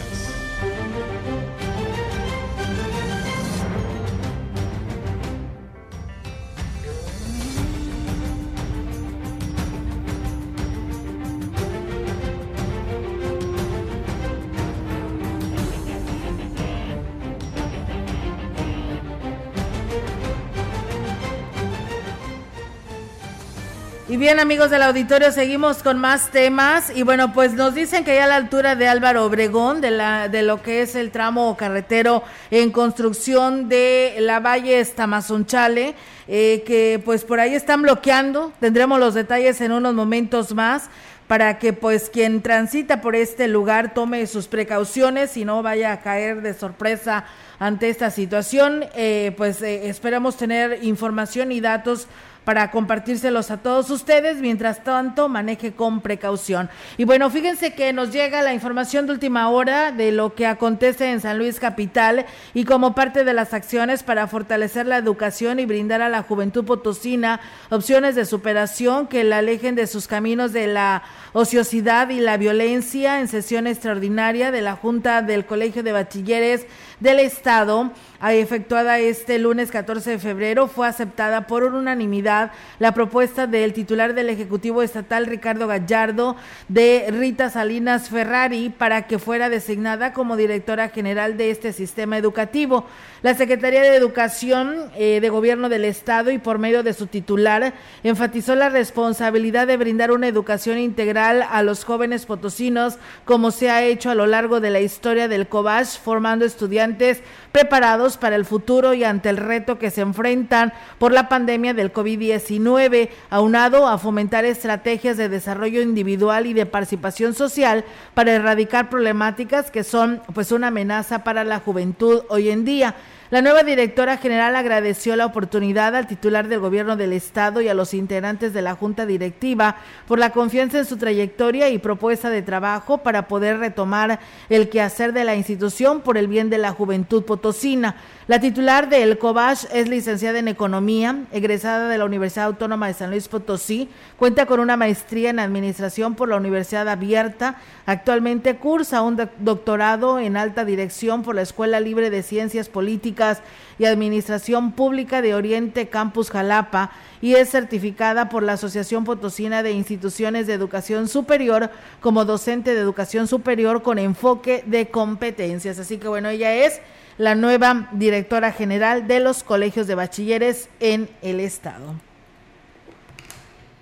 Y 24.14 24.18
bien 24.18 24.40
amigos 24.40 24.70
del 24.70 24.84
auditorio, 24.84 25.32
seguimos 25.32 25.82
con 25.82 25.98
más 25.98 26.30
temas 26.30 26.96
y 26.96 27.02
bueno, 27.02 27.34
pues 27.34 27.54
nos 27.54 27.74
dicen 27.74 28.04
que 28.04 28.14
ya 28.14 28.26
a 28.26 28.28
la 28.28 28.36
altura 28.36 28.76
de 28.76 28.88
Álvaro 28.88 29.26
Obregón, 29.26 29.82
de, 29.82 29.90
la, 29.90 30.30
de 30.30 30.44
lo 30.44 30.62
que 30.62 30.84
es 30.84 30.94
el 30.94 31.10
tramo 31.10 31.58
carretero 31.58 32.22
en 32.52 32.70
construcción 32.70 33.70
de 33.70 34.18
la 34.20 34.40
Valle 34.40 34.86
Tamazunchale, 34.86 35.96
eh, 36.28 36.64
que 36.64 37.02
pues 37.04 37.24
por 37.24 37.40
ahí 37.40 37.56
están 37.56 37.82
bloqueando, 37.82 38.54
tendremos 38.60 39.00
los 39.00 39.16
detalles 39.16 39.60
en 39.62 39.72
unos 39.72 39.96
momentos 39.96 40.54
más 40.54 40.92
para 41.26 41.58
que 41.58 41.74
pues 41.74 42.12
quien 42.12 42.44
transita 42.44 43.02
por 43.02 43.16
este 43.16 43.48
lugar 43.48 43.96
tome 43.96 44.28
sus 44.28 44.48
precauciones 44.48 45.38
y 45.38 45.46
no 45.46 45.64
vaya 45.64 45.92
a 45.92 46.02
caer 46.02 46.44
de 46.44 46.54
sorpresa 46.54 47.26
ante 47.58 47.90
esta 47.90 48.12
situación. 48.12 48.86
Eh, 48.94 49.34
pues 49.38 49.64
eh, 49.64 49.90
esperamos 49.90 50.38
tener 50.38 50.84
información 50.84 51.52
y 51.52 51.62
datos 51.62 52.08
para 52.46 52.72
compartírselos 52.72 53.52
a 53.52 53.58
todos 53.58 53.90
ustedes. 53.90 54.38
Mientras 54.38 54.84
tanto, 54.84 55.30
maneje 55.30 55.74
con 55.74 56.02
precaución. 56.02 56.70
Y 56.98 57.06
bueno, 57.06 57.30
fíjense 57.30 57.74
que 57.74 57.94
nos 57.94 58.12
llega 58.12 58.42
la 58.42 58.54
información 58.54 59.06
de 59.06 59.14
última 59.14 59.50
hora 59.50 59.92
de 59.92 60.12
lo 60.12 60.36
que 60.36 60.48
acontece 60.48 61.12
en 61.12 61.22
San 61.22 61.38
Luis 61.38 61.60
Capital 61.60 62.26
y 62.54 62.66
como 62.66 62.96
parte 62.96 63.24
de 63.24 63.34
las 63.34 63.54
acciones 63.54 64.04
para 64.04 64.28
fortalecer 64.28 64.86
la 64.86 64.98
educación 64.98 65.60
y 65.60 65.66
brindar 65.66 66.02
a 66.02 66.10
la 66.10 66.24
juventud 66.24 66.66
potosina 66.66 67.40
opciones 67.70 68.16
de 68.16 68.26
superación 68.26 69.08
que 69.08 69.24
la 69.24 69.38
alejen 69.40 69.76
de 69.76 69.88
sus 69.88 70.08
caminos 70.08 70.54
de 70.54 70.68
la 70.68 71.04
ociosidad 71.34 72.10
y 72.10 72.20
la 72.20 72.38
violencia 72.38 73.20
en 73.20 73.28
sesión 73.28 73.68
extraordinaria 73.68 74.52
de 74.52 74.62
la 74.62 74.76
Junta 74.76 75.22
del 75.22 75.46
Colegio 75.46 75.84
de 75.84 75.92
Bachilleres 75.92 76.66
del 77.00 77.20
Estado, 77.20 77.92
efectuada 78.32 79.00
este 79.00 79.40
lunes 79.40 79.72
14 79.72 80.12
de 80.12 80.20
febrero, 80.20 80.68
fue 80.68 80.88
aceptada 80.88 81.48
por 81.48 81.64
unanimidad 81.64 82.52
la 82.80 82.94
propuesta 82.94 83.48
del 83.48 83.74
titular 83.74 84.14
del 84.14 84.30
Ejecutivo 84.30 84.82
Estatal, 84.82 85.26
Ricardo 85.26 85.68
Gallardo, 85.68 86.36
de 86.70 87.08
Rita 87.10 87.50
Salinas 87.50 88.10
Ferrari, 88.10 88.70
para 88.70 89.08
que 89.08 89.20
fuera 89.20 89.50
designada 89.50 90.14
como 90.14 90.38
directora 90.38 90.90
general 90.90 91.38
de 91.38 91.52
este 91.52 91.74
sistema 91.74 92.18
educativo. 92.18 92.86
La 93.22 93.34
Secretaría 93.36 93.82
de 93.82 93.96
Educación 93.96 94.92
eh, 94.96 95.20
de 95.22 95.30
Gobierno 95.30 95.70
del 95.70 95.86
Estado 95.86 96.32
y 96.32 96.38
por 96.38 96.60
medio 96.60 96.84
de 96.84 96.94
su 96.94 97.08
titular 97.08 97.74
enfatizó 98.04 98.56
la 98.56 98.70
responsabilidad 98.70 99.68
de 99.68 99.78
brindar 99.78 100.12
una 100.12 100.28
educación 100.28 100.78
integral 100.78 101.46
a 101.50 101.64
los 101.64 101.86
jóvenes 101.86 102.26
potosinos, 102.26 102.98
como 103.26 103.52
se 103.52 103.70
ha 103.70 103.84
hecho 103.84 104.10
a 104.10 104.16
lo 104.16 104.26
largo 104.28 104.60
de 104.60 104.70
la 104.70 104.82
historia 104.82 105.28
del 105.28 105.48
COBASH, 105.48 106.00
formando 106.00 106.46
estudiantes 106.46 106.83
estudiantes 106.84 107.24
preparados 107.54 108.18
para 108.18 108.36
el 108.36 108.46
futuro 108.46 108.94
y 108.96 109.04
ante 109.04 109.30
el 109.30 109.38
reto 109.38 109.78
que 109.78 109.92
se 109.92 110.02
enfrentan 110.02 110.74
por 110.98 111.14
la 111.14 111.30
pandemia 111.30 111.76
del 111.76 111.94
COVID-19, 111.94 113.10
aunado 113.30 113.88
a 113.88 114.00
fomentar 114.00 114.44
estrategias 114.44 115.18
de 115.18 115.30
desarrollo 115.30 115.82
individual 115.82 116.48
y 116.48 116.54
de 116.54 116.66
participación 116.66 117.36
social 117.36 117.86
para 118.16 118.34
erradicar 118.34 118.90
problemáticas 118.90 119.70
que 119.70 119.84
son 119.84 120.22
pues 120.34 120.52
una 120.52 120.68
amenaza 120.68 121.24
para 121.24 121.44
la 121.44 121.60
juventud 121.60 122.24
hoy 122.30 122.50
en 122.50 122.66
día. 122.66 122.96
La 123.34 123.42
nueva 123.42 123.64
directora 123.64 124.18
general 124.18 124.56
agradeció 124.56 125.16
la 125.16 125.26
oportunidad 125.26 125.96
al 125.96 126.06
titular 126.06 126.48
del 126.48 126.60
gobierno 126.60 126.96
del 126.96 127.14
estado 127.14 127.62
y 127.62 127.68
a 127.68 127.74
los 127.74 127.96
integrantes 127.96 128.54
de 128.54 128.62
la 128.62 128.76
junta 128.76 129.08
directiva 129.08 129.78
por 130.08 130.20
la 130.20 130.30
confianza 130.30 130.78
en 130.78 130.86
su 130.86 130.98
trayectoria 130.98 131.70
y 131.70 131.80
propuesta 131.80 132.30
de 132.30 132.44
trabajo 132.44 133.00
para 133.00 133.28
poder 133.28 133.58
retomar 133.58 134.20
el 134.50 134.70
quehacer 134.70 135.14
de 135.14 135.24
la 135.24 135.36
institución 135.36 136.02
por 136.02 136.20
el 136.20 136.28
bien 136.28 136.52
de 136.52 136.60
la 136.60 136.74
juventud 136.74 137.24
potosina. 137.44 137.96
La 138.28 138.40
titular 138.40 138.88
del 138.88 139.18
COBASH 139.18 139.66
es 139.74 139.90
licenciada 139.90 140.40
en 140.40 140.48
Economía, 140.48 141.26
egresada 141.34 141.90
de 141.90 141.98
la 141.98 142.06
Universidad 142.06 142.46
Autónoma 142.46 142.88
de 142.88 142.94
San 142.94 143.10
Luis 143.10 143.28
Potosí, 143.28 143.90
cuenta 144.16 144.46
con 144.46 144.62
una 144.62 144.78
maestría 144.78 145.30
en 145.30 145.40
Administración 145.40 146.16
por 146.16 146.30
la 146.30 146.38
Universidad 146.38 146.88
Abierta, 146.88 147.58
actualmente 147.86 148.56
cursa 148.56 149.02
un 149.02 149.18
doctorado 149.40 150.20
en 150.20 150.38
Alta 150.38 150.64
Dirección 150.64 151.22
por 151.22 151.36
la 151.36 151.42
Escuela 151.42 151.82
Libre 151.82 152.10
de 152.10 152.24
Ciencias 152.24 152.70
Políticas 152.70 153.42
y 153.78 153.86
Administración 153.86 154.72
Pública 154.72 155.22
de 155.22 155.36
Oriente 155.36 155.90
Campus 155.90 156.32
Jalapa 156.32 156.92
y 157.22 157.36
es 157.36 157.50
certificada 157.50 158.30
por 158.30 158.44
la 158.44 158.54
Asociación 158.54 159.04
Potosina 159.04 159.64
de 159.64 159.74
Instituciones 159.74 160.48
de 160.48 160.54
Educación 160.54 161.10
Superior 161.10 161.72
como 162.00 162.24
docente 162.24 162.74
de 162.74 162.80
educación 162.80 163.28
superior 163.28 163.82
con 163.82 164.00
enfoque 164.00 164.64
de 164.66 164.88
competencias. 164.88 165.78
Así 165.78 165.98
que 165.98 166.08
bueno, 166.08 166.30
ella 166.30 166.54
es 166.54 166.80
la 167.18 167.36
nueva 167.36 167.90
directora 167.94 168.52
general 168.52 169.08
de 169.08 169.20
los 169.20 169.44
colegios 169.44 169.88
de 169.88 169.96
bachilleres 169.96 170.70
en 170.80 171.10
el 171.22 171.40
estado. 171.40 171.94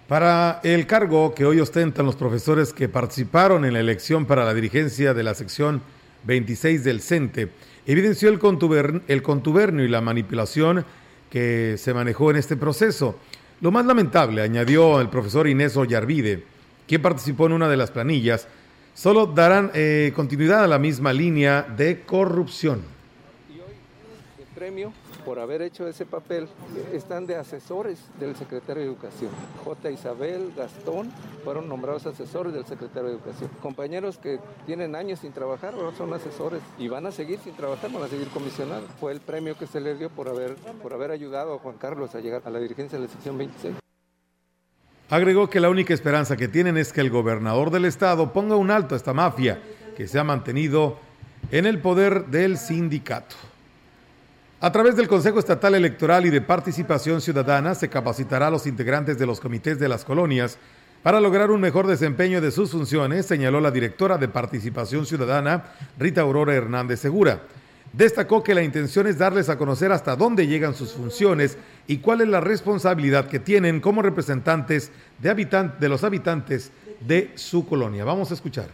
Para 0.08 0.60
el 0.64 0.88
cargo 0.88 1.34
que 1.34 1.46
hoy 1.46 1.62
ostentan 1.62 2.06
los 2.06 2.18
profesores 2.18 2.74
que 2.74 2.90
participaron 2.90 3.64
en 3.64 3.74
la 3.74 3.80
elección 3.80 4.26
para 4.26 4.44
la 4.44 4.54
dirigencia 4.54 5.14
de 5.14 5.24
la 5.24 5.34
sección 5.34 5.82
26 6.26 6.84
del 6.84 7.02
CENTE, 7.02 7.50
evidenció 7.86 8.28
el, 8.30 8.38
contubernio 8.38 9.86
y 9.86 9.88
la 9.88 10.02
manipulación 10.02 10.86
que 11.30 11.76
se 11.78 11.94
manejó 11.94 12.30
en 12.30 12.38
este 12.38 12.58
proceso. 12.58 13.18
Lo 13.62 13.72
más 13.72 13.86
lamentable, 13.86 14.42
añadió 14.42 15.00
el 15.00 15.08
profesor 15.08 15.48
Inés 15.48 15.78
Ollarvide, 15.78 16.44
quien 16.88 17.02
participó 17.02 17.46
en 17.46 17.54
una 17.54 17.70
de 17.70 17.78
las 17.78 17.92
planillas, 17.92 18.50
solo 18.94 19.28
darán 19.28 19.72
eh, 19.74 20.12
continuidad 20.14 20.66
a 20.66 20.68
la 20.68 20.78
misma 20.78 21.14
línea 21.14 21.62
de 21.62 22.02
corrupción 22.02 22.82
premio 24.62 24.93
por 25.26 25.39
haber 25.39 25.64
hecho 25.64 25.88
ese 25.88 26.05
papel 26.05 26.47
están 26.93 27.26
de 27.26 27.36
asesores 27.36 27.97
del 28.20 28.36
secretario 28.36 28.84
de 28.84 28.89
Educación. 28.89 29.32
J. 29.66 29.89
Isabel, 29.89 30.53
Gastón 30.55 31.12
fueron 31.43 31.68
nombrados 31.68 32.05
asesores 32.05 32.53
del 32.53 32.64
secretario 32.68 33.09
de 33.09 33.16
Educación. 33.16 33.49
Compañeros 33.59 34.20
que 34.20 34.39
tienen 34.68 34.95
años 34.95 35.18
sin 35.18 35.32
trabajar 35.32 35.74
ahora 35.74 35.97
son 35.97 36.14
asesores 36.14 36.62
y 36.78 36.89
van 36.89 37.07
a 37.07 37.12
seguir 37.12 37.39
sin 37.43 37.55
trabajar, 37.55 37.91
van 37.91 38.03
a 38.03 38.07
seguir 38.07 38.28
comisionados. 38.28 38.88
Fue 38.99 39.12
el 39.12 39.20
premio 39.20 39.57
que 39.57 39.66
se 39.66 39.82
les 39.82 39.97
dio 39.97 40.12
por 40.12 40.30
haber, 40.30 40.53
por 40.84 40.93
haber 40.93 41.09
ayudado 41.09 41.55
a 41.55 41.57
Juan 41.57 41.78
Carlos 41.80 42.14
a 42.14 42.20
llegar 42.20 42.43
a 42.45 42.51
la 42.51 42.59
dirigencia 42.59 42.99
de 42.99 43.05
la 43.05 43.12
sección 43.12 43.39
26. 43.39 43.78
Agregó 45.09 45.49
que 45.49 45.59
la 45.59 45.72
única 45.72 45.95
esperanza 45.95 46.38
que 46.38 46.47
tienen 46.47 46.78
es 46.78 46.93
que 46.93 47.01
el 47.01 47.09
gobernador 47.09 47.72
del 47.72 47.86
estado 47.86 48.32
ponga 48.32 48.57
un 48.57 48.70
alto 48.70 48.93
a 48.93 48.97
esta 48.99 49.16
mafia 49.16 49.59
que 49.97 50.07
se 50.07 50.20
ha 50.20 50.24
mantenido 50.24 50.99
en 51.49 51.66
el 51.66 51.80
poder 51.80 52.28
del 52.28 52.59
sindicato. 52.59 53.51
A 54.64 54.72
través 54.72 54.95
del 54.95 55.07
Consejo 55.07 55.39
Estatal 55.39 55.74
Electoral 55.74 56.24
y 56.28 56.30
de 56.30 56.39
Participación 56.39 57.20
Ciudadana 57.20 57.74
se 57.74 57.89
capacitará 57.89 58.45
a 58.45 58.51
los 58.51 58.68
integrantes 58.68 59.18
de 59.18 59.26
los 59.26 59.39
comités 59.39 59.80
de 59.80 59.89
las 59.89 60.05
colonias 60.05 60.59
para 61.01 61.20
lograr 61.20 61.49
un 61.49 61.59
mejor 61.59 61.88
desempeño 61.88 62.41
de 62.41 62.51
sus 62.51 62.70
funciones, 62.70 63.26
señaló 63.26 63.59
la 63.59 63.72
directora 63.72 64.20
de 64.20 64.28
Participación 64.28 65.07
Ciudadana, 65.07 65.64
Rita 65.97 66.22
Aurora 66.22 66.53
Hernández 66.53 66.99
Segura. 66.99 67.41
Destacó 67.91 68.43
que 68.43 68.53
la 68.53 68.62
intención 68.62 69.07
es 69.07 69.18
darles 69.18 69.49
a 69.49 69.57
conocer 69.57 69.91
hasta 69.91 70.16
dónde 70.16 70.45
llegan 70.45 70.76
sus 70.76 70.91
funciones 70.91 71.57
y 71.88 71.97
cuál 71.97 72.22
es 72.22 72.28
la 72.28 72.39
responsabilidad 72.39 73.30
que 73.30 73.39
tienen 73.39 73.82
como 73.82 74.03
representantes 74.03 74.91
de, 75.18 75.70
de 75.80 75.89
los 75.89 76.03
habitantes 76.03 76.72
de 76.99 77.32
su 77.34 77.66
colonia. 77.66 78.05
Vamos 78.05 78.30
a 78.30 78.36
escuchar. 78.36 78.68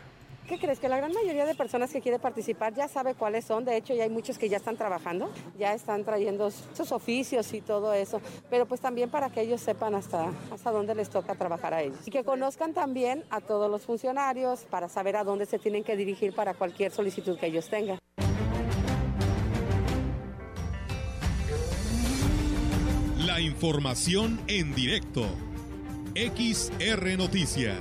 ¿Qué 0.48 0.58
crees? 0.58 0.80
Que 0.80 0.88
la 0.88 0.95
gran 0.95 1.12
mayoría 1.12 1.45
de 1.45 1.56
personas 1.56 1.91
que 1.91 2.00
quiere 2.00 2.20
participar 2.20 2.74
ya 2.74 2.88
sabe 2.88 3.16
cuáles 3.16 3.43
son. 3.43 3.66
De 3.66 3.76
hecho, 3.76 3.93
ya 3.93 4.04
hay 4.04 4.10
muchos 4.10 4.38
que 4.38 4.48
ya 4.48 4.56
están 4.56 4.78
trabajando, 4.78 5.30
ya 5.60 5.74
están 5.74 6.06
trayendo 6.06 6.50
sus 6.52 6.93
oficios 6.93 7.54
y 7.54 7.60
todo 7.60 7.91
eso. 7.93 8.22
Pero 8.50 8.66
pues 8.66 8.80
también 8.80 9.10
para 9.10 9.30
que 9.30 9.41
ellos 9.41 9.60
sepan 9.60 9.93
hasta, 9.93 10.32
hasta 10.50 10.72
dónde 10.72 10.95
les 10.95 11.10
toca 11.10 11.36
trabajar 11.36 11.74
a 11.74 11.82
ellos. 11.82 11.98
Y 12.06 12.12
que 12.12 12.24
conozcan 12.24 12.74
también 12.74 13.26
a 13.30 13.41
todos 13.41 13.70
los 13.70 13.82
funcionarios 13.82 14.62
para 14.70 14.88
saber 14.88 15.18
a 15.18 15.26
dónde 15.26 15.45
se 15.45 15.60
tienen 15.60 15.84
que 15.84 15.98
dirigir 15.98 16.34
para 16.34 16.54
cualquier 16.54 16.93
solicitud 16.93 17.38
que 17.38 17.48
ellos 17.48 17.68
tengan. 17.70 18.00
La 23.18 23.41
información 23.41 24.39
en 24.48 24.74
directo. 24.74 25.26
XR 26.16 27.18
Noticias. 27.18 27.80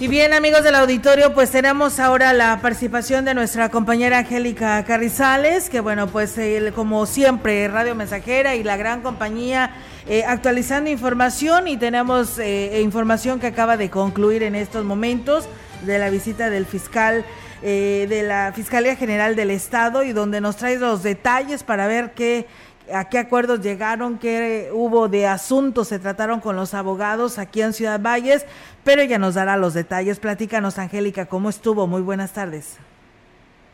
Y 0.00 0.08
bien, 0.08 0.32
amigos 0.32 0.64
del 0.64 0.74
auditorio, 0.74 1.34
pues 1.34 1.52
tenemos 1.52 2.00
ahora 2.00 2.32
la 2.32 2.58
participación 2.60 3.24
de 3.24 3.32
nuestra 3.32 3.68
compañera 3.68 4.18
Angélica 4.18 4.84
Carrizales, 4.84 5.70
que 5.70 5.78
bueno, 5.78 6.08
pues 6.08 6.36
como 6.74 7.06
siempre, 7.06 7.68
Radio 7.68 7.94
Mensajera 7.94 8.56
y 8.56 8.64
la 8.64 8.76
gran 8.76 9.02
compañía 9.02 9.70
eh, 10.08 10.24
actualizando 10.26 10.90
información 10.90 11.68
y 11.68 11.76
tenemos 11.76 12.40
eh, 12.40 12.80
información 12.82 13.38
que 13.38 13.46
acaba 13.46 13.76
de 13.76 13.88
concluir 13.88 14.42
en 14.42 14.56
estos 14.56 14.84
momentos 14.84 15.48
de 15.86 15.98
la 16.00 16.10
visita 16.10 16.50
del 16.50 16.66
fiscal 16.66 17.24
eh, 17.66 18.06
de 18.10 18.24
la 18.24 18.52
Fiscalía 18.54 18.96
General 18.96 19.36
del 19.36 19.50
Estado 19.50 20.02
y 20.02 20.12
donde 20.12 20.42
nos 20.42 20.56
trae 20.56 20.76
los 20.76 21.02
detalles 21.02 21.62
para 21.62 21.86
ver 21.86 22.12
qué 22.12 22.46
a 22.92 23.08
qué 23.08 23.18
acuerdos 23.18 23.60
llegaron, 23.60 24.18
qué 24.18 24.70
hubo 24.72 25.08
de 25.08 25.26
asuntos 25.26 25.88
se 25.88 25.98
trataron 25.98 26.40
con 26.40 26.56
los 26.56 26.74
abogados 26.74 27.38
aquí 27.38 27.62
en 27.62 27.72
Ciudad 27.72 28.00
Valles, 28.00 28.46
pero 28.84 29.02
ella 29.02 29.18
nos 29.18 29.34
dará 29.34 29.56
los 29.56 29.74
detalles. 29.74 30.20
Platícanos, 30.20 30.78
Angélica, 30.78 31.26
¿cómo 31.26 31.48
estuvo? 31.48 31.86
Muy 31.86 32.02
buenas 32.02 32.32
tardes. 32.32 32.78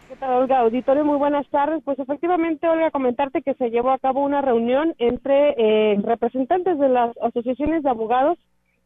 ¿Qué 0.09 0.17
tal, 0.17 0.43
Olga? 0.43 0.59
Auditorio, 0.61 1.05
muy 1.05 1.19
buenas 1.19 1.49
tardes. 1.51 1.83
Pues 1.85 1.99
efectivamente, 1.99 2.69
Olga, 2.69 2.91
comentarte 2.91 3.43
que 3.43 3.55
se 3.55 3.71
llevó 3.71 3.91
a 3.91 3.99
cabo 3.99 4.25
una 4.25 4.43
reunión 4.43 4.95
entre 4.99 5.55
eh, 5.57 6.01
representantes 6.03 6.79
de 6.79 6.89
las 6.89 7.17
asociaciones 7.19 7.83
de 7.83 7.91
abogados, 7.91 8.39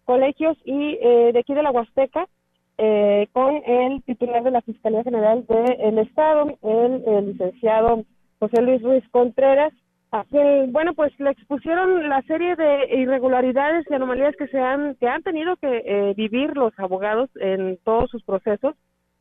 colegios 0.04 0.56
y 0.64 0.98
eh, 1.00 1.30
de 1.32 1.38
aquí 1.38 1.54
de 1.54 1.62
la 1.62 1.70
Huasteca, 1.70 2.26
eh, 2.76 3.28
con 3.32 3.54
el 3.64 4.02
titular 4.02 4.42
de 4.42 4.50
la 4.50 4.60
Fiscalía 4.62 5.02
General 5.02 5.46
del 5.46 5.98
Estado, 5.98 6.58
el 6.62 7.26
licenciado 7.26 8.04
José 8.40 8.60
Luis 8.60 8.82
Ruiz 8.82 9.04
Contreras, 9.10 9.72
bueno, 10.68 10.94
pues 10.94 11.18
le 11.18 11.30
expusieron 11.30 12.08
la 12.08 12.22
serie 12.22 12.54
de 12.56 13.00
irregularidades 13.00 13.84
y 13.90 13.94
anomalías 13.94 14.36
que 14.36 14.46
se 14.48 14.58
han 14.58 14.94
que 14.96 15.08
han 15.08 15.22
tenido 15.22 15.56
que 15.56 15.82
eh, 15.84 16.14
vivir 16.16 16.56
los 16.56 16.72
abogados 16.78 17.30
en 17.36 17.78
todos 17.84 18.10
sus 18.10 18.22
procesos. 18.22 18.76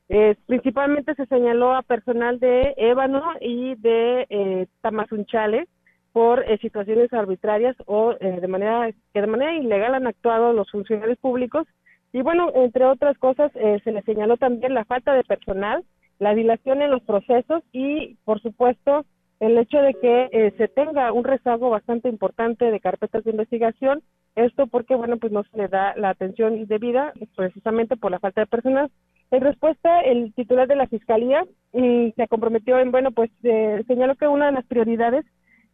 Eh, 0.09 0.35
principalmente 0.45 1.15
se 1.15 1.25
señaló 1.25 1.73
a 1.73 1.81
personal 1.81 2.39
de 2.39 2.73
Ébano 2.77 3.23
y 3.39 3.75
de 3.75 4.27
eh, 4.29 4.67
Tamazunchale 4.81 5.67
por 6.11 6.43
eh, 6.43 6.57
situaciones 6.59 7.11
arbitrarias 7.13 7.75
o 7.85 8.13
de 8.13 8.47
manera 8.47 8.91
que 9.13 9.21
de 9.21 9.27
manera 9.27 9.55
ilegal 9.55 9.95
han 9.95 10.05
actuado 10.05 10.53
los 10.53 10.69
funcionarios 10.69 11.17
públicos 11.17 11.65
y 12.11 12.21
bueno, 12.21 12.51
entre 12.53 12.85
otras 12.85 13.17
cosas 13.17 13.51
se 13.53 13.91
le 13.91 14.03
señaló 14.03 14.37
también 14.37 14.75
la 14.75 14.85
falta 14.85 15.13
de 15.13 15.23
personal, 15.23 15.83
la 16.19 16.35
dilación 16.35 16.83
en 16.83 16.91
los 16.91 17.01
procesos 17.01 17.63
y 17.71 18.15
por 18.25 18.39
supuesto 18.39 19.05
el 19.43 19.57
hecho 19.57 19.77
de 19.81 19.93
que 19.95 20.29
eh, 20.31 20.53
se 20.57 20.69
tenga 20.69 21.11
un 21.11 21.25
rezago 21.25 21.69
bastante 21.69 22.07
importante 22.07 22.71
de 22.71 22.79
carpetas 22.79 23.25
de 23.25 23.31
investigación, 23.31 24.01
esto 24.35 24.67
porque, 24.67 24.95
bueno, 24.95 25.17
pues 25.17 25.33
no 25.33 25.43
se 25.43 25.57
le 25.57 25.67
da 25.67 25.93
la 25.97 26.09
atención 26.09 26.65
debida 26.65 27.11
precisamente 27.35 27.97
por 27.97 28.11
la 28.11 28.19
falta 28.19 28.41
de 28.41 28.47
personal. 28.47 28.89
En 29.31 29.41
respuesta, 29.41 29.99
el 29.99 30.33
titular 30.33 30.67
de 30.67 30.77
la 30.77 30.87
Fiscalía 30.87 31.43
mm, 31.73 32.11
se 32.15 32.27
comprometió 32.29 32.79
en, 32.79 32.91
bueno, 32.91 33.11
pues 33.11 33.31
eh, 33.43 33.83
señaló 33.85 34.15
que 34.15 34.27
una 34.27 34.45
de 34.45 34.53
las 34.53 34.65
prioridades 34.65 35.25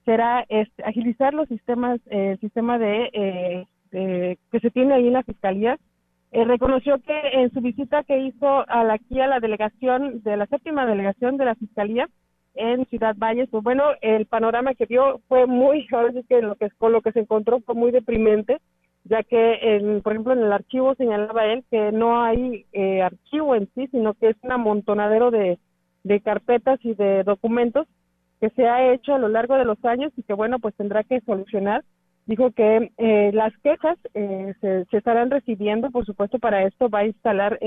será 0.04 0.46
este, 0.50 0.84
agilizar 0.84 1.36
los 1.36 1.48
sistemas, 1.48 2.00
eh, 2.08 2.32
el 2.32 2.40
sistema 2.40 2.80
de, 2.80 3.68
que 3.92 4.60
se 4.62 4.72
tiene 4.72 4.96
ahí 4.96 5.08
en 5.08 5.14
la 5.14 5.24
Fiscalía. 5.24 5.78
reconoció 6.32 7.00
que 7.04 7.20
en 7.34 7.52
su 7.54 7.62
visita 7.62 8.04
que 8.04 8.18
hizo 8.18 8.68
a 8.68 8.84
la, 8.84 8.94
aquí 8.94 9.22
a 9.22 9.28
la 9.28 9.40
delegación, 9.40 10.24
de 10.24 10.38
la 10.38 10.48
séptima 10.48 10.88
delegación 10.88 11.38
de 11.38 11.46
la 11.46 11.54
Fiscalía, 11.54 12.10
en 12.60 12.86
Ciudad 12.88 13.16
Valles, 13.18 13.48
pues 13.50 13.64
bueno, 13.64 13.84
el 14.02 14.26
panorama 14.26 14.76
que 14.76 14.86
vio 14.86 15.22
fue 15.28 15.48
muy, 15.48 15.88
ahora 15.94 16.12
sí 16.12 16.24
que 16.28 16.42
lo 16.42 16.56
que 16.56 16.70
con 16.78 16.92
lo 16.92 17.02
que 17.02 17.14
se 17.14 17.22
encontró 17.22 17.62
fue 17.62 17.74
muy 17.74 17.92
deprimente, 17.92 18.60
ya 19.06 19.24
que, 19.24 20.02
por 20.04 20.14
ejemplo, 20.14 20.34
en 20.34 20.44
el 20.44 20.52
archivo 20.52 20.94
señalaba 20.96 21.46
él 21.46 21.64
que 21.72 21.92
no 21.92 22.22
hay 22.22 22.66
eh, 22.74 23.02
archivo 23.02 23.56
en 23.56 23.70
sí, 23.74 23.88
sino 23.88 24.14
que 24.14 24.30
es 24.30 24.38
un 24.44 24.52
amontonadero 24.52 25.32
de, 25.32 25.58
de 26.04 26.20
carpetas 26.20 26.80
y 26.84 26.94
de 26.94 27.24
documentos 27.24 27.88
que 28.42 28.50
se 28.52 28.68
ha 28.68 28.94
hecho 28.94 29.16
a 29.16 29.18
lo 29.18 29.30
largo 29.30 29.56
de 29.56 29.66
los 29.66 29.84
años 29.86 30.12
y 30.18 30.24
que, 30.24 30.34
bueno, 30.34 30.60
pues 30.60 30.76
tendrá 30.76 31.04
que 31.04 31.22
solucionar. 31.22 31.84
Dijo 32.26 32.52
que 32.52 32.92
eh, 32.98 33.32
las 33.34 33.58
quejas 33.64 33.98
eh, 34.14 34.54
se, 34.62 34.86
se, 34.86 34.98
estarán 34.98 35.32
recibiendo, 35.32 35.90
por 35.90 36.06
supuesto, 36.06 36.38
para 36.38 36.64
esto 36.64 36.90
va 36.90 37.00
a 37.00 37.08
instalar 37.08 37.58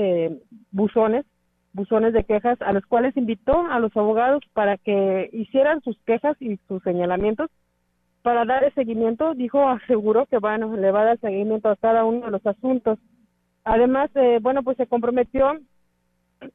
buzones 0.71 1.25
buzones 1.73 2.13
de 2.13 2.23
quejas 2.23 2.61
a 2.61 2.71
los 2.71 2.85
cuales 2.85 3.17
invitó 3.17 3.65
a 3.67 3.79
los 3.79 3.95
abogados 3.97 4.43
para 4.53 4.77
que 4.77 5.29
hicieran 5.33 5.81
sus 5.81 5.97
quejas 6.05 6.37
y 6.39 6.57
sus 6.67 6.81
señalamientos 6.83 7.49
para 8.21 8.45
dar 8.45 8.63
el 8.63 8.73
seguimiento, 8.73 9.33
dijo, 9.35 9.67
aseguró 9.67 10.25
que 10.25 10.37
bueno, 10.37 10.75
le 10.77 10.91
va 10.91 11.01
a 11.01 11.05
dar 11.05 11.19
seguimiento 11.19 11.69
a 11.69 11.75
cada 11.75 12.05
uno 12.05 12.25
de 12.25 12.31
los 12.31 12.45
asuntos. 12.45 12.97
Además, 13.65 14.09
eh, 14.15 14.39
bueno, 14.41 14.63
pues 14.63 14.77
se 14.77 14.87
comprometió 14.87 15.59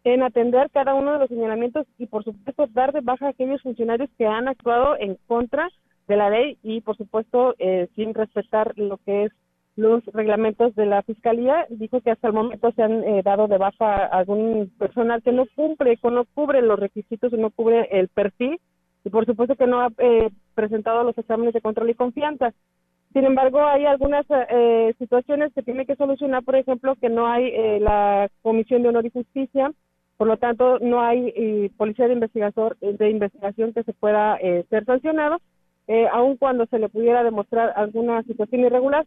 en 0.05 0.23
atender 0.23 0.71
cada 0.71 0.95
uno 0.95 1.13
de 1.13 1.19
los 1.19 1.29
señalamientos 1.29 1.87
y, 1.99 2.07
por 2.07 2.25
supuesto, 2.25 2.67
dar 2.69 2.93
de 2.93 3.01
baja 3.01 3.27
a 3.27 3.31
aquellos 3.31 3.63
funcionarios 3.63 4.11
que 4.17 4.27
han 4.27 4.49
actuado 4.49 4.97
en 4.99 5.19
contra 5.27 5.69
de 6.07 6.17
la 6.17 6.31
ley 6.31 6.59
y, 6.63 6.81
por 6.81 6.97
supuesto, 6.97 7.55
eh, 7.59 7.89
sin 7.95 8.15
respetar 8.15 8.73
lo 8.77 8.97
que 8.99 9.25
es 9.25 9.33
los 9.79 10.05
reglamentos 10.07 10.75
de 10.75 10.87
la 10.87 11.03
fiscalía. 11.03 11.67
Dijo 11.71 12.01
que 12.01 12.11
hasta 12.11 12.29
el 12.29 12.35
momento 12.35 12.73
se 12.73 12.83
han 12.83 13.05
eh, 13.05 13.23
dado 13.23 13.49
de 13.49 13.59
baja 13.59 14.07
a 14.07 14.19
algún 14.19 14.73
personal 14.79 15.23
que 15.23 15.33
no 15.33 15.47
cumple, 15.55 15.97
que 15.97 16.11
no 16.11 16.25
cubre 16.35 16.63
los 16.63 16.79
requisitos 16.79 17.33
no 17.33 17.51
cubre 17.51 17.89
el 17.93 18.09
perfil 18.09 18.59
y, 19.05 19.11
por 19.11 19.25
supuesto, 19.27 19.55
que 19.55 19.67
no 19.67 19.81
ha 19.81 19.89
eh, 19.99 20.31
presentado 20.55 21.05
los 21.05 21.17
exámenes 21.17 21.55
de 21.55 21.61
control 21.61 21.91
y 21.91 21.95
confianza. 21.95 22.53
Sin 23.13 23.25
embargo, 23.25 23.65
hay 23.65 23.87
algunas 23.87 24.27
eh, 24.31 24.95
situaciones 24.99 25.53
que 25.55 25.63
tiene 25.63 25.87
que 25.87 25.97
solucionar, 25.97 26.43
por 26.43 26.57
ejemplo, 26.57 26.95
que 26.97 27.09
no 27.09 27.27
hay 27.27 27.45
eh, 27.47 27.79
la 27.81 28.29
Comisión 28.43 28.83
de 28.83 28.89
Honor 28.89 29.07
y 29.07 29.11
Justicia, 29.11 29.73
por 30.19 30.27
lo 30.27 30.37
tanto, 30.37 30.81
no 30.81 31.01
hay 31.01 31.33
eh, 31.37 31.71
policía 31.77 32.09
de, 32.09 32.15
investigador, 32.15 32.77
de 32.81 33.09
investigación 33.09 33.73
que 33.73 33.85
se 33.85 33.93
pueda 33.93 34.37
eh, 34.43 34.67
ser 34.69 34.85
sancionado, 34.85 35.39
eh, 35.87 36.09
aun 36.13 36.37
cuando 36.37 36.67
se 36.67 36.81
le 36.81 36.89
pudiera 36.89 37.23
demostrar 37.23 37.73
alguna 37.77 38.25
situación 38.25 38.63
irregular. 38.63 39.07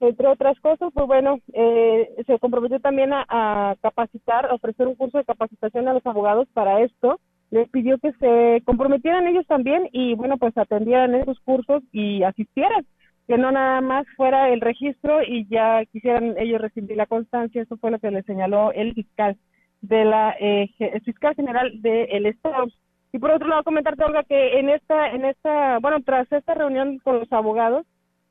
Entre 0.00 0.28
otras 0.28 0.58
cosas, 0.60 0.90
pues 0.94 1.06
bueno, 1.06 1.38
eh, 1.52 2.08
se 2.26 2.38
comprometió 2.38 2.78
también 2.80 3.12
a, 3.12 3.24
a 3.28 3.76
capacitar, 3.82 4.46
a 4.46 4.54
ofrecer 4.54 4.86
un 4.86 4.94
curso 4.94 5.18
de 5.18 5.24
capacitación 5.24 5.88
a 5.88 5.92
los 5.92 6.06
abogados 6.06 6.48
para 6.52 6.82
esto. 6.82 7.18
Les 7.50 7.68
pidió 7.70 7.98
que 7.98 8.12
se 8.12 8.62
comprometieran 8.64 9.26
ellos 9.26 9.46
también 9.46 9.88
y, 9.92 10.14
bueno, 10.14 10.36
pues 10.36 10.56
atendieran 10.56 11.14
esos 11.14 11.40
cursos 11.40 11.82
y 11.92 12.22
asistieran 12.22 12.86
que 13.28 13.36
no 13.36 13.52
nada 13.52 13.82
más 13.82 14.06
fuera 14.16 14.48
el 14.48 14.62
registro 14.62 15.22
y 15.22 15.46
ya 15.48 15.84
quisieran 15.92 16.34
ellos 16.38 16.62
recibir 16.62 16.96
la 16.96 17.06
constancia, 17.06 17.60
eso 17.60 17.76
fue 17.76 17.90
lo 17.90 17.98
que 17.98 18.10
le 18.10 18.22
señaló 18.22 18.72
el 18.72 18.94
fiscal 18.94 19.36
de 19.82 20.04
la 20.06 20.34
eh, 20.40 20.70
fiscal 21.04 21.34
general 21.34 21.70
del 21.82 22.24
estado. 22.24 22.66
Y 23.12 23.18
por 23.18 23.30
otro 23.30 23.48
lado 23.48 23.64
comentarte 23.64 24.02
Olga 24.02 24.24
que 24.24 24.58
en 24.58 24.70
esta 24.70 25.10
en 25.10 25.26
esta 25.26 25.78
bueno 25.78 25.98
tras 26.04 26.30
esta 26.32 26.54
reunión 26.54 26.98
con 27.00 27.20
los 27.20 27.30
abogados 27.30 27.86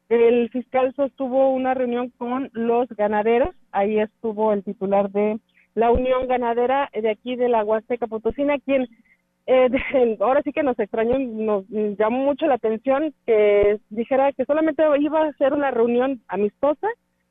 el 0.10 0.50
fiscal 0.50 0.94
sostuvo 0.96 1.50
una 1.54 1.74
reunión 1.74 2.12
con 2.18 2.50
los 2.54 2.88
ganaderos, 2.90 3.56
ahí 3.72 4.00
estuvo 4.00 4.54
el 4.54 4.64
titular 4.64 5.10
de 5.12 5.40
la 5.76 5.92
Unión 5.92 6.28
Ganadera 6.28 6.90
de 6.94 7.10
aquí 7.10 7.36
de 7.36 7.50
la 7.50 7.64
Huasteca 7.64 8.08
Potosina, 8.08 8.58
quien 8.60 8.88
eh, 9.48 9.70
ahora 10.20 10.42
sí 10.44 10.52
que 10.52 10.64
nos 10.64 10.78
extrañó, 10.80 11.20
nos 11.20 11.66
llamó 11.70 12.20
mucho 12.20 12.48
la 12.48 12.56
atención 12.56 13.14
que 13.26 13.80
dijera 13.90 14.32
que 14.34 14.46
solamente 14.46 14.84
iba 15.00 15.24
a 15.24 15.34
ser 15.34 15.54
una 15.54 15.72
reunión 15.72 16.22
amistosa 16.28 16.88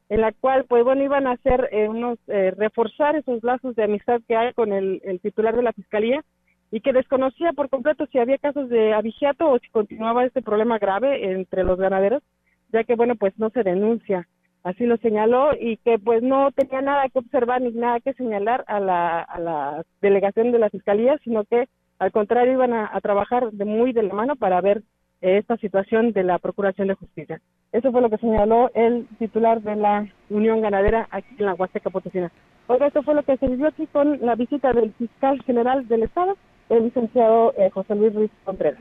en 0.09 0.21
la 0.21 0.33
cual 0.33 0.65
pues 0.69 0.85
bueno 0.85 1.03
iban 1.03 1.27
a 1.27 1.33
hacer 1.33 1.69
eh, 1.73 1.89
unos 1.89 2.19
eh, 2.29 2.53
reforzar 2.57 3.17
esos 3.17 3.43
lazos 3.43 3.75
de 3.75 3.85
amistad 3.85 4.21
que 4.29 4.37
hay 4.37 4.53
con 4.53 4.73
el, 4.73 5.01
el, 5.05 5.21
titular 5.21 5.57
de 5.57 5.63
la 5.63 5.73
fiscalía 5.73 6.23
y 6.71 6.81
que 6.81 6.93
desconocía 6.93 7.53
por 7.53 7.69
completo 7.69 8.07
si 8.07 8.19
había 8.19 8.39
casos 8.39 8.69
de 8.69 8.95
abigeato 8.95 9.51
o 9.51 9.59
si 9.59 9.69
continuaba 9.71 10.25
este 10.25 10.43
problema 10.43 10.79
grave 10.79 11.33
entre 11.33 11.65
los 11.65 11.79
ganaderos 11.79 12.23
ya 12.73 12.85
que 12.85 12.95
bueno 12.95 13.17
pues 13.17 13.39
no 13.39 13.51
se 13.51 13.63
denuncia 13.63 14.29
así 14.63 14.85
lo 14.87 14.97
señaló 14.99 15.53
y 15.59 15.77
que 15.79 15.99
pues 15.99 16.23
no 16.23 16.51
tenía 16.53 16.81
nada 16.81 17.09
que 17.09 17.19
observar 17.19 17.63
ni 17.63 17.71
nada 17.73 18.01
que 18.01 18.15
señalar 18.15 18.65
a 18.67 18.81
la, 18.81 19.21
a 19.21 19.39
la 19.41 19.85
delegación 20.01 20.53
de 20.53 20.59
la 20.59 20.71
fiscalía 20.71 21.19
sino 21.25 21.45
que 21.45 21.69
al 21.99 22.13
contrario, 22.13 22.53
iban 22.53 22.75
a, 22.75 23.01
trabajar 23.01 23.51
de 23.53 23.65
muy 23.65 23.93
de 23.93 24.03
la 24.03 24.15
mano 24.15 24.37
para 24.37 24.61
ver 24.61 24.83
esta 25.23 25.57
situación 25.57 26.13
de 26.13 26.25
la 26.25 26.39
Procuración 26.39 26.89
de 26.89 26.95
Justicia. 26.95 27.41
Eso 27.73 27.91
fue 27.91 28.03
lo 28.03 28.11
que 28.11 28.19
señaló 28.19 28.71
el 28.75 29.07
titular 29.19 29.63
de 29.63 29.77
la 29.77 30.07
Unión 30.29 30.61
Ganadera 30.61 31.09
aquí 31.11 31.35
en 31.39 31.47
la 31.47 31.55
Huasteca 31.55 31.91
Potosina. 31.91 32.31
Oiga, 32.67 32.87
esto 32.87 33.03
fue 33.03 33.15
lo 33.15 33.23
que 33.23 33.37
se 33.39 33.49
vivió 33.49 33.69
aquí 33.69 33.87
con 33.87 34.21
la 34.21 34.35
visita 34.35 34.73
del 34.73 34.93
fiscal 34.95 35.43
general 35.45 35.89
del 35.89 36.03
Estado, 36.03 36.37
el 36.69 36.85
licenciado 36.85 37.55
eh, 37.57 37.71
José 37.71 37.95
Luis 37.95 38.15
Ruiz 38.15 38.31
Contreras. 38.45 38.81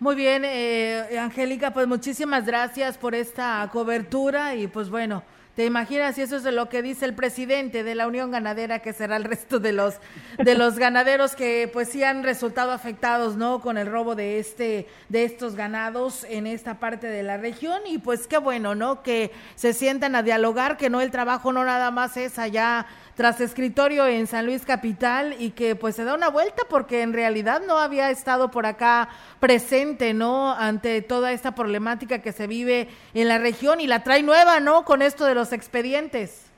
Muy 0.00 0.14
bien, 0.14 0.44
eh, 0.44 1.18
Angélica, 1.18 1.72
pues 1.72 1.88
muchísimas 1.88 2.46
gracias 2.46 2.96
por 2.96 3.16
esta 3.16 3.68
cobertura 3.72 4.54
y 4.54 4.68
pues 4.68 4.90
bueno, 4.90 5.24
¿Te 5.58 5.64
imaginas 5.64 6.14
si 6.14 6.22
eso 6.22 6.36
es 6.36 6.44
de 6.44 6.52
lo 6.52 6.68
que 6.68 6.82
dice 6.82 7.04
el 7.04 7.16
presidente 7.16 7.82
de 7.82 7.96
la 7.96 8.06
Unión 8.06 8.30
Ganadera 8.30 8.78
que 8.78 8.92
será 8.92 9.16
el 9.16 9.24
resto 9.24 9.58
de 9.58 9.72
los 9.72 9.96
de 10.38 10.54
los 10.54 10.78
ganaderos 10.78 11.34
que 11.34 11.68
pues 11.72 11.88
sí 11.88 12.04
han 12.04 12.22
resultado 12.22 12.70
afectados, 12.70 13.34
¿no? 13.34 13.60
con 13.60 13.76
el 13.76 13.88
robo 13.88 14.14
de 14.14 14.38
este 14.38 14.86
de 15.08 15.24
estos 15.24 15.56
ganados 15.56 16.22
en 16.30 16.46
esta 16.46 16.78
parte 16.78 17.08
de 17.08 17.24
la 17.24 17.38
región 17.38 17.80
y 17.88 17.98
pues 17.98 18.28
qué 18.28 18.38
bueno, 18.38 18.76
¿no? 18.76 19.02
que 19.02 19.32
se 19.56 19.72
sientan 19.72 20.14
a 20.14 20.22
dialogar, 20.22 20.76
que 20.76 20.90
no 20.90 21.00
el 21.00 21.10
trabajo 21.10 21.52
no 21.52 21.64
nada 21.64 21.90
más 21.90 22.16
es 22.16 22.38
allá 22.38 22.86
tras 23.18 23.40
escritorio 23.40 24.06
en 24.06 24.28
San 24.28 24.46
Luis 24.46 24.64
Capital 24.64 25.34
y 25.40 25.50
que 25.50 25.74
pues 25.74 25.96
se 25.96 26.04
da 26.04 26.14
una 26.14 26.30
vuelta 26.30 26.62
porque 26.70 27.02
en 27.02 27.12
realidad 27.12 27.60
no 27.66 27.76
había 27.78 28.10
estado 28.10 28.52
por 28.52 28.64
acá 28.64 29.08
presente, 29.40 30.14
¿no? 30.14 30.52
Ante 30.52 31.02
toda 31.02 31.32
esta 31.32 31.52
problemática 31.56 32.22
que 32.22 32.30
se 32.30 32.46
vive 32.46 32.86
en 33.14 33.26
la 33.26 33.38
región 33.38 33.80
y 33.80 33.88
la 33.88 34.04
trae 34.04 34.22
nueva, 34.22 34.60
¿no? 34.60 34.84
Con 34.84 35.02
esto 35.02 35.24
de 35.24 35.34
los 35.34 35.52
expedientes. 35.52 36.48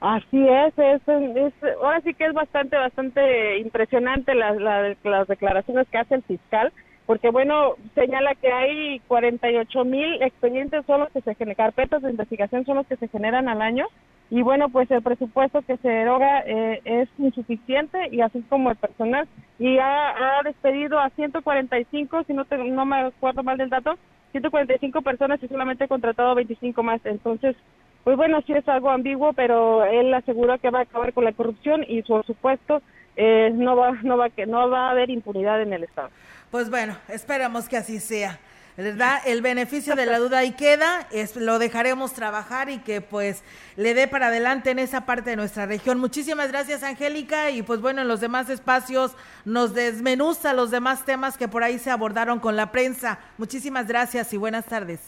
Así 0.00 0.44
es, 0.48 0.76
es, 0.76 1.02
es 1.06 1.54
ahora 1.80 2.00
sí 2.00 2.12
que 2.14 2.26
es 2.26 2.32
bastante, 2.32 2.76
bastante 2.76 3.60
impresionante 3.60 4.34
las, 4.34 4.56
las, 4.56 4.96
las 5.04 5.28
declaraciones 5.28 5.86
que 5.88 5.98
hace 5.98 6.16
el 6.16 6.24
fiscal 6.24 6.72
porque 7.06 7.30
bueno, 7.30 7.74
señala 7.94 8.34
que 8.34 8.50
hay 8.50 9.00
48 9.06 9.84
mil 9.84 10.20
expedientes 10.20 10.84
son 10.84 11.00
los 11.00 11.10
que 11.10 11.20
se 11.20 11.34
generan, 11.36 11.66
carpetas 11.66 12.02
de 12.02 12.10
investigación 12.10 12.64
son 12.64 12.78
los 12.78 12.86
que 12.88 12.96
se 12.96 13.06
generan 13.06 13.48
al 13.48 13.62
año 13.62 13.86
y 14.32 14.40
bueno, 14.40 14.70
pues 14.70 14.90
el 14.90 15.02
presupuesto 15.02 15.60
que 15.60 15.76
se 15.76 15.92
eroga 15.92 16.40
eh, 16.46 16.80
es 16.86 17.06
insuficiente 17.18 17.98
y 18.10 18.22
así 18.22 18.40
como 18.48 18.70
el 18.70 18.76
personal 18.76 19.28
y 19.58 19.76
ha, 19.76 20.40
despedido 20.42 20.98
a 20.98 21.10
145, 21.10 22.24
si 22.24 22.32
no, 22.32 22.46
te, 22.46 22.56
no 22.56 22.86
me 22.86 23.00
acuerdo 23.00 23.42
mal 23.42 23.58
del 23.58 23.68
dato, 23.68 23.98
145 24.30 25.02
personas 25.02 25.42
y 25.42 25.48
solamente 25.48 25.84
ha 25.84 25.88
contratado 25.88 26.34
25 26.34 26.82
más, 26.82 27.04
entonces 27.04 27.56
pues 28.04 28.16
bueno, 28.16 28.40
sí 28.46 28.54
es 28.54 28.66
algo 28.68 28.88
ambiguo, 28.88 29.34
pero 29.34 29.84
él 29.84 30.14
aseguró 30.14 30.58
que 30.58 30.70
va 30.70 30.78
a 30.78 30.82
acabar 30.84 31.12
con 31.12 31.24
la 31.24 31.32
corrupción 31.32 31.84
y 31.86 32.00
por 32.00 32.24
supuesto 32.24 32.80
eh, 33.16 33.50
no 33.52 33.76
va 33.76 33.98
no 34.02 34.16
va 34.16 34.30
que 34.30 34.46
no 34.46 34.70
va 34.70 34.86
a 34.86 34.90
haber 34.92 35.10
impunidad 35.10 35.60
en 35.60 35.74
el 35.74 35.84
estado. 35.84 36.08
Pues 36.50 36.70
bueno, 36.70 36.96
esperamos 37.08 37.68
que 37.68 37.76
así 37.76 38.00
sea. 38.00 38.40
¿Verdad? 38.76 39.20
El 39.26 39.42
beneficio 39.42 39.94
de 39.94 40.06
la 40.06 40.18
duda 40.18 40.38
ahí 40.38 40.52
queda, 40.52 41.06
es, 41.10 41.36
lo 41.36 41.58
dejaremos 41.58 42.14
trabajar 42.14 42.70
y 42.70 42.78
que 42.78 43.00
pues 43.00 43.42
le 43.76 43.94
dé 43.94 44.08
para 44.08 44.28
adelante 44.28 44.70
en 44.70 44.78
esa 44.78 45.04
parte 45.04 45.30
de 45.30 45.36
nuestra 45.36 45.66
región. 45.66 45.98
Muchísimas 45.98 46.50
gracias, 46.50 46.82
Angélica, 46.82 47.50
y 47.50 47.62
pues 47.62 47.80
bueno, 47.80 48.02
en 48.02 48.08
los 48.08 48.20
demás 48.20 48.48
espacios 48.48 49.12
nos 49.44 49.74
desmenuza 49.74 50.52
los 50.52 50.70
demás 50.70 51.04
temas 51.04 51.36
que 51.36 51.48
por 51.48 51.62
ahí 51.62 51.78
se 51.78 51.90
abordaron 51.90 52.40
con 52.40 52.56
la 52.56 52.72
prensa. 52.72 53.18
Muchísimas 53.38 53.86
gracias 53.86 54.32
y 54.32 54.36
buenas 54.36 54.64
tardes. 54.64 55.00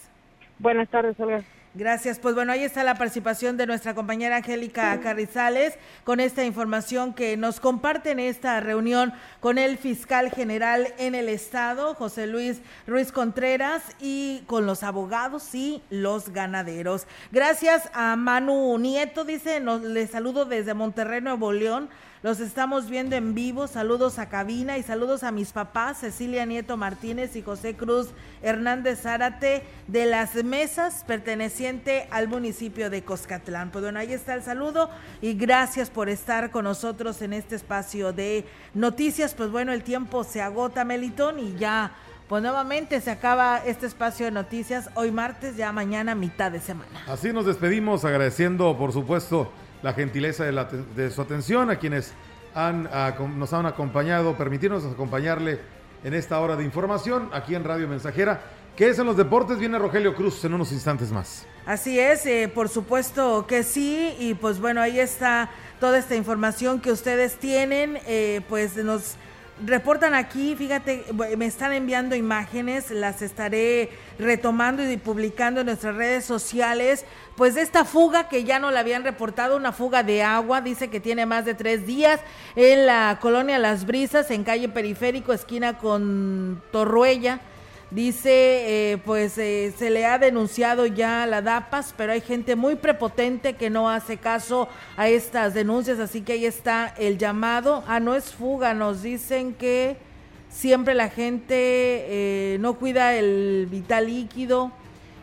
Buenas 0.58 0.88
tardes, 0.88 1.18
Olga. 1.18 1.42
Gracias. 1.76 2.20
Pues 2.20 2.36
bueno, 2.36 2.52
ahí 2.52 2.62
está 2.62 2.84
la 2.84 2.94
participación 2.94 3.56
de 3.56 3.66
nuestra 3.66 3.94
compañera 3.96 4.36
Angélica 4.36 5.00
Carrizales 5.00 5.74
con 6.04 6.20
esta 6.20 6.44
información 6.44 7.14
que 7.14 7.36
nos 7.36 7.58
comparte 7.58 8.12
en 8.12 8.20
esta 8.20 8.60
reunión 8.60 9.12
con 9.40 9.58
el 9.58 9.76
fiscal 9.76 10.30
general 10.30 10.94
en 10.98 11.16
el 11.16 11.28
estado, 11.28 11.96
José 11.96 12.28
Luis 12.28 12.60
Ruiz 12.86 13.10
Contreras, 13.10 13.82
y 14.00 14.44
con 14.46 14.66
los 14.66 14.84
abogados 14.84 15.52
y 15.52 15.82
los 15.90 16.28
ganaderos. 16.28 17.08
Gracias 17.32 17.90
a 17.92 18.14
Manu 18.14 18.78
Nieto, 18.78 19.24
dice, 19.24 19.58
nos, 19.58 19.82
le 19.82 20.06
saludo 20.06 20.44
desde 20.44 20.74
Monterrey, 20.74 21.22
Nuevo 21.22 21.50
León. 21.50 21.88
Los 22.24 22.40
estamos 22.40 22.88
viendo 22.88 23.16
en 23.16 23.34
vivo. 23.34 23.66
Saludos 23.66 24.18
a 24.18 24.30
cabina 24.30 24.78
y 24.78 24.82
saludos 24.82 25.24
a 25.24 25.30
mis 25.30 25.52
papás, 25.52 25.98
Cecilia 25.98 26.46
Nieto 26.46 26.78
Martínez 26.78 27.36
y 27.36 27.42
José 27.42 27.76
Cruz 27.76 28.12
Hernández 28.40 29.02
Zárate, 29.02 29.62
de 29.88 30.06
las 30.06 30.34
mesas 30.42 31.04
perteneciente 31.06 32.08
al 32.10 32.28
municipio 32.28 32.88
de 32.88 33.04
Coscatlán. 33.04 33.70
Pues 33.70 33.84
bueno, 33.84 33.98
ahí 33.98 34.14
está 34.14 34.32
el 34.32 34.42
saludo 34.42 34.88
y 35.20 35.34
gracias 35.34 35.90
por 35.90 36.08
estar 36.08 36.50
con 36.50 36.64
nosotros 36.64 37.20
en 37.20 37.34
este 37.34 37.56
espacio 37.56 38.14
de 38.14 38.46
noticias. 38.72 39.34
Pues 39.34 39.50
bueno, 39.50 39.74
el 39.74 39.82
tiempo 39.82 40.24
se 40.24 40.40
agota, 40.40 40.82
Melitón, 40.82 41.38
y 41.38 41.54
ya. 41.56 41.92
Pues 42.26 42.42
nuevamente 42.42 43.02
se 43.02 43.10
acaba 43.10 43.58
este 43.66 43.84
espacio 43.84 44.24
de 44.24 44.32
noticias 44.32 44.88
hoy 44.94 45.10
martes, 45.10 45.58
ya 45.58 45.72
mañana 45.72 46.14
mitad 46.14 46.50
de 46.50 46.60
semana. 46.60 47.04
Así 47.06 47.34
nos 47.34 47.44
despedimos 47.44 48.02
agradeciendo, 48.06 48.78
por 48.78 48.94
supuesto, 48.94 49.52
la 49.84 49.92
gentileza 49.92 50.44
de, 50.44 51.10
su 51.10 51.20
atención 51.20 51.68
a 51.68 51.76
quienes 51.76 52.14
han, 52.54 52.88
nos 53.38 53.52
han 53.52 53.66
acompañado, 53.66 54.34
permitirnos 54.34 54.82
acompañarle 54.86 55.60
en 56.02 56.14
esta 56.14 56.40
hora 56.40 56.56
de 56.56 56.64
información 56.64 57.28
aquí 57.34 57.54
en 57.54 57.64
Radio 57.64 57.86
Mensajera. 57.86 58.40
¿Qué 58.76 58.88
es 58.88 58.98
en 58.98 59.04
los 59.04 59.18
deportes? 59.18 59.58
Viene 59.58 59.78
Rogelio 59.78 60.14
Cruz 60.14 60.42
en 60.46 60.54
unos 60.54 60.72
instantes 60.72 61.12
más. 61.12 61.44
Así 61.66 62.00
es, 62.00 62.24
eh, 62.24 62.50
por 62.52 62.70
supuesto 62.70 63.46
que 63.46 63.62
sí, 63.62 64.16
y 64.18 64.32
pues 64.32 64.58
bueno, 64.58 64.80
ahí 64.80 64.98
está 64.98 65.50
toda 65.80 65.98
esta 65.98 66.16
información 66.16 66.80
que 66.80 66.90
ustedes 66.90 67.36
tienen, 67.36 67.98
eh, 68.06 68.40
pues 68.48 68.76
nos 68.76 69.16
reportan 69.64 70.14
aquí, 70.14 70.56
fíjate, 70.56 71.04
me 71.36 71.46
están 71.46 71.72
enviando 71.72 72.16
imágenes, 72.16 72.90
las 72.90 73.22
estaré 73.22 73.90
retomando 74.18 74.88
y 74.88 74.96
publicando 74.96 75.60
en 75.60 75.66
nuestras 75.66 75.94
redes 75.94 76.24
sociales, 76.24 77.04
pues 77.36 77.54
de 77.54 77.62
esta 77.62 77.84
fuga 77.84 78.28
que 78.28 78.44
ya 78.44 78.58
no 78.58 78.70
la 78.70 78.80
habían 78.80 79.04
reportado, 79.04 79.56
una 79.56 79.72
fuga 79.72 80.02
de 80.02 80.22
agua, 80.22 80.60
dice 80.60 80.88
que 80.88 81.00
tiene 81.00 81.26
más 81.26 81.44
de 81.44 81.54
tres 81.54 81.86
días 81.86 82.20
en 82.56 82.86
la 82.86 83.18
colonia 83.20 83.58
Las 83.58 83.86
Brisas, 83.86 84.30
en 84.30 84.44
calle 84.44 84.68
Periférico, 84.68 85.32
esquina 85.32 85.78
con 85.78 86.62
Torruella 86.72 87.40
Dice, 87.90 88.92
eh, 88.92 88.98
pues 88.98 89.38
eh, 89.38 89.72
se 89.78 89.90
le 89.90 90.06
ha 90.06 90.18
denunciado 90.18 90.86
ya 90.86 91.22
a 91.22 91.26
la 91.26 91.42
DAPAS, 91.42 91.94
pero 91.96 92.12
hay 92.12 92.20
gente 92.20 92.56
muy 92.56 92.76
prepotente 92.76 93.54
que 93.54 93.70
no 93.70 93.90
hace 93.90 94.16
caso 94.16 94.68
a 94.96 95.08
estas 95.08 95.54
denuncias, 95.54 96.00
así 96.00 96.22
que 96.22 96.32
ahí 96.32 96.46
está 96.46 96.94
el 96.98 97.18
llamado. 97.18 97.84
Ah, 97.86 98.00
no 98.00 98.14
es 98.16 98.32
fuga, 98.32 98.74
nos 98.74 99.02
dicen 99.02 99.54
que 99.54 99.96
siempre 100.48 100.94
la 100.94 101.08
gente 101.08 101.54
eh, 101.56 102.56
no 102.60 102.74
cuida 102.74 103.14
el 103.14 103.68
vital 103.70 104.06
líquido. 104.06 104.72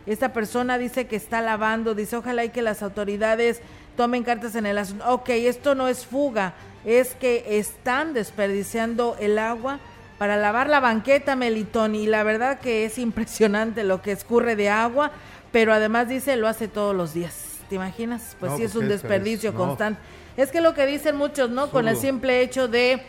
Esta 0.06 0.32
persona 0.32 0.78
dice 0.78 1.08
que 1.08 1.16
está 1.16 1.42
lavando, 1.42 1.96
dice, 1.96 2.16
ojalá 2.16 2.46
y 2.46 2.50
que 2.50 2.62
las 2.62 2.84
autoridades 2.84 3.62
tomen 3.98 4.24
cartas 4.24 4.56
en 4.56 4.66
el 4.66 4.78
asunto. 4.78 5.04
Ok, 5.10 5.30
esto 5.30 5.76
no 5.76 5.88
es 5.88 6.06
fuga, 6.06 6.54
es 6.86 7.16
que 7.16 7.58
están 7.58 8.14
desperdiciando 8.14 9.18
el 9.20 9.40
agua 9.40 9.80
para 10.22 10.38
lavar 10.38 10.70
la 10.70 10.80
banqueta, 10.80 11.36
Melitón, 11.36 11.96
y 11.96 12.06
la 12.06 12.22
verdad 12.22 12.60
que 12.60 12.86
es 12.86 13.00
impresionante 13.00 13.84
lo 13.84 14.04
que 14.04 14.12
escurre 14.12 14.56
de 14.56 14.70
agua, 14.70 15.10
pero 15.52 15.74
además 15.74 16.10
dice 16.10 16.36
lo 16.36 16.48
hace 16.48 16.68
todos 16.68 16.96
los 16.96 17.16
días. 17.16 17.58
¿Te 17.70 17.74
imaginas? 17.74 18.38
Pues 18.40 18.54
sí 18.56 18.62
es 18.62 18.74
pues 18.74 18.84
un 18.84 18.88
desperdicio 18.88 19.56
constante. 19.56 20.00
Es 20.38 20.52
que 20.52 20.62
lo 20.62 20.76
que 20.76 20.86
dicen 20.86 21.16
muchos, 21.16 21.50
¿no? 21.50 21.72
Con 21.72 21.88
el 21.88 21.98
simple 21.98 22.42
hecho 22.42 22.68
de 22.68 23.02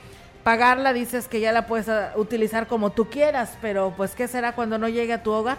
pagarla 0.42 0.94
dices 0.94 1.28
que 1.28 1.38
ya 1.38 1.52
la 1.52 1.66
puedes 1.66 1.90
ah, 1.90 2.14
utilizar 2.16 2.66
como 2.66 2.92
tú 2.92 3.10
quieras, 3.10 3.58
pero 3.60 3.92
pues 3.94 4.14
¿qué 4.14 4.26
será 4.26 4.54
cuando 4.54 4.78
no 4.78 4.88
llegue 4.88 5.12
a 5.12 5.22
tu 5.22 5.32
hogar? 5.32 5.58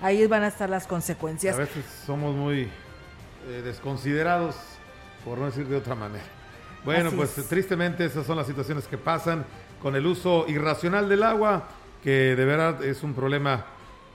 Ahí 0.00 0.26
van 0.28 0.44
a 0.44 0.48
estar 0.48 0.70
las 0.70 0.86
consecuencias. 0.86 1.56
A 1.56 1.58
veces 1.58 1.84
somos 2.06 2.34
muy 2.34 2.70
eh, 3.48 3.60
desconsiderados, 3.62 4.56
por 5.26 5.36
no 5.36 5.44
decir 5.44 5.68
de 5.68 5.76
otra 5.76 5.94
manera. 5.94 6.24
Bueno, 6.86 7.10
pues 7.10 7.34
tristemente 7.50 8.06
esas 8.06 8.24
son 8.24 8.38
las 8.38 8.46
situaciones 8.46 8.86
que 8.86 8.96
pasan 8.96 9.44
con 9.82 9.96
el 9.96 10.06
uso 10.06 10.46
irracional 10.48 11.08
del 11.08 11.22
agua, 11.22 11.68
que 12.02 12.36
de 12.36 12.44
verdad 12.44 12.82
es 12.84 13.02
un 13.02 13.14
problema 13.14 13.66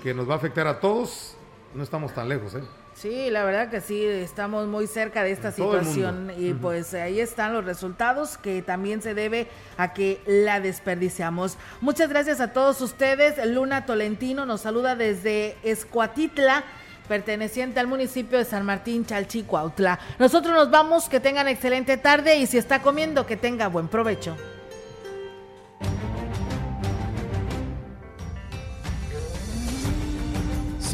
que 0.02 0.14
nos 0.14 0.30
va 0.30 0.34
a 0.34 0.38
afectar 0.38 0.68
a 0.68 0.80
todos. 0.80 1.36
No 1.74 1.84
estamos 1.84 2.14
tan 2.14 2.30
lejos, 2.30 2.56
¿eh? 2.56 2.64
Sí, 2.96 3.30
la 3.30 3.44
verdad 3.44 3.70
que 3.70 3.82
sí, 3.82 4.06
estamos 4.06 4.68
muy 4.68 4.88
cerca 4.88 5.22
de 5.22 5.32
esta 5.32 5.52
situación 5.52 6.32
y 6.38 6.54
pues 6.54 6.94
ahí 6.94 7.20
están 7.20 7.54
los 7.54 7.66
resultados 7.66 8.38
que 8.38 8.62
también 8.62 9.02
se 9.02 9.14
debe 9.14 9.50
a 9.76 9.92
que 9.92 10.22
la 10.26 10.62
desperdiciamos. 10.62 11.58
Muchas 11.82 12.08
gracias 12.08 12.40
a 12.40 12.54
todos 12.54 12.80
ustedes. 12.80 13.46
Luna 13.48 13.86
Tolentino 13.86 14.46
nos 14.46 14.62
saluda 14.62 14.96
desde 14.96 15.58
Escuatitla 15.64 16.64
perteneciente 17.10 17.82
al 17.82 17.88
municipio 17.88 18.38
de 18.38 18.46
San 18.46 18.66
Martín, 18.66 19.06
Chalchicuautla. 19.06 20.00
Nosotros 20.18 20.56
nos 20.56 20.72
vamos, 20.72 21.10
que 21.10 21.20
tengan 21.20 21.50
excelente 21.50 21.98
tarde 21.98 22.38
y 22.38 22.48
si 22.48 22.58
está 22.58 22.82
comiendo, 22.82 23.26
que 23.26 23.36
tenga 23.36 23.68
buen 23.68 23.90
provecho. 23.90 24.38